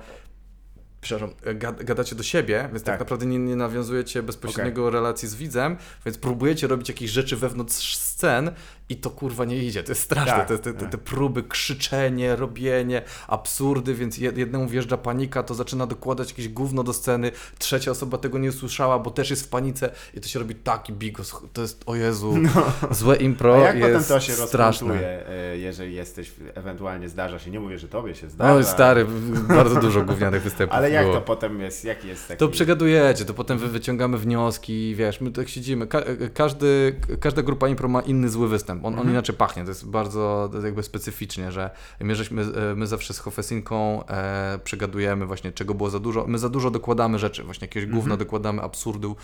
[1.06, 2.99] przepraszam, gad- gadacie do siebie, więc tak, Tak.
[2.99, 8.51] naprawdę nie, nie nawiązujecie bezpośredniego relacji z widzem, więc próbujecie robić jakieś rzeczy wewnątrz scen
[8.89, 9.84] i to kurwa nie idzie.
[9.84, 10.34] To jest straszne.
[10.34, 10.89] Tak, te, te, te, tak.
[10.91, 16.84] te próby, krzyczenie, robienie, absurdy, więc jed- jednemu wjeżdża panika, to zaczyna dokładać jakieś gówno
[16.84, 20.39] do sceny, trzecia osoba tego nie usłyszała, bo też jest w panice i to się
[20.39, 21.36] robi taki bigos.
[21.53, 22.34] To jest, o Jezu,
[22.91, 23.64] złe impro No.
[23.64, 25.28] A jak jest potem to się straszne.
[25.30, 28.53] e, jeżeli jesteś, ewentualnie zdarza się, nie mówię, że tobie się zdarza.
[28.53, 29.06] No stary,
[29.47, 31.16] bardzo dużo gównianych występów Ale jak było.
[31.16, 32.39] to potem jest, jaki jest taki...
[32.39, 35.88] To przegadujecie, to potem wy wyciągamy wnioski, wiesz, my tak siedzimy.
[35.88, 36.02] Ka
[36.34, 38.86] każdy, każda grupa impro ma inny zły występ.
[38.86, 39.08] On, Mhm.
[39.08, 41.70] on inaczej pachnie, to jest bardzo jakby specyficznie, że
[42.00, 46.26] my, żeśmy, e, my zawsze z Hofesinką e, przegadujemy właśnie, czego było za dużo.
[46.28, 48.02] My za dużo dokładamy rzeczy, właśnie jakiegoś Mhm.
[48.02, 49.16] gówna dokładamy, absurdu,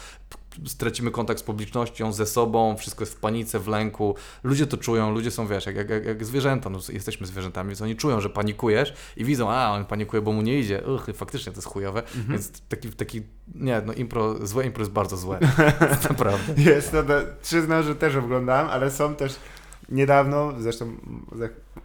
[0.66, 4.16] stracimy kontakt z publicznością, ze sobą, wszystko jest w panice, w lęku.
[4.44, 7.96] Ludzie to czują, ludzie są, wiesz, jak, jak, jak, zwierzęta, no, jesteśmy zwierzętami, więc oni
[7.96, 10.84] czują, że panikujesz i widzą, a on panikuje, bo mu nie idzie.
[10.96, 12.26] Uch, faktycznie to jest chujowe, Mhm.
[12.32, 13.22] więc taki, taki,
[13.56, 15.40] nie, no impro, złe impro jest bardzo złe,
[16.10, 16.62] naprawdę.
[16.62, 19.36] Jest, no to przyznam, że też oglądałem, ale są też
[19.90, 20.98] niedawno, zresztą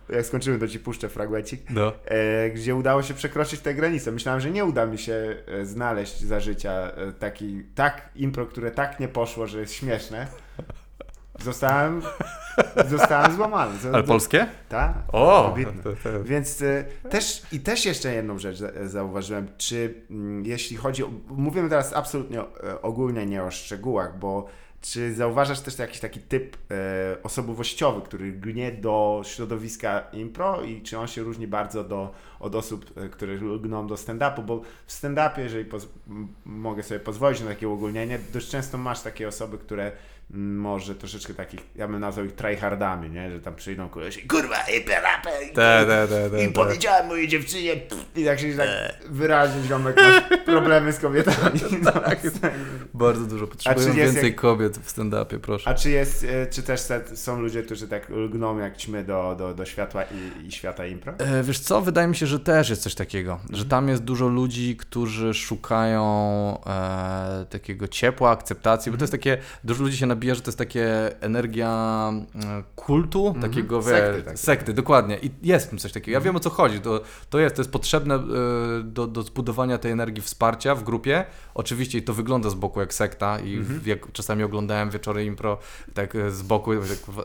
[0.09, 1.92] jak skończymy, to ci puszczę fragmencik, No.
[2.04, 4.12] e, gdzie udało się przekroczyć tę granicę.
[4.12, 8.70] Myślałem, że nie uda mi się e, znaleźć za życia e, taki, tak impro, które
[8.70, 10.26] tak nie poszło, że jest śmieszne.
[11.44, 12.02] Zostałem,
[12.88, 13.72] zostałem złamany.
[13.92, 14.46] Ale polskie?
[14.68, 14.94] Tak.
[15.12, 15.52] O!
[15.57, 15.82] wybitne.
[15.82, 20.76] To, to, Więc e, też i też jeszcze jedną rzecz za, zauważyłem, czy mm, jeśli
[20.76, 22.40] chodzi o, mówimy teraz absolutnie
[22.82, 24.46] ogólnie, nie o szczegółach, bo
[24.93, 30.99] czy zauważasz też jakiś taki typ e, osobowościowy, który gnie do środowiska impro i czy
[30.99, 35.41] on się różni bardzo do, od osób, e, które lgną do stand-upu, bo w stand-upie,
[35.41, 35.70] jeżeli
[36.45, 39.93] mogę sobie pozwolić na takie uogólnienie, dość często masz takie osoby, które
[40.31, 43.31] może troszeczkę takich, ja bym nazwał ich tryhardami, nie?
[43.31, 46.53] Że tam przyjdą koleś i kurwa, i rapę, i, te, te, te, te, i te.
[46.53, 48.68] powiedziałem mojej dziewczynie pff, i tak się tak
[49.09, 51.61] wyraźnie ziomek masz problemy z kobietami.
[51.83, 52.20] No, tak.
[52.95, 55.70] Bardzo dużo potrzebują jest więcej jak- kobiet w stand-upie, proszę.
[55.70, 59.35] A czy jest, e, czy też te- są ludzie, którzy tak lgną jak ćmy do,
[59.39, 61.12] do, do światła i, i świata impro?
[61.18, 64.29] E, Wiesz co, wydaje mi się, że też jest coś takiego, że tam jest dużo
[64.29, 66.05] ludzi, którzy szukają
[66.66, 70.58] e, takiego ciepła, akceptacji, bo to jest takie, dużo ludzi się nabija, że to jest
[70.58, 71.70] takie energia
[72.44, 75.18] e, kultu, takiego, wie, Sekty sekty, dokładnie.
[75.22, 76.12] I jest w tym coś takiego.
[76.14, 77.00] Ja wiem o co chodzi, to,
[77.30, 78.20] to jest, to jest potrzebne e,
[78.84, 83.38] do, do zbudowania tej energii wsparcia w grupie, oczywiście to wygląda z boku jak sekta
[83.40, 85.58] i w- jak czasami oglądałem wieczory impro
[85.94, 86.70] tak e, z boku,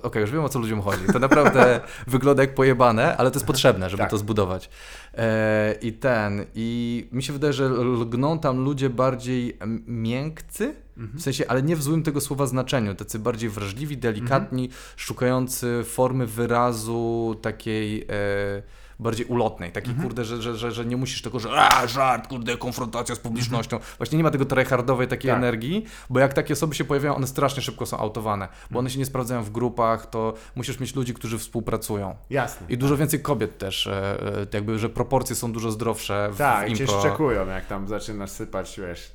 [0.03, 3.47] okej, już wiem o co ludziom chodzi, to naprawdę wygląda jak pojebane, ale to jest
[3.47, 4.09] potrzebne, żeby Tak.
[4.11, 4.69] to zbudować.
[5.13, 9.83] E, I ten, i mi się wydaje, że lgną tam ludzie bardziej m-
[11.01, 15.83] miękcy, w sensie, ale nie w złym tego słowa znaczeniu, tacy bardziej wrażliwi, delikatni, szukający
[15.83, 18.01] formy wyrazu takiej...
[18.09, 22.27] E, bardziej ulotnej, takiej kurde, że, że, że, że nie musisz tego, że a, żart,
[22.27, 23.79] kurde, konfrontacja z publicznością.
[23.97, 25.37] Właśnie nie ma tego tryhardowej takiej Tak.
[25.37, 28.99] energii, bo jak takie osoby się pojawiają, one strasznie szybko są autowane, bo one się
[28.99, 32.15] nie sprawdzają w grupach, to musisz mieć ludzi, którzy współpracują.
[32.29, 32.67] Jasne.
[32.69, 33.91] I dużo więcej kobiet też, e,
[34.41, 38.31] e, jakby, że proporcje są dużo zdrowsze w, Tak, i cię szczekują, jak tam zaczynasz
[38.31, 39.11] sypać, wiesz,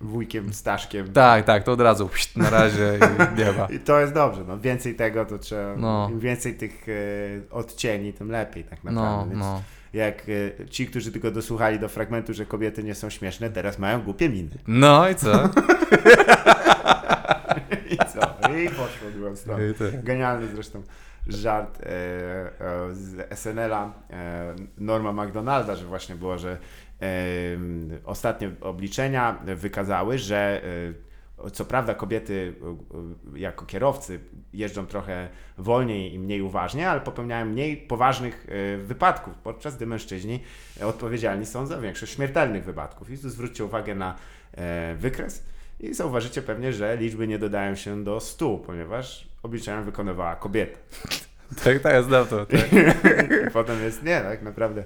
[0.00, 1.12] wujkiem Staszkiem.
[1.12, 3.00] Tak, tak, to od razu na razie i
[3.40, 3.66] nie ma.
[3.66, 6.08] I to jest dobrze, no więcej tego to trzeba, No.
[6.10, 6.92] im więcej tych e,
[7.50, 9.24] odcieni, tym lepiej tak naprawdę.
[9.24, 9.62] No, Więc no.
[9.92, 10.22] Jak
[10.62, 14.28] e, ci, którzy tylko dosłuchali do fragmentu, że kobiety nie są śmieszne, teraz mają głupie
[14.28, 14.50] miny.
[14.66, 15.32] No i co?
[17.90, 18.48] I co?
[18.58, 19.74] I poszło drugą stronę.
[19.74, 20.04] Tak.
[20.04, 20.82] Genialny zresztą
[21.28, 26.58] żart e, e, z SNL-a e, Norma McDonalda, że właśnie było, że
[28.04, 30.62] ostatnie obliczenia wykazały, że
[31.44, 32.54] e, co prawda kobiety
[33.34, 34.20] e, jako kierowcy
[34.52, 35.28] jeżdżą trochę
[35.58, 40.40] wolniej i mniej uważnie, ale popełniają mniej poważnych e, wypadków, podczas gdy mężczyźni
[40.82, 43.10] odpowiedzialni są za większość śmiertelnych wypadków.
[43.10, 44.14] I tu zwróćcie uwagę na
[44.96, 45.44] wykres
[45.80, 50.78] i zauważycie pewnie, że liczby nie dodają się do 100, ponieważ obliczenia wykonywała kobieta.
[51.64, 52.46] Tak, tak, znam to.
[52.46, 52.60] Tak.
[53.52, 54.84] Potem jest, nie, tak naprawdę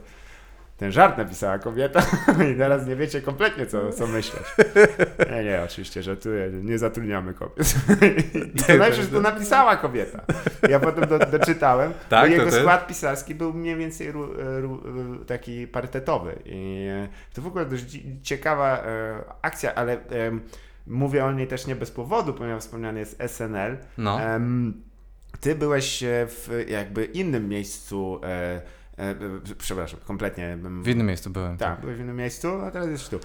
[0.80, 2.02] ten żart napisała kobieta
[2.52, 4.42] i teraz nie wiecie kompletnie, co, co myśleć.
[5.30, 6.28] Nie, nie, oczywiście, że tu
[6.62, 7.74] nie zatrudniamy kobiet.
[8.54, 10.24] I to najpierw, że to napisała kobieta.
[10.68, 14.28] Ja potem do, doczytałem, Tak, bo jego skład pisarski był mniej więcej ru,
[14.60, 14.80] ru,
[15.24, 16.38] taki parytetowy.
[16.44, 19.98] I e, to w ogóle dość ciekawa e, akcja, ale
[20.86, 23.76] mówię o niej też nie bez powodu, ponieważ wspomniany jest SNL.
[23.98, 24.20] No.
[25.40, 28.20] Ty byłeś e, w jakby innym miejscu,
[29.00, 30.58] e, e, e, przepraszam, kompletnie.
[30.82, 31.56] W innym miejscu byłem.
[31.56, 33.18] tak, byłeś w innym miejscu, a teraz jest tu.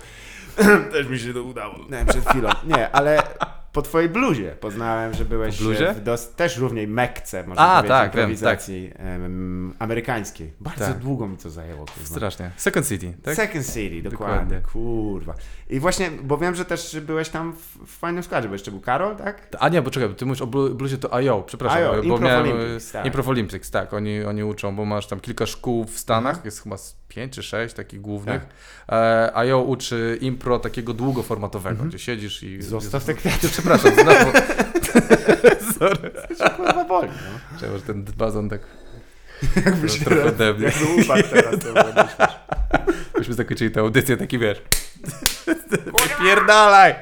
[0.93, 1.75] Też mi się to udało.
[1.89, 2.49] Nie, przed chwilą.
[2.67, 3.23] Nie, ale
[3.71, 5.93] po twojej bluzie poznałem, że byłeś Po bluzie?
[5.93, 10.53] w dos- też równej Mekce, można A, powiedzieć, tak, wiem, improwizacji em, amerykańskiej.
[10.59, 10.97] Bardzo Tak.
[10.97, 11.85] długo mi to zajęło.
[11.85, 12.05] kurwa.
[12.05, 12.51] Strasznie.
[12.57, 13.35] Second City, tak?
[13.35, 14.35] Second City, dokładnie.
[14.57, 14.61] Dokładnie.
[14.71, 15.33] Kurwa.
[15.69, 18.79] I właśnie, bo wiem, że też byłeś tam w, w fajnym składzie, bo jeszcze był
[18.79, 19.47] Karol, tak?
[19.59, 21.77] A nie, bo czekaj, ty mówisz o blu- bluzie to IO, przepraszam.
[21.77, 23.05] IO, bo Improv miałem, Olympics, tak.
[23.05, 26.75] Improv Olympics, tak, oni, oni uczą, bo masz tam kilka szkół w Stanach, jest chyba
[27.07, 28.41] pięć czy sześć takich głównych.
[28.89, 32.61] E, IO uczy impro takiego długoformatowego, gdzie siedzisz i...
[32.61, 34.31] Zostaw te kwiaty, Przepraszam, znowu.
[35.79, 36.11] Sorry.
[36.57, 37.59] kurwa boli, no.
[37.59, 38.61] Czemu, że ten bazon tak...
[39.65, 40.55] Jakbyś trochę teraz,
[41.03, 41.73] upadł teraz, to.
[43.19, 44.61] Myśmy zakończyli tę audycję, taki wiesz...
[46.21, 46.95] Pierdalaj!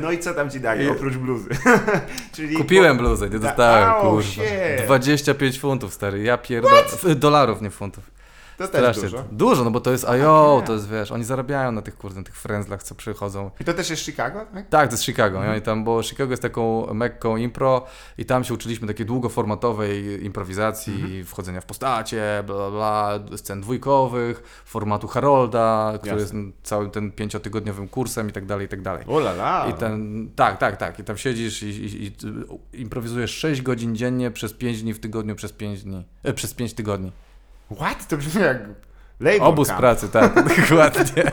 [0.00, 1.48] No i co tam ci I- oprócz bluzy?
[2.34, 4.22] Czyli Kupiłem bluzę, nie dostałem, kurwa.
[4.22, 4.42] shit.
[4.84, 6.82] 25 funtów, stary, ja pierdolę.
[7.16, 8.10] Dolarów, nie funtów.
[8.58, 9.02] To też Strasznie.
[9.02, 9.24] dużo.
[9.32, 12.36] Dużo, no bo to jest IO, to jest, wiesz, oni zarabiają na tych, kurde, tych
[12.36, 13.50] frędzlach, co przychodzą.
[13.60, 14.68] I to też jest Chicago, tak?
[14.68, 15.38] Tak, to jest Chicago.
[15.38, 15.58] Mhm.
[15.58, 17.84] I tam, bo Chicago jest taką mekką impro
[18.18, 21.24] i tam się uczyliśmy takiej długoformatowej improwizacji, Mhm.
[21.24, 26.40] wchodzenia w postacie, bla, bla, bla, scen dwójkowych, formatu Harolda, który Jasne.
[26.40, 29.04] jest całym ten pięciotygodniowym kursem i tak dalej, i tak dalej.
[29.08, 29.66] O la la.
[29.70, 30.98] I ten, tak, tak, tak.
[30.98, 35.34] I tam siedzisz i, i, i improwizujesz 6 godzin dziennie przez 5 dni w tygodniu,
[35.34, 37.12] przez 5 dni, e, przez 5 tygodni.
[37.70, 38.06] What?
[38.08, 38.56] To brzmi jak
[39.20, 39.80] labor Obóz camp.
[39.80, 41.22] pracy, tak, dokładnie.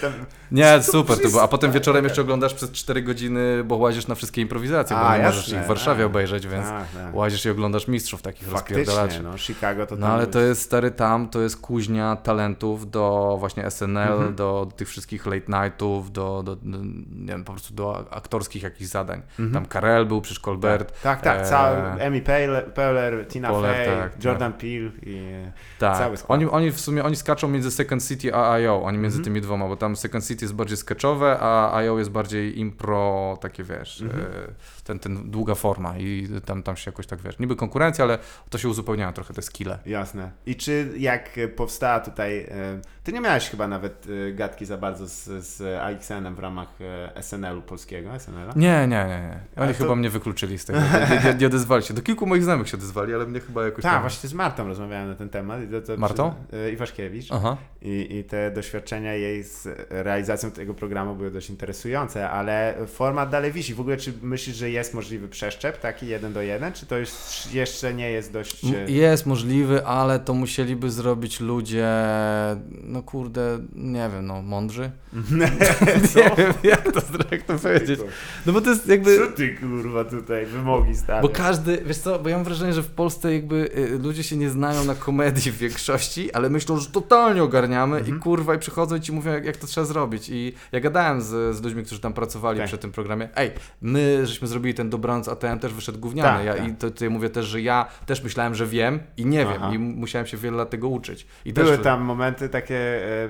[0.00, 1.42] Tam- Nie, super to było.
[1.42, 5.16] A potem wieczorem jeszcze oglądasz przez 4 godziny, bo łazisz na wszystkie improwizacje, bo A,
[5.16, 6.06] nie możesz jasne, ich w Warszawie a.
[6.06, 7.14] obejrzeć, więc Tak, tak.
[7.14, 9.22] łazisz i oglądasz mistrzów takich rozpierdalaczy.
[9.22, 13.70] no, Chicago to No ale to jest stary tam, to jest kuźnia talentów do właśnie
[13.70, 14.34] SNL, Mhm.
[14.34, 16.78] do tych wszystkich late nightów, do, do, do
[17.14, 19.22] nie wiem, po prostu do aktorskich jakichś zadań.
[19.30, 19.52] Mhm.
[19.52, 21.02] Tam Karel był, przecież Colbert.
[21.02, 22.20] Tak, tak, e, cały Emmy
[22.74, 25.26] Poehler Tina Fey, tak, Jordan Peele i
[25.78, 25.98] Tak.
[25.98, 26.38] cały skład.
[26.40, 29.24] Oni, oni w sumie oni skaczą między Second City a IO, oni między Mhm.
[29.24, 33.64] tymi dwoma, bo tam Second City jest bardziej sketchowe, a IO jest bardziej impro, takie
[33.64, 34.20] wiesz, Mhm.
[34.22, 34.26] e,
[34.84, 38.18] ten, ten długa forma i tam, tam się jakoś tak wiesz, niby konkurencja, ale
[38.50, 39.78] to się uzupełniają trochę te skille.
[39.86, 40.30] Jasne.
[40.46, 45.06] I czy jak powstała tutaj, e, ty nie miałeś chyba nawet e, gadki za bardzo
[45.08, 46.68] z, z AXN-em w ramach
[47.20, 48.52] SNL-u polskiego, SNL-a?
[48.56, 49.62] Nie, nie, nie, nie.
[49.64, 50.78] Oni to- chyba mnie wykluczyli z tego.
[50.80, 51.94] Nie, nie, nie odezwali się.
[51.94, 54.00] Do kilku moich znajomych się odezwali, ale mnie chyba jakoś Tak, tam...
[54.02, 55.60] właśnie z Martą rozmawiałem na ten temat.
[55.70, 56.34] To, to Martą?
[56.72, 57.26] Iwaszkiewicz.
[57.32, 57.56] Aha.
[57.82, 63.52] I, I te doświadczenia jej z realizacją tego programu były dość interesujące, ale format dalej
[63.52, 63.74] wisi.
[63.74, 67.10] W ogóle czy myślisz, że jest możliwy przeszczep taki jeden do jeden, czy to już
[67.52, 68.64] jeszcze nie jest dość...
[68.64, 71.88] E, Jest możliwy, ale to musieliby zrobić ludzie,
[72.82, 74.90] no kurde, nie wiem, no mądrzy.
[76.16, 77.00] Nie wiem, jak to,
[77.30, 78.00] jak to powiedzieć.
[78.46, 79.18] No bo to jest jakby...
[79.18, 81.22] Co ty kurwa tutaj wymogi stare?
[81.22, 84.36] Bo każdy, wiesz co, bo ja mam wrażenie, że w Polsce jakby y, ludzie się
[84.36, 88.16] nie znają na komedii w większości, ale myślą, że totalnie ogarniamy Mhm.
[88.16, 90.28] i kurwa i przychodzą i ci mówią, jak, jak to trzeba zrobić.
[90.28, 92.66] I ja gadałem z, z ludźmi, którzy tam pracowali Tak.
[92.68, 93.50] przy tym programie, ej,
[93.80, 96.28] my żeśmy zrobili ten dobranoc, a ten też wyszedł gówniany.
[96.28, 96.68] Tak, ja, tak.
[96.68, 99.70] I to, ja mówię też, że ja też myślałem, że wiem i nie wiem Aha.
[99.74, 101.26] i musiałem się wiele lat tego uczyć.
[101.44, 102.76] I Były też, tam momenty takie,
[103.24, 103.28] e,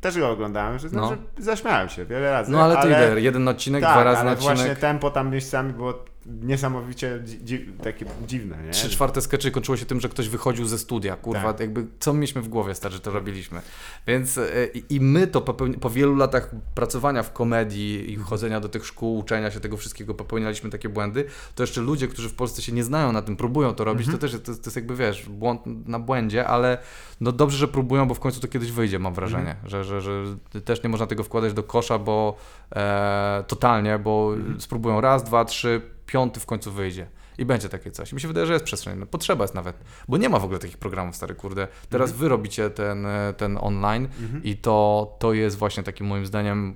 [0.00, 1.08] też go oglądałem, że, No.
[1.08, 2.52] że zaśmiałem się wiele razy.
[2.52, 3.20] No ale to ile?
[3.20, 4.56] Jeden odcinek, tak, dwa razy ale odcinek.
[4.56, 8.70] właśnie tempo tam miejscami było niesamowicie dzi- takie dziwne, nie?
[8.70, 11.60] Trzy czwarte skeczy kończyło się tym, że ktoś wychodził ze studia, kurwa, Tak.
[11.60, 13.60] jakby co mieliśmy w głowie, stary, że to robiliśmy.
[14.06, 14.44] Więc e,
[14.74, 18.86] i i my to popełni- po wielu latach pracowania w komedii i chodzenia do tych
[18.86, 21.24] szkół, uczenia się tego wszystkiego, popełnialiśmy takie błędy,
[21.54, 24.18] to jeszcze ludzie, którzy w Polsce się nie znają na tym, próbują to robić, to
[24.18, 26.78] też to, jest- to jest jakby, wiesz, błąd na błędzie, ale
[27.20, 30.24] no dobrze, że próbują, bo w końcu to kiedyś wyjdzie, mam wrażenie, że, że, że
[30.64, 32.36] też nie można tego wkładać do kosza, bo
[32.76, 37.06] e, totalnie, bo spróbują raz, dwa, trzy, piąty w końcu wyjdzie.
[37.38, 38.12] I będzie takie coś.
[38.12, 38.98] I mi się wydaje, że jest przestrzeń.
[38.98, 39.76] No, potrzeba jest nawet.
[40.08, 41.68] Bo nie ma w ogóle takich programów, stary kurde.
[41.88, 44.08] Teraz wy robicie ten, e, ten online
[44.42, 46.74] i to, to jest właśnie takim moim zdaniem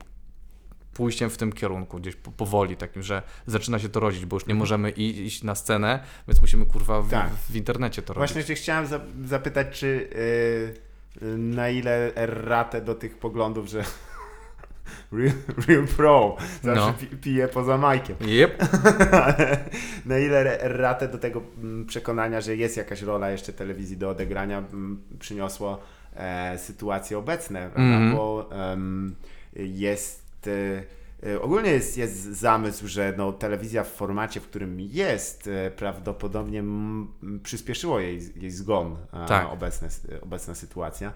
[0.93, 4.47] pójściem w tym kierunku, gdzieś po, powoli takim, że zaczyna się to rodzić, bo już
[4.47, 7.31] nie możemy i, iść na scenę, więc musimy kurwa w, Tak.
[7.51, 8.31] w internecie to robić.
[8.33, 10.09] Właśnie cię chciałem za- zapytać, czy
[11.23, 13.85] yy, na ile ratę do tych poglądów, że
[15.13, 15.33] Real,
[15.69, 16.93] real Pro zawsze No.
[16.93, 18.17] pi, pije poza Majkiem.
[18.21, 18.63] Yep.
[19.13, 19.59] Ale
[20.07, 24.59] na ile ratę do tego mm, przekonania, że jest jakaś rola jeszcze telewizji do odegrania
[24.59, 25.81] mm, przyniosło
[26.17, 27.83] e, sytuacje obecne, prawda?
[27.97, 28.17] Mhm.
[28.17, 29.15] bo em,
[29.57, 35.49] jest e, e, ogólnie jest, jest zamysł, że no, telewizja w formacie, w którym jest,
[35.49, 37.09] e, prawdopodobnie mm,
[37.43, 39.53] przyspieszyło jej, jej zgon a, Tak.
[39.53, 39.89] obecne,
[40.23, 41.13] obecna sytuacja.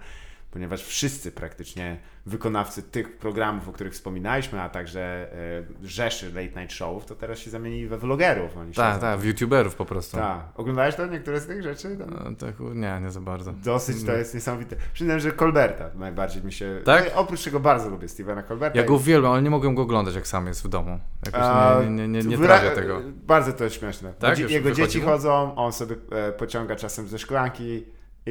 [0.51, 5.01] Ponieważ wszyscy praktycznie wykonawcy tych programów, o których wspominaliśmy, a także
[5.33, 8.57] e, rzeszy late night showów, to teraz się zamienili we vlogerów.
[8.57, 10.17] Oni Tak, tak, w youtuberów po prostu.
[10.17, 10.39] tak.
[10.55, 11.97] Oglądałeś to niektóre z tych rzeczy?
[12.31, 13.53] E, Tak, nie, nie za bardzo.
[13.53, 14.75] Dosyć to jest niesamowite.
[14.93, 16.81] Przyznam, że Colberta najbardziej mi się.
[16.85, 17.11] Tak?
[17.15, 18.79] No, oprócz tego bardzo lubię Stevena Colberta.
[18.79, 20.99] Ja go uwielbiam, ale nie mogłem go oglądać, jak sam jest w domu.
[21.25, 23.01] Jakoś A, nie, nie, nie, nie wyra- tego.
[23.27, 24.13] Bardzo to jest śmieszne.
[24.19, 24.39] Tak?
[24.39, 25.11] Już Jego dzieci wychodziło?
[25.11, 27.85] chodzą, on sobie e, pociąga czasem ze szklanki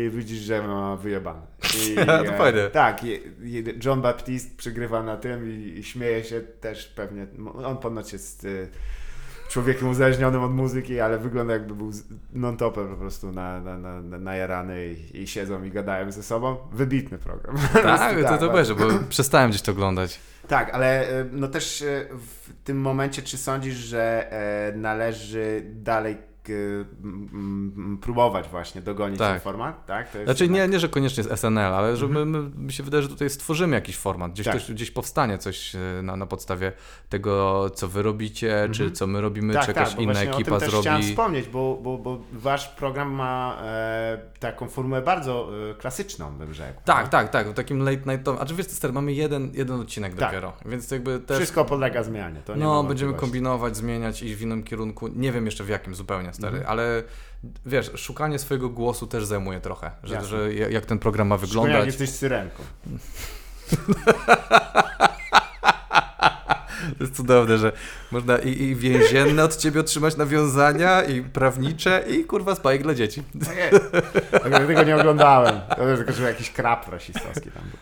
[0.05, 1.41] i widzisz, że ma wyjebane.
[1.89, 1.95] I,
[2.27, 2.71] To fajne.
[2.71, 3.01] Tak,
[3.85, 7.27] John Baptiste przygrywa na tym i, i śmieje się też pewnie.
[7.65, 8.49] On ponoć jest e,
[9.49, 11.91] człowiekiem uzależnionym od muzyki, ale wygląda jakby był
[12.33, 16.57] non-topem po prostu na, na, na, na, najarany i, i siedzą i gadają ze sobą.
[16.73, 17.57] Wybitny program.
[17.83, 18.75] Tak, to, to bardzo.
[18.75, 20.21] będzie, bo przestałem gdzieś to oglądać.
[20.49, 24.31] Tak, ale e, no też e, w tym momencie, czy sądzisz, że
[24.77, 26.28] należy dalej
[28.01, 29.33] próbować właśnie dogonić Tak.
[29.33, 29.87] ten format?
[29.87, 32.51] Tak, to jest Znaczy jednak- nie, nie, że koniecznie z SNL, ale że my, my,
[32.57, 34.55] mi się wydaje, że tutaj stworzymy jakiś format, gdzieś, Tak.
[34.55, 36.73] coś, gdzieś powstanie coś e, na, na podstawie
[37.09, 39.97] tego, co wy robicie, czy co my robimy, czy jakaś Mhm.
[39.97, 41.09] bo inna ekipa o tym też chciałem zrobi.
[41.15, 46.81] wspomnieć, bo, bo, bo wasz program ma e, taką formę bardzo e, klasyczną, bym rzekł.
[46.85, 47.11] Tak, no?
[47.11, 50.21] tak, tak, w takim late night, a czy wiesz, stary, mamy jeden, jeden odcinek Tak.
[50.29, 51.37] dopiero, więc jakby też...
[51.37, 52.41] Wszystko podlega zmianie.
[52.45, 55.09] To nie No, będziemy kombinować, zmieniać i w innym kierunku.
[55.09, 56.71] Nie wiem jeszcze w jakim zupełnie, stary, Mhm.
[56.73, 57.03] ale
[57.67, 60.29] wiesz, szukanie swojego głosu też zajmuje trochę, że, Jasne.
[60.29, 62.01] że ja- jak ten program ma Szczególnie jak wyglądać.
[62.01, 62.63] jesteś syrenką.
[66.99, 67.73] To jest cudowne, że
[68.11, 73.23] można i, i więzienne od ciebie otrzymać nawiązania, i prawnicze, i kurwa spajek dla dzieci.
[73.47, 73.93] Tak jest.
[74.31, 75.61] Tak, Tego nie oglądałem.
[75.97, 77.79] Tylko, że jakiś krap rasistowski tam był.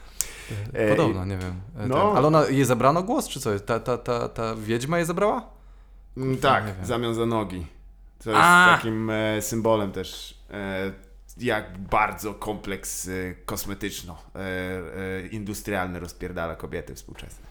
[0.83, 1.61] E, Podobno, nie wiem.
[1.79, 2.13] E, no.
[2.17, 3.61] Ale ona, jej zabrano głos, czy co?
[3.61, 5.45] Ta, ta, ta, ta wiedźma jej zabrała?
[6.17, 7.67] Mm, Tak, w zamian za nogi.
[8.27, 8.75] To jest A!
[8.77, 10.93] takim e, symbolem też, e,
[11.37, 13.13] jak bardzo kompleks e,
[13.45, 14.39] kosmetyczno, e,
[15.95, 17.47] e, rozpierdala kobiety współczesne.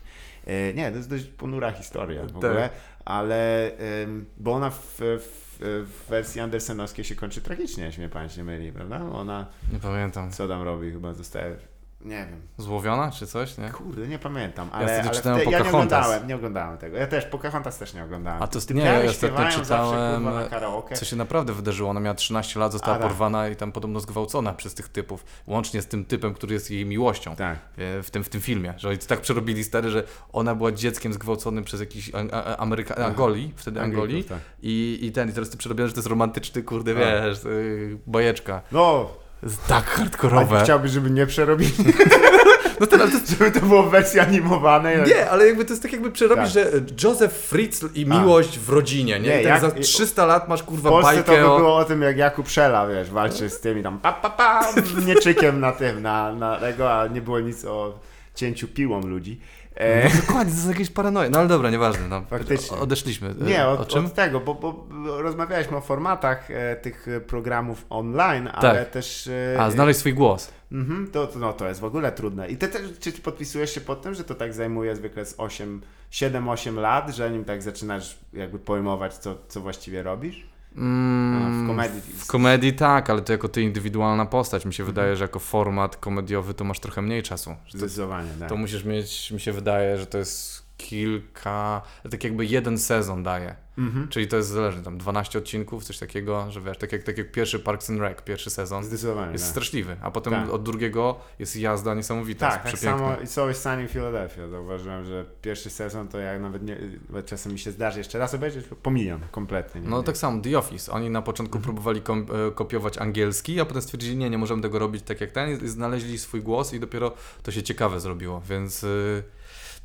[0.45, 2.69] E, nie, to jest dość ponura historia w ogóle,
[3.05, 8.37] ale em, bo ona w, w, w wersji andersenowskiej się kończy tragicznie, jeśli mnie pamięć
[8.37, 9.01] nie myli, prawda?
[9.11, 10.31] Ona Nie pamiętam.
[10.31, 10.91] co tam robi?
[10.91, 11.55] Chyba zostaje,
[12.01, 13.69] nie wiem, Złowiona, czy coś, nie?
[13.69, 16.97] Kurde, nie pamiętam, ale, wtedy ale czytałem te, ja nie oglądałem, nie oglądałem tego.
[16.97, 18.43] Ja też, Pocahontas też nie oglądałem.
[18.43, 20.95] A to Ty nie, ja ostatnio zawsze, czytałem, karaoke.
[20.95, 21.89] Co się naprawdę wydarzyło.
[21.89, 23.07] Ona miała 13 lat, została A, tak.
[23.07, 25.25] porwana i tam podobno zgwałcona przez tych typów.
[25.47, 27.35] Łącznie z tym typem, który jest jej miłością.
[27.35, 27.59] Tak.
[27.77, 30.03] e, W tym, w tym filmie, że oni tak przerobili stary, że
[30.33, 32.11] ona była dzieckiem zgwałconym przez jakiś
[32.57, 32.95] Ameryka...
[32.95, 34.39] Angolii, wtedy Angolii Anglików, tak.
[34.61, 38.61] i, i ten, i teraz to przerobione, że to jest romantyczny, kurde, wiesz, yy, bajeczka.
[38.71, 39.24] No, Jest
[39.67, 40.61] tak a hardkorowe.
[40.63, 41.71] chciałbyś, żeby nie przerobili,
[42.79, 44.97] No ten, ale to żeby to było w wersji animowanej.
[45.07, 46.53] Nie, ale jakby to jest tak jakby przerobić, Tak.
[46.53, 46.71] że
[47.03, 49.29] Józef Fritzl i miłość w rodzinie, nie?
[49.29, 51.57] Nie, I tak jak- za 300 lat masz W kurwa Polsce to by bajkę o...
[51.57, 54.65] było o tym, jak Jakub Szela, wiesz, walczy z tymi tam pa, pa, pa,
[55.05, 57.99] mieczykiem na tym, na, na tego, a nie było nic o
[58.35, 59.39] cięciu piłą ludzi.
[59.75, 61.29] E, No dokładnie, to jest jakieś paranoje.
[61.29, 62.07] No ale dobra, nieważne.
[62.07, 62.77] No, Faktycznie.
[62.77, 63.29] Odeszliśmy.
[63.41, 64.05] E, nie, o od, czym?
[64.05, 64.87] od tego, bo, bo
[65.21, 68.89] rozmawialiśmy o formatach e, tych e, programów online, ale Tak.
[68.89, 69.29] też...
[69.55, 70.51] E, A, znaleźć swój głos.
[70.71, 72.47] Mhm, to, to, no, to jest w ogóle trudne.
[72.49, 75.35] I ty też, czy ty podpisujesz się pod tym, że to tak zajmuje zwykle z
[75.37, 75.81] 8,
[76.11, 80.54] 7-8 lat, że nim tak zaczynasz jakby pojmować, co, co właściwie robisz?
[80.77, 82.01] Mm, w komedii.
[82.17, 84.65] W komedii tak, ale to jako ty indywidualna postać.
[84.65, 84.95] Mi się Mhm.
[84.95, 87.55] wydaje, że jako format komediowy to masz trochę mniej czasu.
[87.65, 88.49] Że to, Zdecydowanie, tak.
[88.49, 91.81] to musisz mieć, mi się wydaje, że to jest kilka,
[92.11, 93.55] tak jakby jeden sezon daje.
[93.77, 94.07] Mhm.
[94.07, 97.31] Czyli to jest zależne, tam 12 odcinków, coś takiego, że wiesz, tak jak, tak jak
[97.31, 99.31] pierwszy Parks and Rec, pierwszy sezon Zdecydowanie.
[99.31, 99.51] jest tak.
[99.51, 100.49] straszliwy, a potem Tak.
[100.49, 104.47] od drugiego jest jazda niesamowita, Tak, jest tak samo i co jest Sunny Philadelphia.
[104.47, 106.77] Zauważyłem, że pierwszy sezon to ja nawet nie,
[107.25, 109.81] czasem mi się zdarzy jeszcze raz obejrzeć, pomijam kompletnie.
[109.81, 110.03] Nie, No nie.
[110.03, 110.91] tak samo The Office.
[110.91, 114.79] Oni na początku próbowali kom- e, kopiować angielski, a potem stwierdzili, nie, nie możemy tego
[114.79, 117.11] robić tak jak ten i znaleźli swój głos i dopiero
[117.43, 119.23] to się ciekawe zrobiło, więc y,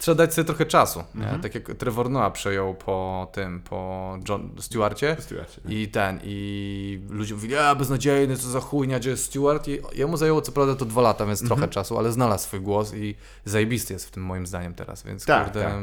[0.01, 1.05] trzeba dać sobie trochę czasu.
[1.15, 1.41] Mhm.
[1.41, 5.61] Tak jak Trevor Noah przejął po tym, po John Stewarcie Stuarcie.
[5.69, 10.17] i ten, i ludzie mówili, a beznadziejny, co za chujnia, gdzie jest Stewart i jemu
[10.17, 13.15] zajęło co prawda to dwa lata, więc trochę czasu, ale znalazł swój głos i
[13.45, 15.63] zajebisty jest w tym moim zdaniem teraz, więc Tak, kurde...
[15.65, 15.75] tak.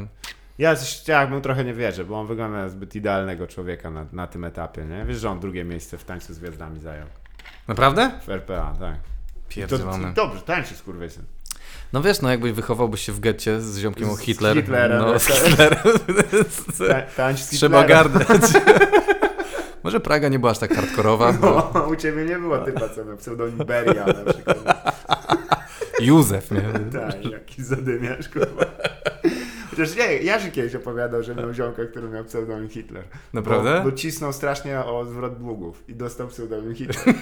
[0.58, 4.26] Ja coś jakbym trochę nie wierzę, bo on wygląda na zbyt idealnego człowieka na, na
[4.26, 5.04] tym etapie, nie?
[5.04, 7.06] Wiesz, że on drugie miejsce w tańcu z gwiazdami zajął.
[7.68, 8.10] Naprawdę?
[8.26, 8.96] W RPA, tak.
[9.48, 10.12] Pierdzielony.
[10.14, 11.24] dobrze, tańczy skurwysyn.
[11.92, 14.56] No wiesz, no jakbyś wychowałbyś się w getcie z ziomkiem o Z Hitler.
[14.56, 15.22] Hitlerem, no, tak.
[15.22, 15.78] z Hitlerem.
[16.88, 18.12] Ta, tańcz z Trzeba Hitlerem.
[18.12, 18.42] garnąć.
[19.84, 23.16] Może Praga nie była aż tak hardkorowa, bo No, u ciebie nie było typa, co
[23.16, 24.58] pseudonim Beria na przykład.
[26.00, 26.62] Józef, nie?
[27.00, 28.64] Tak, jakiś zadymiarz, kurwa.
[29.78, 33.04] Chociaż nie, Jarzy kiedyś opowiadał, że miał ziomka, który miał pseudonim Hitler.
[33.32, 33.78] Naprawdę?
[33.84, 37.14] Bo, bo cisnął strasznie o zwrot długów i dostał pseudonim Hitler.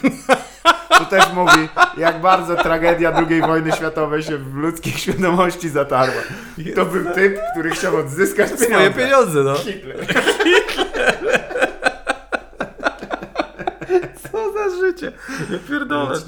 [0.99, 6.23] Tu też mówi, jak bardzo tragedia II wojny światowej się w ludzkiej świadomości zatarła.
[6.75, 9.01] To był typ, który chciał odzyskać Swoje pieniądze.
[9.01, 9.55] pieniądze, no.
[9.55, 10.07] Hitler.
[14.33, 15.13] Co za życie?
[15.51, 16.19] Ja pierdolę.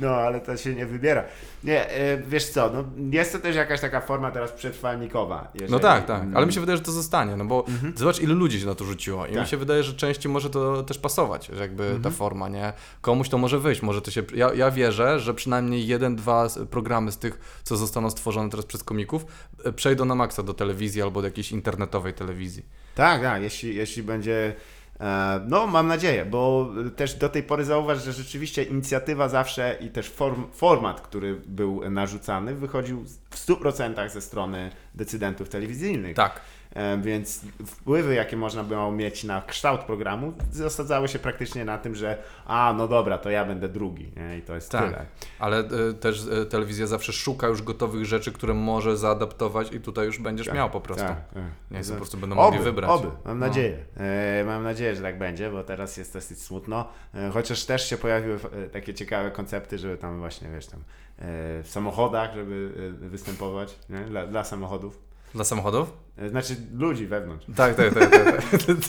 [0.00, 1.24] No, ale to się nie wybiera.
[1.64, 5.48] Nie, e, wiesz co, no, jest to też jakaś taka forma teraz przetrwalnikowa.
[5.54, 7.64] jeżeli- No tak, tak, mm, ale mi się wydaje, że to zostanie, no bo
[7.94, 9.48] zobacz ile ludzi się na to rzuciło i mi Tak.
[9.48, 12.14] się wydaje, że części może to też pasować, że jakby ta Mhm.
[12.14, 12.72] forma, nie?
[13.00, 17.12] Komuś to może wyjść, może to się, ja, ja wierzę, że przynajmniej jeden, dwa programy
[17.12, 19.26] z tych, co zostaną stworzone teraz przez komików,
[19.64, 22.64] e, przejdą na maksa do telewizji albo do jakiejś internetowej telewizji.
[22.94, 24.54] Tak, tak, jeśli, jeśli będzie.
[25.02, 29.90] E, No, mam nadzieję, bo też do tej pory zauważ, że rzeczywiście inicjatywa zawsze i
[29.90, 36.16] też form, format, który był narzucany, wychodził w 100% ze strony decydentów telewizyjnych.
[36.16, 36.40] Tak.
[36.74, 41.94] E, Więc wpływy, jakie można było mieć na kształt programu, zasadzały się praktycznie na tym,
[41.94, 44.12] że a, no dobra, to ja będę drugi.
[44.16, 44.38] Nie?
[44.38, 44.84] I to jest Tak.
[44.84, 45.06] tyle.
[45.38, 50.06] Ale e, też e, telewizja zawsze szuka już gotowych rzeczy, które może zaadaptować i tutaj
[50.06, 51.04] już będziesz Tak, miał po prostu.
[51.04, 51.42] Tak, tak.
[51.70, 52.90] Nie, po prostu będą mogli oby, wybrać.
[52.90, 53.46] Oby, mam No.
[53.46, 53.78] nadzieję.
[53.96, 56.88] E, mam nadzieję, że tak będzie, bo teraz jest dosyć smutno.
[57.14, 58.38] E, chociaż też się pojawiły
[58.72, 60.82] takie ciekawe koncepty, żeby tam właśnie, wiesz, tam e,
[61.62, 63.98] w samochodach, żeby występować, nie?
[64.00, 65.11] Dla, dla samochodów.
[65.34, 65.92] Dla samochodów?
[66.18, 67.46] E, znaczy ludzi wewnątrz.
[67.56, 68.10] Tak, tak, tak.
[68.10, 68.24] tak,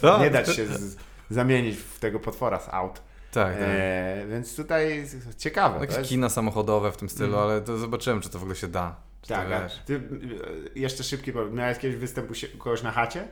[0.01, 0.19] tak.
[0.21, 0.97] Nie dać się z,
[1.29, 3.01] zamienić w tego potwora z aut.
[3.31, 3.67] Tak, tak.
[3.67, 5.05] E, więc tutaj
[5.37, 5.79] ciekawe.
[5.79, 7.43] Jakieś jest- kina samochodowe w tym stylu, Mhm.
[7.51, 8.95] ale to zobaczyłem, czy to w ogóle się da.
[9.27, 9.81] Tak, to, wiesz.
[9.85, 11.53] ty e, jeszcze szybki powiem.
[11.53, 13.27] Miałeś kiedyś występ u, kogoś na chacie?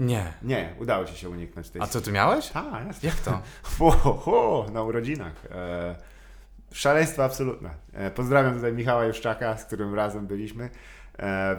[0.00, 0.32] Nie.
[0.42, 2.48] Nie, udało ci się uniknąć tej A co ty miałeś?
[2.48, 3.08] Tak, jasne.
[3.08, 3.42] Jak to?
[3.62, 5.32] Ho, ho, ho, na urodzinach.
[5.50, 5.94] E,
[6.72, 7.70] szaleństwo absolutne.
[7.92, 10.70] E, pozdrawiam tutaj Michała Juszczaka, z którym razem byliśmy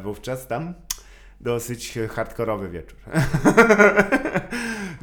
[0.04, 0.74] wówczas tam.
[1.42, 3.00] Dosyć hardkorowy wieczór.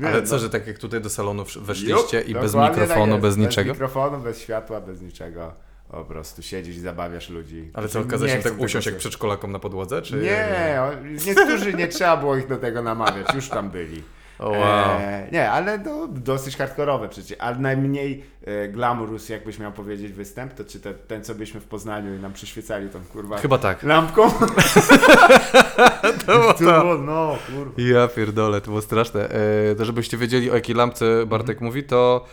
[0.06, 0.38] Ale co, no.
[0.38, 3.22] że tak jak tutaj do salonu weszliście Jup, i bez tak mikrofonu, jest.
[3.22, 3.70] bez niczego?
[3.70, 5.52] Bez mikrofonu, bez światła, bez niczego.
[5.90, 7.70] Po prostu siedzisz i zabawiasz ludzi.
[7.74, 10.02] Ale co, nie się tak usiąść jak przedszkolakom na podłodze?
[10.02, 10.16] Czy...
[10.16, 10.78] Nie,
[11.26, 14.02] niektórzy nie trzeba było ich do tego namawiać, już tam byli.
[14.48, 14.54] Wow.
[15.00, 17.38] E, nie, ale no, dosyć hardkorowe przecież.
[17.40, 21.64] Ale najmniej e, glamurus, jakbyś miał powiedzieć, występ, to czy te, ten, co byliśmy w
[21.64, 23.82] Poznaniu i nam przyświecali tą kurwa Chyba tak.
[23.82, 24.30] lampką?
[26.26, 27.72] To było To było, no, kurwa.
[27.76, 29.28] Ja pierdolę, to było straszne.
[29.70, 31.66] E, to żebyście wiedzieli, o jakiej lampce Bartek Mhm.
[31.66, 32.24] mówi, to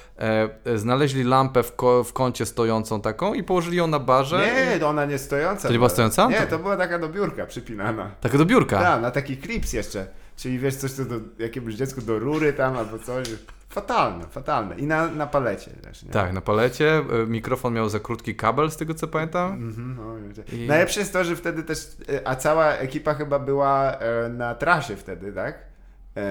[0.65, 4.49] e, znaleźli lampę w, ko- w kącie stojącą taką i położyli ją na barze.
[4.73, 5.67] Nie, to ona nie stojąca.
[5.67, 6.27] To nie była stojąca?
[6.27, 8.11] Nie, To- to była taka do biurka przypinana.
[8.21, 8.79] Taka do biurka.
[8.79, 10.07] Tak, na taki klips jeszcze.
[10.38, 13.27] Czyli wiesz, coś co do jakiemuś dziecku do rury tam albo coś.
[13.69, 14.76] Fatalne, fatalne.
[14.76, 16.09] I na, na palecie też, nie?
[16.11, 16.97] Tak, na palecie.
[17.23, 19.53] E, mikrofon miał za krótki kabel, z tego co pamiętam.
[19.53, 20.15] Mhm, no.
[20.57, 24.55] I- Najlepsze jest to, że wtedy też, e, a cała ekipa chyba była e, na
[24.55, 25.59] trasie wtedy, tak?
[26.18, 26.22] E,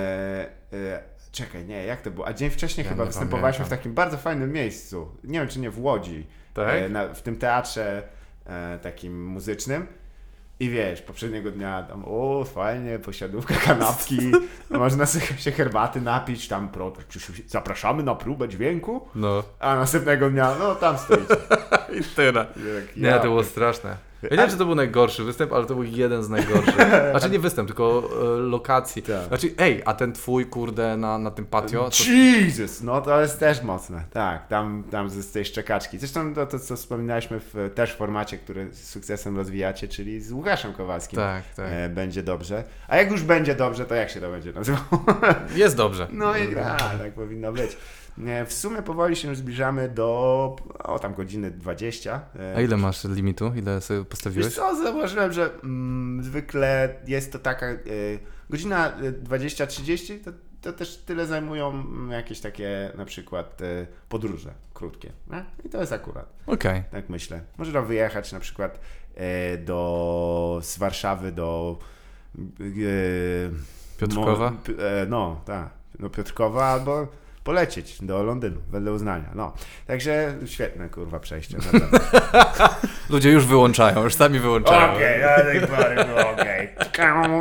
[0.72, 1.02] e,
[1.32, 2.26] czekaj, nie, jak to było?
[2.26, 5.08] A dzień wcześniej Ja chyba występowaliśmy w takim bardzo fajnym miejscu.
[5.24, 6.26] Nie wiem, czy nie w Łodzi.
[6.54, 6.74] Tak?
[6.74, 8.02] E, na, w tym teatrze
[8.82, 9.86] takim muzycznym.
[10.60, 14.18] I wiesz, poprzedniego dnia tam, o fajnie, posiadówka, kanapki,
[14.70, 16.92] można sobie się herbaty napić, tam pro,
[17.46, 19.42] zapraszamy na próbę dźwięku, No.
[19.60, 21.36] a następnego dnia, no tam stoicie.
[22.00, 22.46] I tyle.
[22.76, 23.96] Jak Nie, ja- to było straszne.
[24.22, 26.74] Ja nie wiem, czy to był najgorszy występ, ale to był jeden z najgorszych.
[27.10, 29.02] Znaczy nie występ, tylko e, lokacji.
[29.02, 29.26] Tak.
[29.28, 32.82] Znaczy, ej, a ten twój, kurde, na, na tym patio, to Jesus!
[32.82, 34.04] No to jest też mocne.
[34.12, 35.98] Tak, tam, tam z z tej szczekaczki.
[35.98, 40.32] Zresztą to, to co wspominaliśmy w też w formacie, który z sukcesem rozwijacie, czyli z
[40.32, 41.16] Łukaszem Kowalskim.
[41.16, 41.66] Tak, tak.
[41.70, 42.64] E, będzie dobrze.
[42.88, 45.04] A jak już będzie dobrze, to jak się to będzie nazywało?
[45.54, 46.08] jest dobrze.
[46.12, 47.76] No i gra, tak powinno być.
[48.46, 52.20] W sumie powoli się zbliżamy do o tam godziny 20.
[52.38, 53.52] E, A ile masz limitu?
[53.56, 54.54] Ile sobie Wiesz postawiłeś?
[54.54, 57.78] co, zauważyłem, że mm, zwykle jest to taka e,
[58.50, 60.30] godzina e, 20-30, to,
[60.60, 65.12] to też tyle zajmują mm, jakieś takie na przykład e, podróże krótkie.
[65.30, 65.44] Nie?
[65.64, 66.82] I to jest akurat, Okej.
[66.90, 67.40] tak myślę.
[67.58, 68.80] Można wyjechać na przykład
[69.14, 71.78] e, do, z Warszawy do
[72.38, 74.50] e, Piotrkowa?
[74.50, 75.68] Mo, p- e, no, tak,
[76.00, 77.08] do Piotrkowa albo
[77.46, 79.30] polecieć do Londynu, wedle uznania.
[79.34, 79.52] No,
[79.86, 81.56] także świetne kurwa przejście.
[81.56, 81.98] naprawdę.
[83.10, 84.94] Ludzie już wyłączają, już sami wyłączają.
[84.94, 85.54] Okej, ale
[86.16, 86.68] no, okej.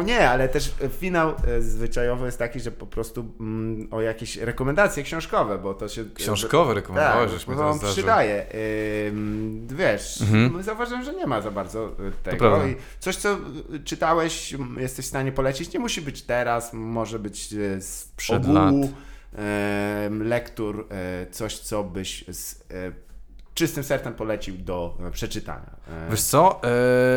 [0.06, 5.03] Nie, ale też finał e, zwyczajowo jest taki, że po prostu mm, o jakieś rekomendacje
[5.03, 6.06] książkowe, bo to się...
[6.15, 7.95] Książkowe rekomendowałeś, tak, żeśmy to on zdarzył.
[7.95, 8.45] przydaje.
[9.07, 10.64] Ym, wiesz, Mhm.
[10.64, 12.68] zauważyłem, że nie ma za bardzo y, tego.
[12.68, 13.34] I coś, co
[13.73, 17.49] y, czytałeś, jesteś w stanie polecić, nie musi być teraz, może być
[17.80, 18.94] z Przed ogółu em,
[20.20, 23.06] lektur, e, coś, co byś z e,
[23.56, 25.76] czystym sercem polecił do e, przeczytania.
[26.10, 26.62] Wiesz co,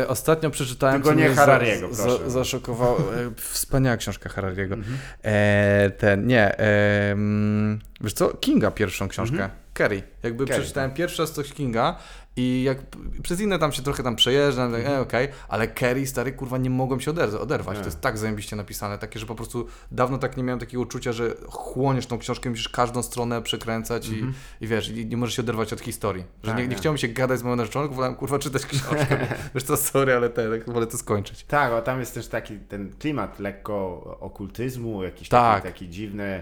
[0.01, 1.01] e, ostatnio przeczytałem...
[1.01, 2.15] Tylko nie Harariego, za, proszę.
[2.15, 2.31] Mhm.
[2.31, 2.97] za, zaszokowało.
[3.37, 4.75] Wspaniała książka Harariego.
[5.23, 9.49] E, ten, nie, e, mm, wiesz co, Kinga pierwszą książkę.
[9.73, 10.03] Kerry.
[10.23, 11.99] Jakby Kerry, przeczytałem pierwszy raz coś Kinga
[12.39, 12.77] i jak
[13.23, 16.69] przez inne tam się trochę tam przejeżdżam, tak, e, okej, ale Kerry, stary, kurwa, nie
[16.69, 17.75] mogłem się oder- oderwać.
[17.77, 17.81] Nie.
[17.83, 21.11] To jest tak zajebiście napisane, takie, że po prostu dawno tak nie miałem takiego uczucia,
[21.11, 24.23] że chłoniesz tą książkę, musisz każdą stronę przekręcać i,
[24.61, 26.23] i wiesz, i nie możesz się oderwać od historii.
[26.43, 29.27] Że Tak, nie, nie mi się gadać z moją narzeczoną, wolałem kurwa czytać książkę.
[29.55, 31.43] wiesz co, sorry, ale te, tak, wolę to skończyć.
[31.43, 35.63] Tak, a tam jest też taki ten klimat lekko okultyzmu, jakiś Tak.
[35.63, 36.41] taki, taki dziwny,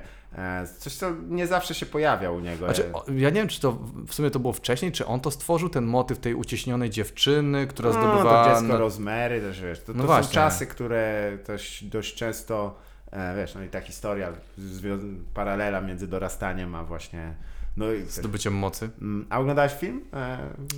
[0.80, 2.66] coś co nie zawsze się pojawia u niego.
[2.66, 3.78] Znaczy, ja nie wiem, czy to
[4.08, 7.90] w sumie to było wcześniej, czy on to stworzył, ten motyw tej uciśnionej dziewczyny, która
[7.90, 8.44] no, zdobywa...
[8.44, 12.76] to dziecko na- Rosemary też, wiesz, to, to No są czasy, które też dość często,
[13.12, 14.34] e, wiesz, no i ta historia,
[15.34, 17.34] paralela między dorastaniem a właśnie,
[17.78, 18.02] no i...
[18.06, 18.90] Zdobyciem mocy.
[19.02, 20.02] Mm, A oglądałeś film?
[20.14, 20.38] E,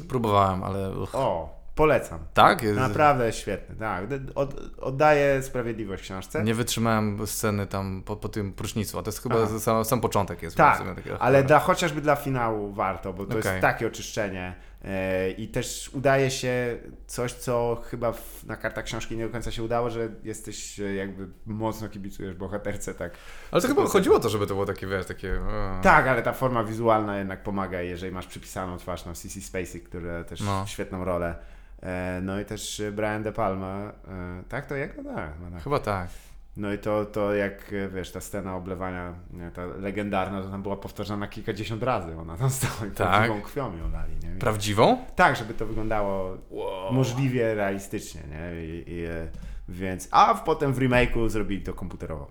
[0.09, 0.99] Próbowałem, ale...
[0.99, 1.15] uch.
[1.15, 2.19] o, polecam.
[2.33, 2.63] Tak?
[2.63, 4.03] Jest- Naprawdę świetny, tak.
[4.35, 6.43] Od, oddaję sprawiedliwość książce.
[6.43, 9.59] Nie wytrzymałem sceny tam po, po tym prusznicu, a to jest chyba Aha.
[9.59, 10.57] sam, sam początek jest.
[10.57, 11.47] Tak, takiego ale horroru.
[11.47, 13.51] dla, chociażby dla finału warto, bo to Okej.
[13.51, 14.55] jest takie oczyszczenie
[15.38, 16.77] i też udaje się
[17.07, 20.93] coś, co chyba w, na kartach książki nie do końca się udało, że jesteś e,
[20.95, 23.11] jakby mocno kibicujesz bohaterce, tak.
[23.51, 25.34] Ale to chyba chodziło o to, żeby to było takie, wiesz, takie...
[25.35, 29.81] e, Tak, ale ta forma wizualna jednak pomaga, jeżeli masz przypisaną twarz, no CC Spacey,
[29.81, 30.64] który też No.
[30.68, 31.35] świetną rolę.
[31.84, 35.03] E, no i też e, Brian De Palma, e, tak to jego?
[35.03, 35.31] Tak.
[35.41, 35.64] No, tak.
[35.64, 36.10] Chyba tak.
[36.60, 39.14] No i to, to jak, wiesz, ta scena oblewania,
[39.53, 42.95] ta legendarna, to tam była powtarzana kilkadziesiąt razy, ona tam stała i Tak.
[42.95, 44.36] prawdziwą krwią ją lali, nie?
[44.36, 44.98] I- Prawdziwą?
[45.15, 46.38] Tak, żeby to wyglądało
[46.91, 48.65] możliwie realistycznie, nie?
[48.65, 49.27] I, i, e,
[49.69, 52.27] więc, a potem w remake'u zrobili to komputerowo.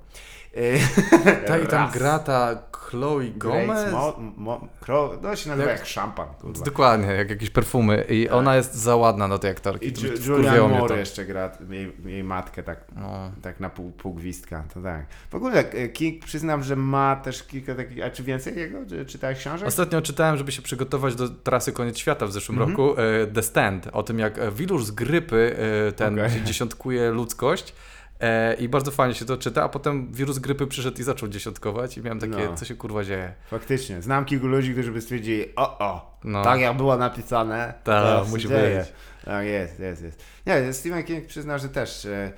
[1.47, 3.93] Ta, I tam gra ta Chloe Gomez?
[3.93, 6.65] Mo, mo, kro, no się nazywa Jak- jak, szampan, kurwa.
[6.65, 8.05] Dokładnie, jak jakieś perfumy.
[8.09, 9.86] I ona jest za ładna do tej aktorki.
[9.89, 9.93] I
[10.27, 13.32] Julian Moore jeszcze gra jej, jej matkę tak, No.
[13.43, 15.06] tak na pół, pół gwizdka, to tak.
[15.31, 18.78] W ogóle e, King przyznam, że ma też kilka takich, a czy więcej jego?
[18.86, 19.69] Czy, czytałeś książek?
[19.69, 22.70] Ostatnio czytałem, żeby się przygotować do trasy Koniec Świata w zeszłym Mhm.
[22.77, 25.56] roku, e, The Stand, o tym jak e, wirus z grypy
[25.97, 26.43] ten Okej.
[26.44, 27.74] dziesiątkuje ludzkość.
[28.20, 31.99] E, I bardzo fajnie się to czyta, a potem wirus grypy przyszedł i zaczął dziesiątkować
[31.99, 32.55] i miałem takie, No.
[32.57, 33.35] co się kurwa dzieje.
[33.51, 34.03] Faktycznie.
[34.03, 36.45] Znam kilku ludzi, którzy by stwierdzili, o, o, No.
[36.45, 38.78] tak jak było napisane, Tak, to musi dzieje.
[38.78, 38.93] być.
[39.24, 40.24] Tak, jest, jest, jest.
[40.47, 42.32] Nie, Stephen King przyznał, że też e,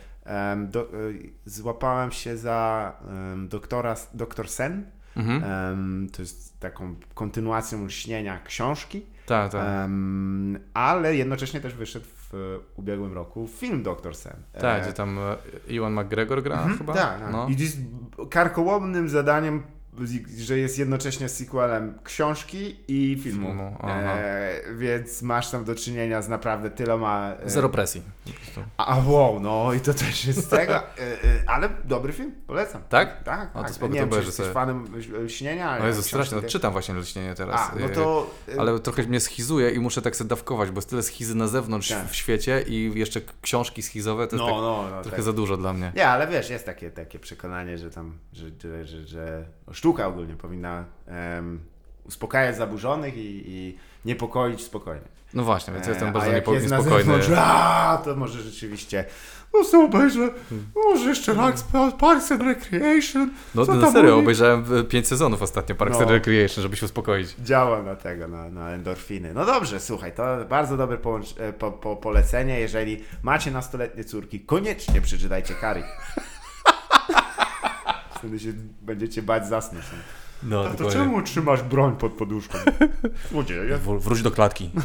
[0.69, 0.87] do, e,
[1.45, 4.91] złapałem się za um, doktora, doktor Sen.
[5.17, 6.09] Mhm.
[6.17, 9.67] To jest taką kontynuacją śnienia książki, Tak, tak.
[10.75, 14.37] ale jednocześnie też wyszedł w e, ubiegłym roku film Doktor Sen.
[14.53, 15.37] tak, E, gdzie tam e,
[15.77, 16.95] Ewan McGregor gra Mhm, chyba?
[16.95, 17.33] Tak, tak.
[17.33, 17.49] No.
[17.49, 17.77] I jest
[18.31, 19.63] karkołomnym zadaniem,
[20.39, 23.47] że jest jednocześnie sequelem książki i filmu.
[23.47, 23.77] Filmu.
[23.85, 27.33] E, więc masz tam do czynienia z naprawdę tyloma.
[27.45, 28.03] E, Zero presji.
[28.77, 30.75] A wow, no i to też jest z tego.
[30.75, 32.83] E, e, ale dobry film, polecam.
[32.89, 33.25] Tak?
[33.25, 33.71] Tak, to tak.
[33.71, 34.53] spoko, nie to wiem, czy jesteś sobie.
[34.53, 34.87] fanem
[35.25, 35.79] e, śnienia.
[35.79, 37.61] No książki strasznie, no, czytam właśnie Lśnienie teraz.
[37.61, 38.31] A, no to.
[38.55, 41.49] e, Ale trochę mnie schizuje i muszę tak sobie dawkować, bo jest tyle schizy na
[41.49, 42.09] zewnątrz Tak.
[42.09, 45.03] w świecie i jeszcze książki schizowe, to jest No, tak no, no.
[45.03, 45.25] trochę tak.
[45.25, 45.93] za dużo dla mnie.
[45.97, 48.47] Nie, ale wiesz, jest takie, takie przekonanie, że tam, że,
[48.85, 51.61] że, że sztuka ogólnie powinna em,
[52.05, 55.09] uspokajać zaburzonych i, i niepokoić spokojnie.
[55.35, 57.05] No właśnie, więc ja jestem E, bardzo A jak niepo- jest na niespokojny.
[57.05, 59.05] zewnątrz, a, to może rzeczywiście
[59.55, 60.31] no sobie obejrzę,
[60.93, 61.65] może jeszcze raz
[61.99, 63.31] Parks and Recreation.
[63.55, 64.23] No, co no serio, mówi?
[64.23, 66.03] obejrzałem e, pięć sezonów ostatnio Parks No.
[66.03, 67.35] and Recreation, żeby się uspokoić.
[67.35, 69.35] Działa na tego, na, na endorfiny.
[69.35, 70.99] No dobrze, słuchaj, to bardzo dobre
[71.39, 72.61] e, po, po, polecenie.
[72.61, 75.83] Jeżeli macie nastoletnie córki, koniecznie przeczytajcie Kari.
[78.21, 78.53] Wtedy się
[78.83, 79.85] będziecie bać zasnąć.
[80.43, 82.59] No, A to czemu trzymasz broń pod poduszką?
[83.31, 83.79] Złodzieje.
[83.79, 84.71] Wróć do klatki.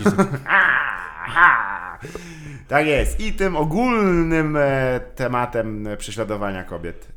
[2.68, 3.20] Tak jest.
[3.20, 7.08] I tym ogólnym e, tematem prześladowania kobiet.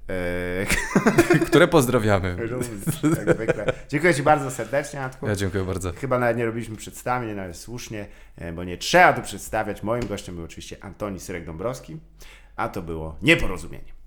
[1.30, 2.36] E, Które pozdrawiamy.
[3.88, 5.28] Dziękuję Ci bardzo serdecznie, Antku.
[5.28, 5.92] Ja dziękuję bardzo.
[5.92, 9.82] Chyba nawet nie robiliśmy przedstawień, nawet słusznie, e, bo nie trzeba tu przedstawiać.
[9.82, 11.96] Moim gościem był oczywiście Antoni Syrek-Dąbrowski,
[12.56, 13.97] a to było nieporozumienie.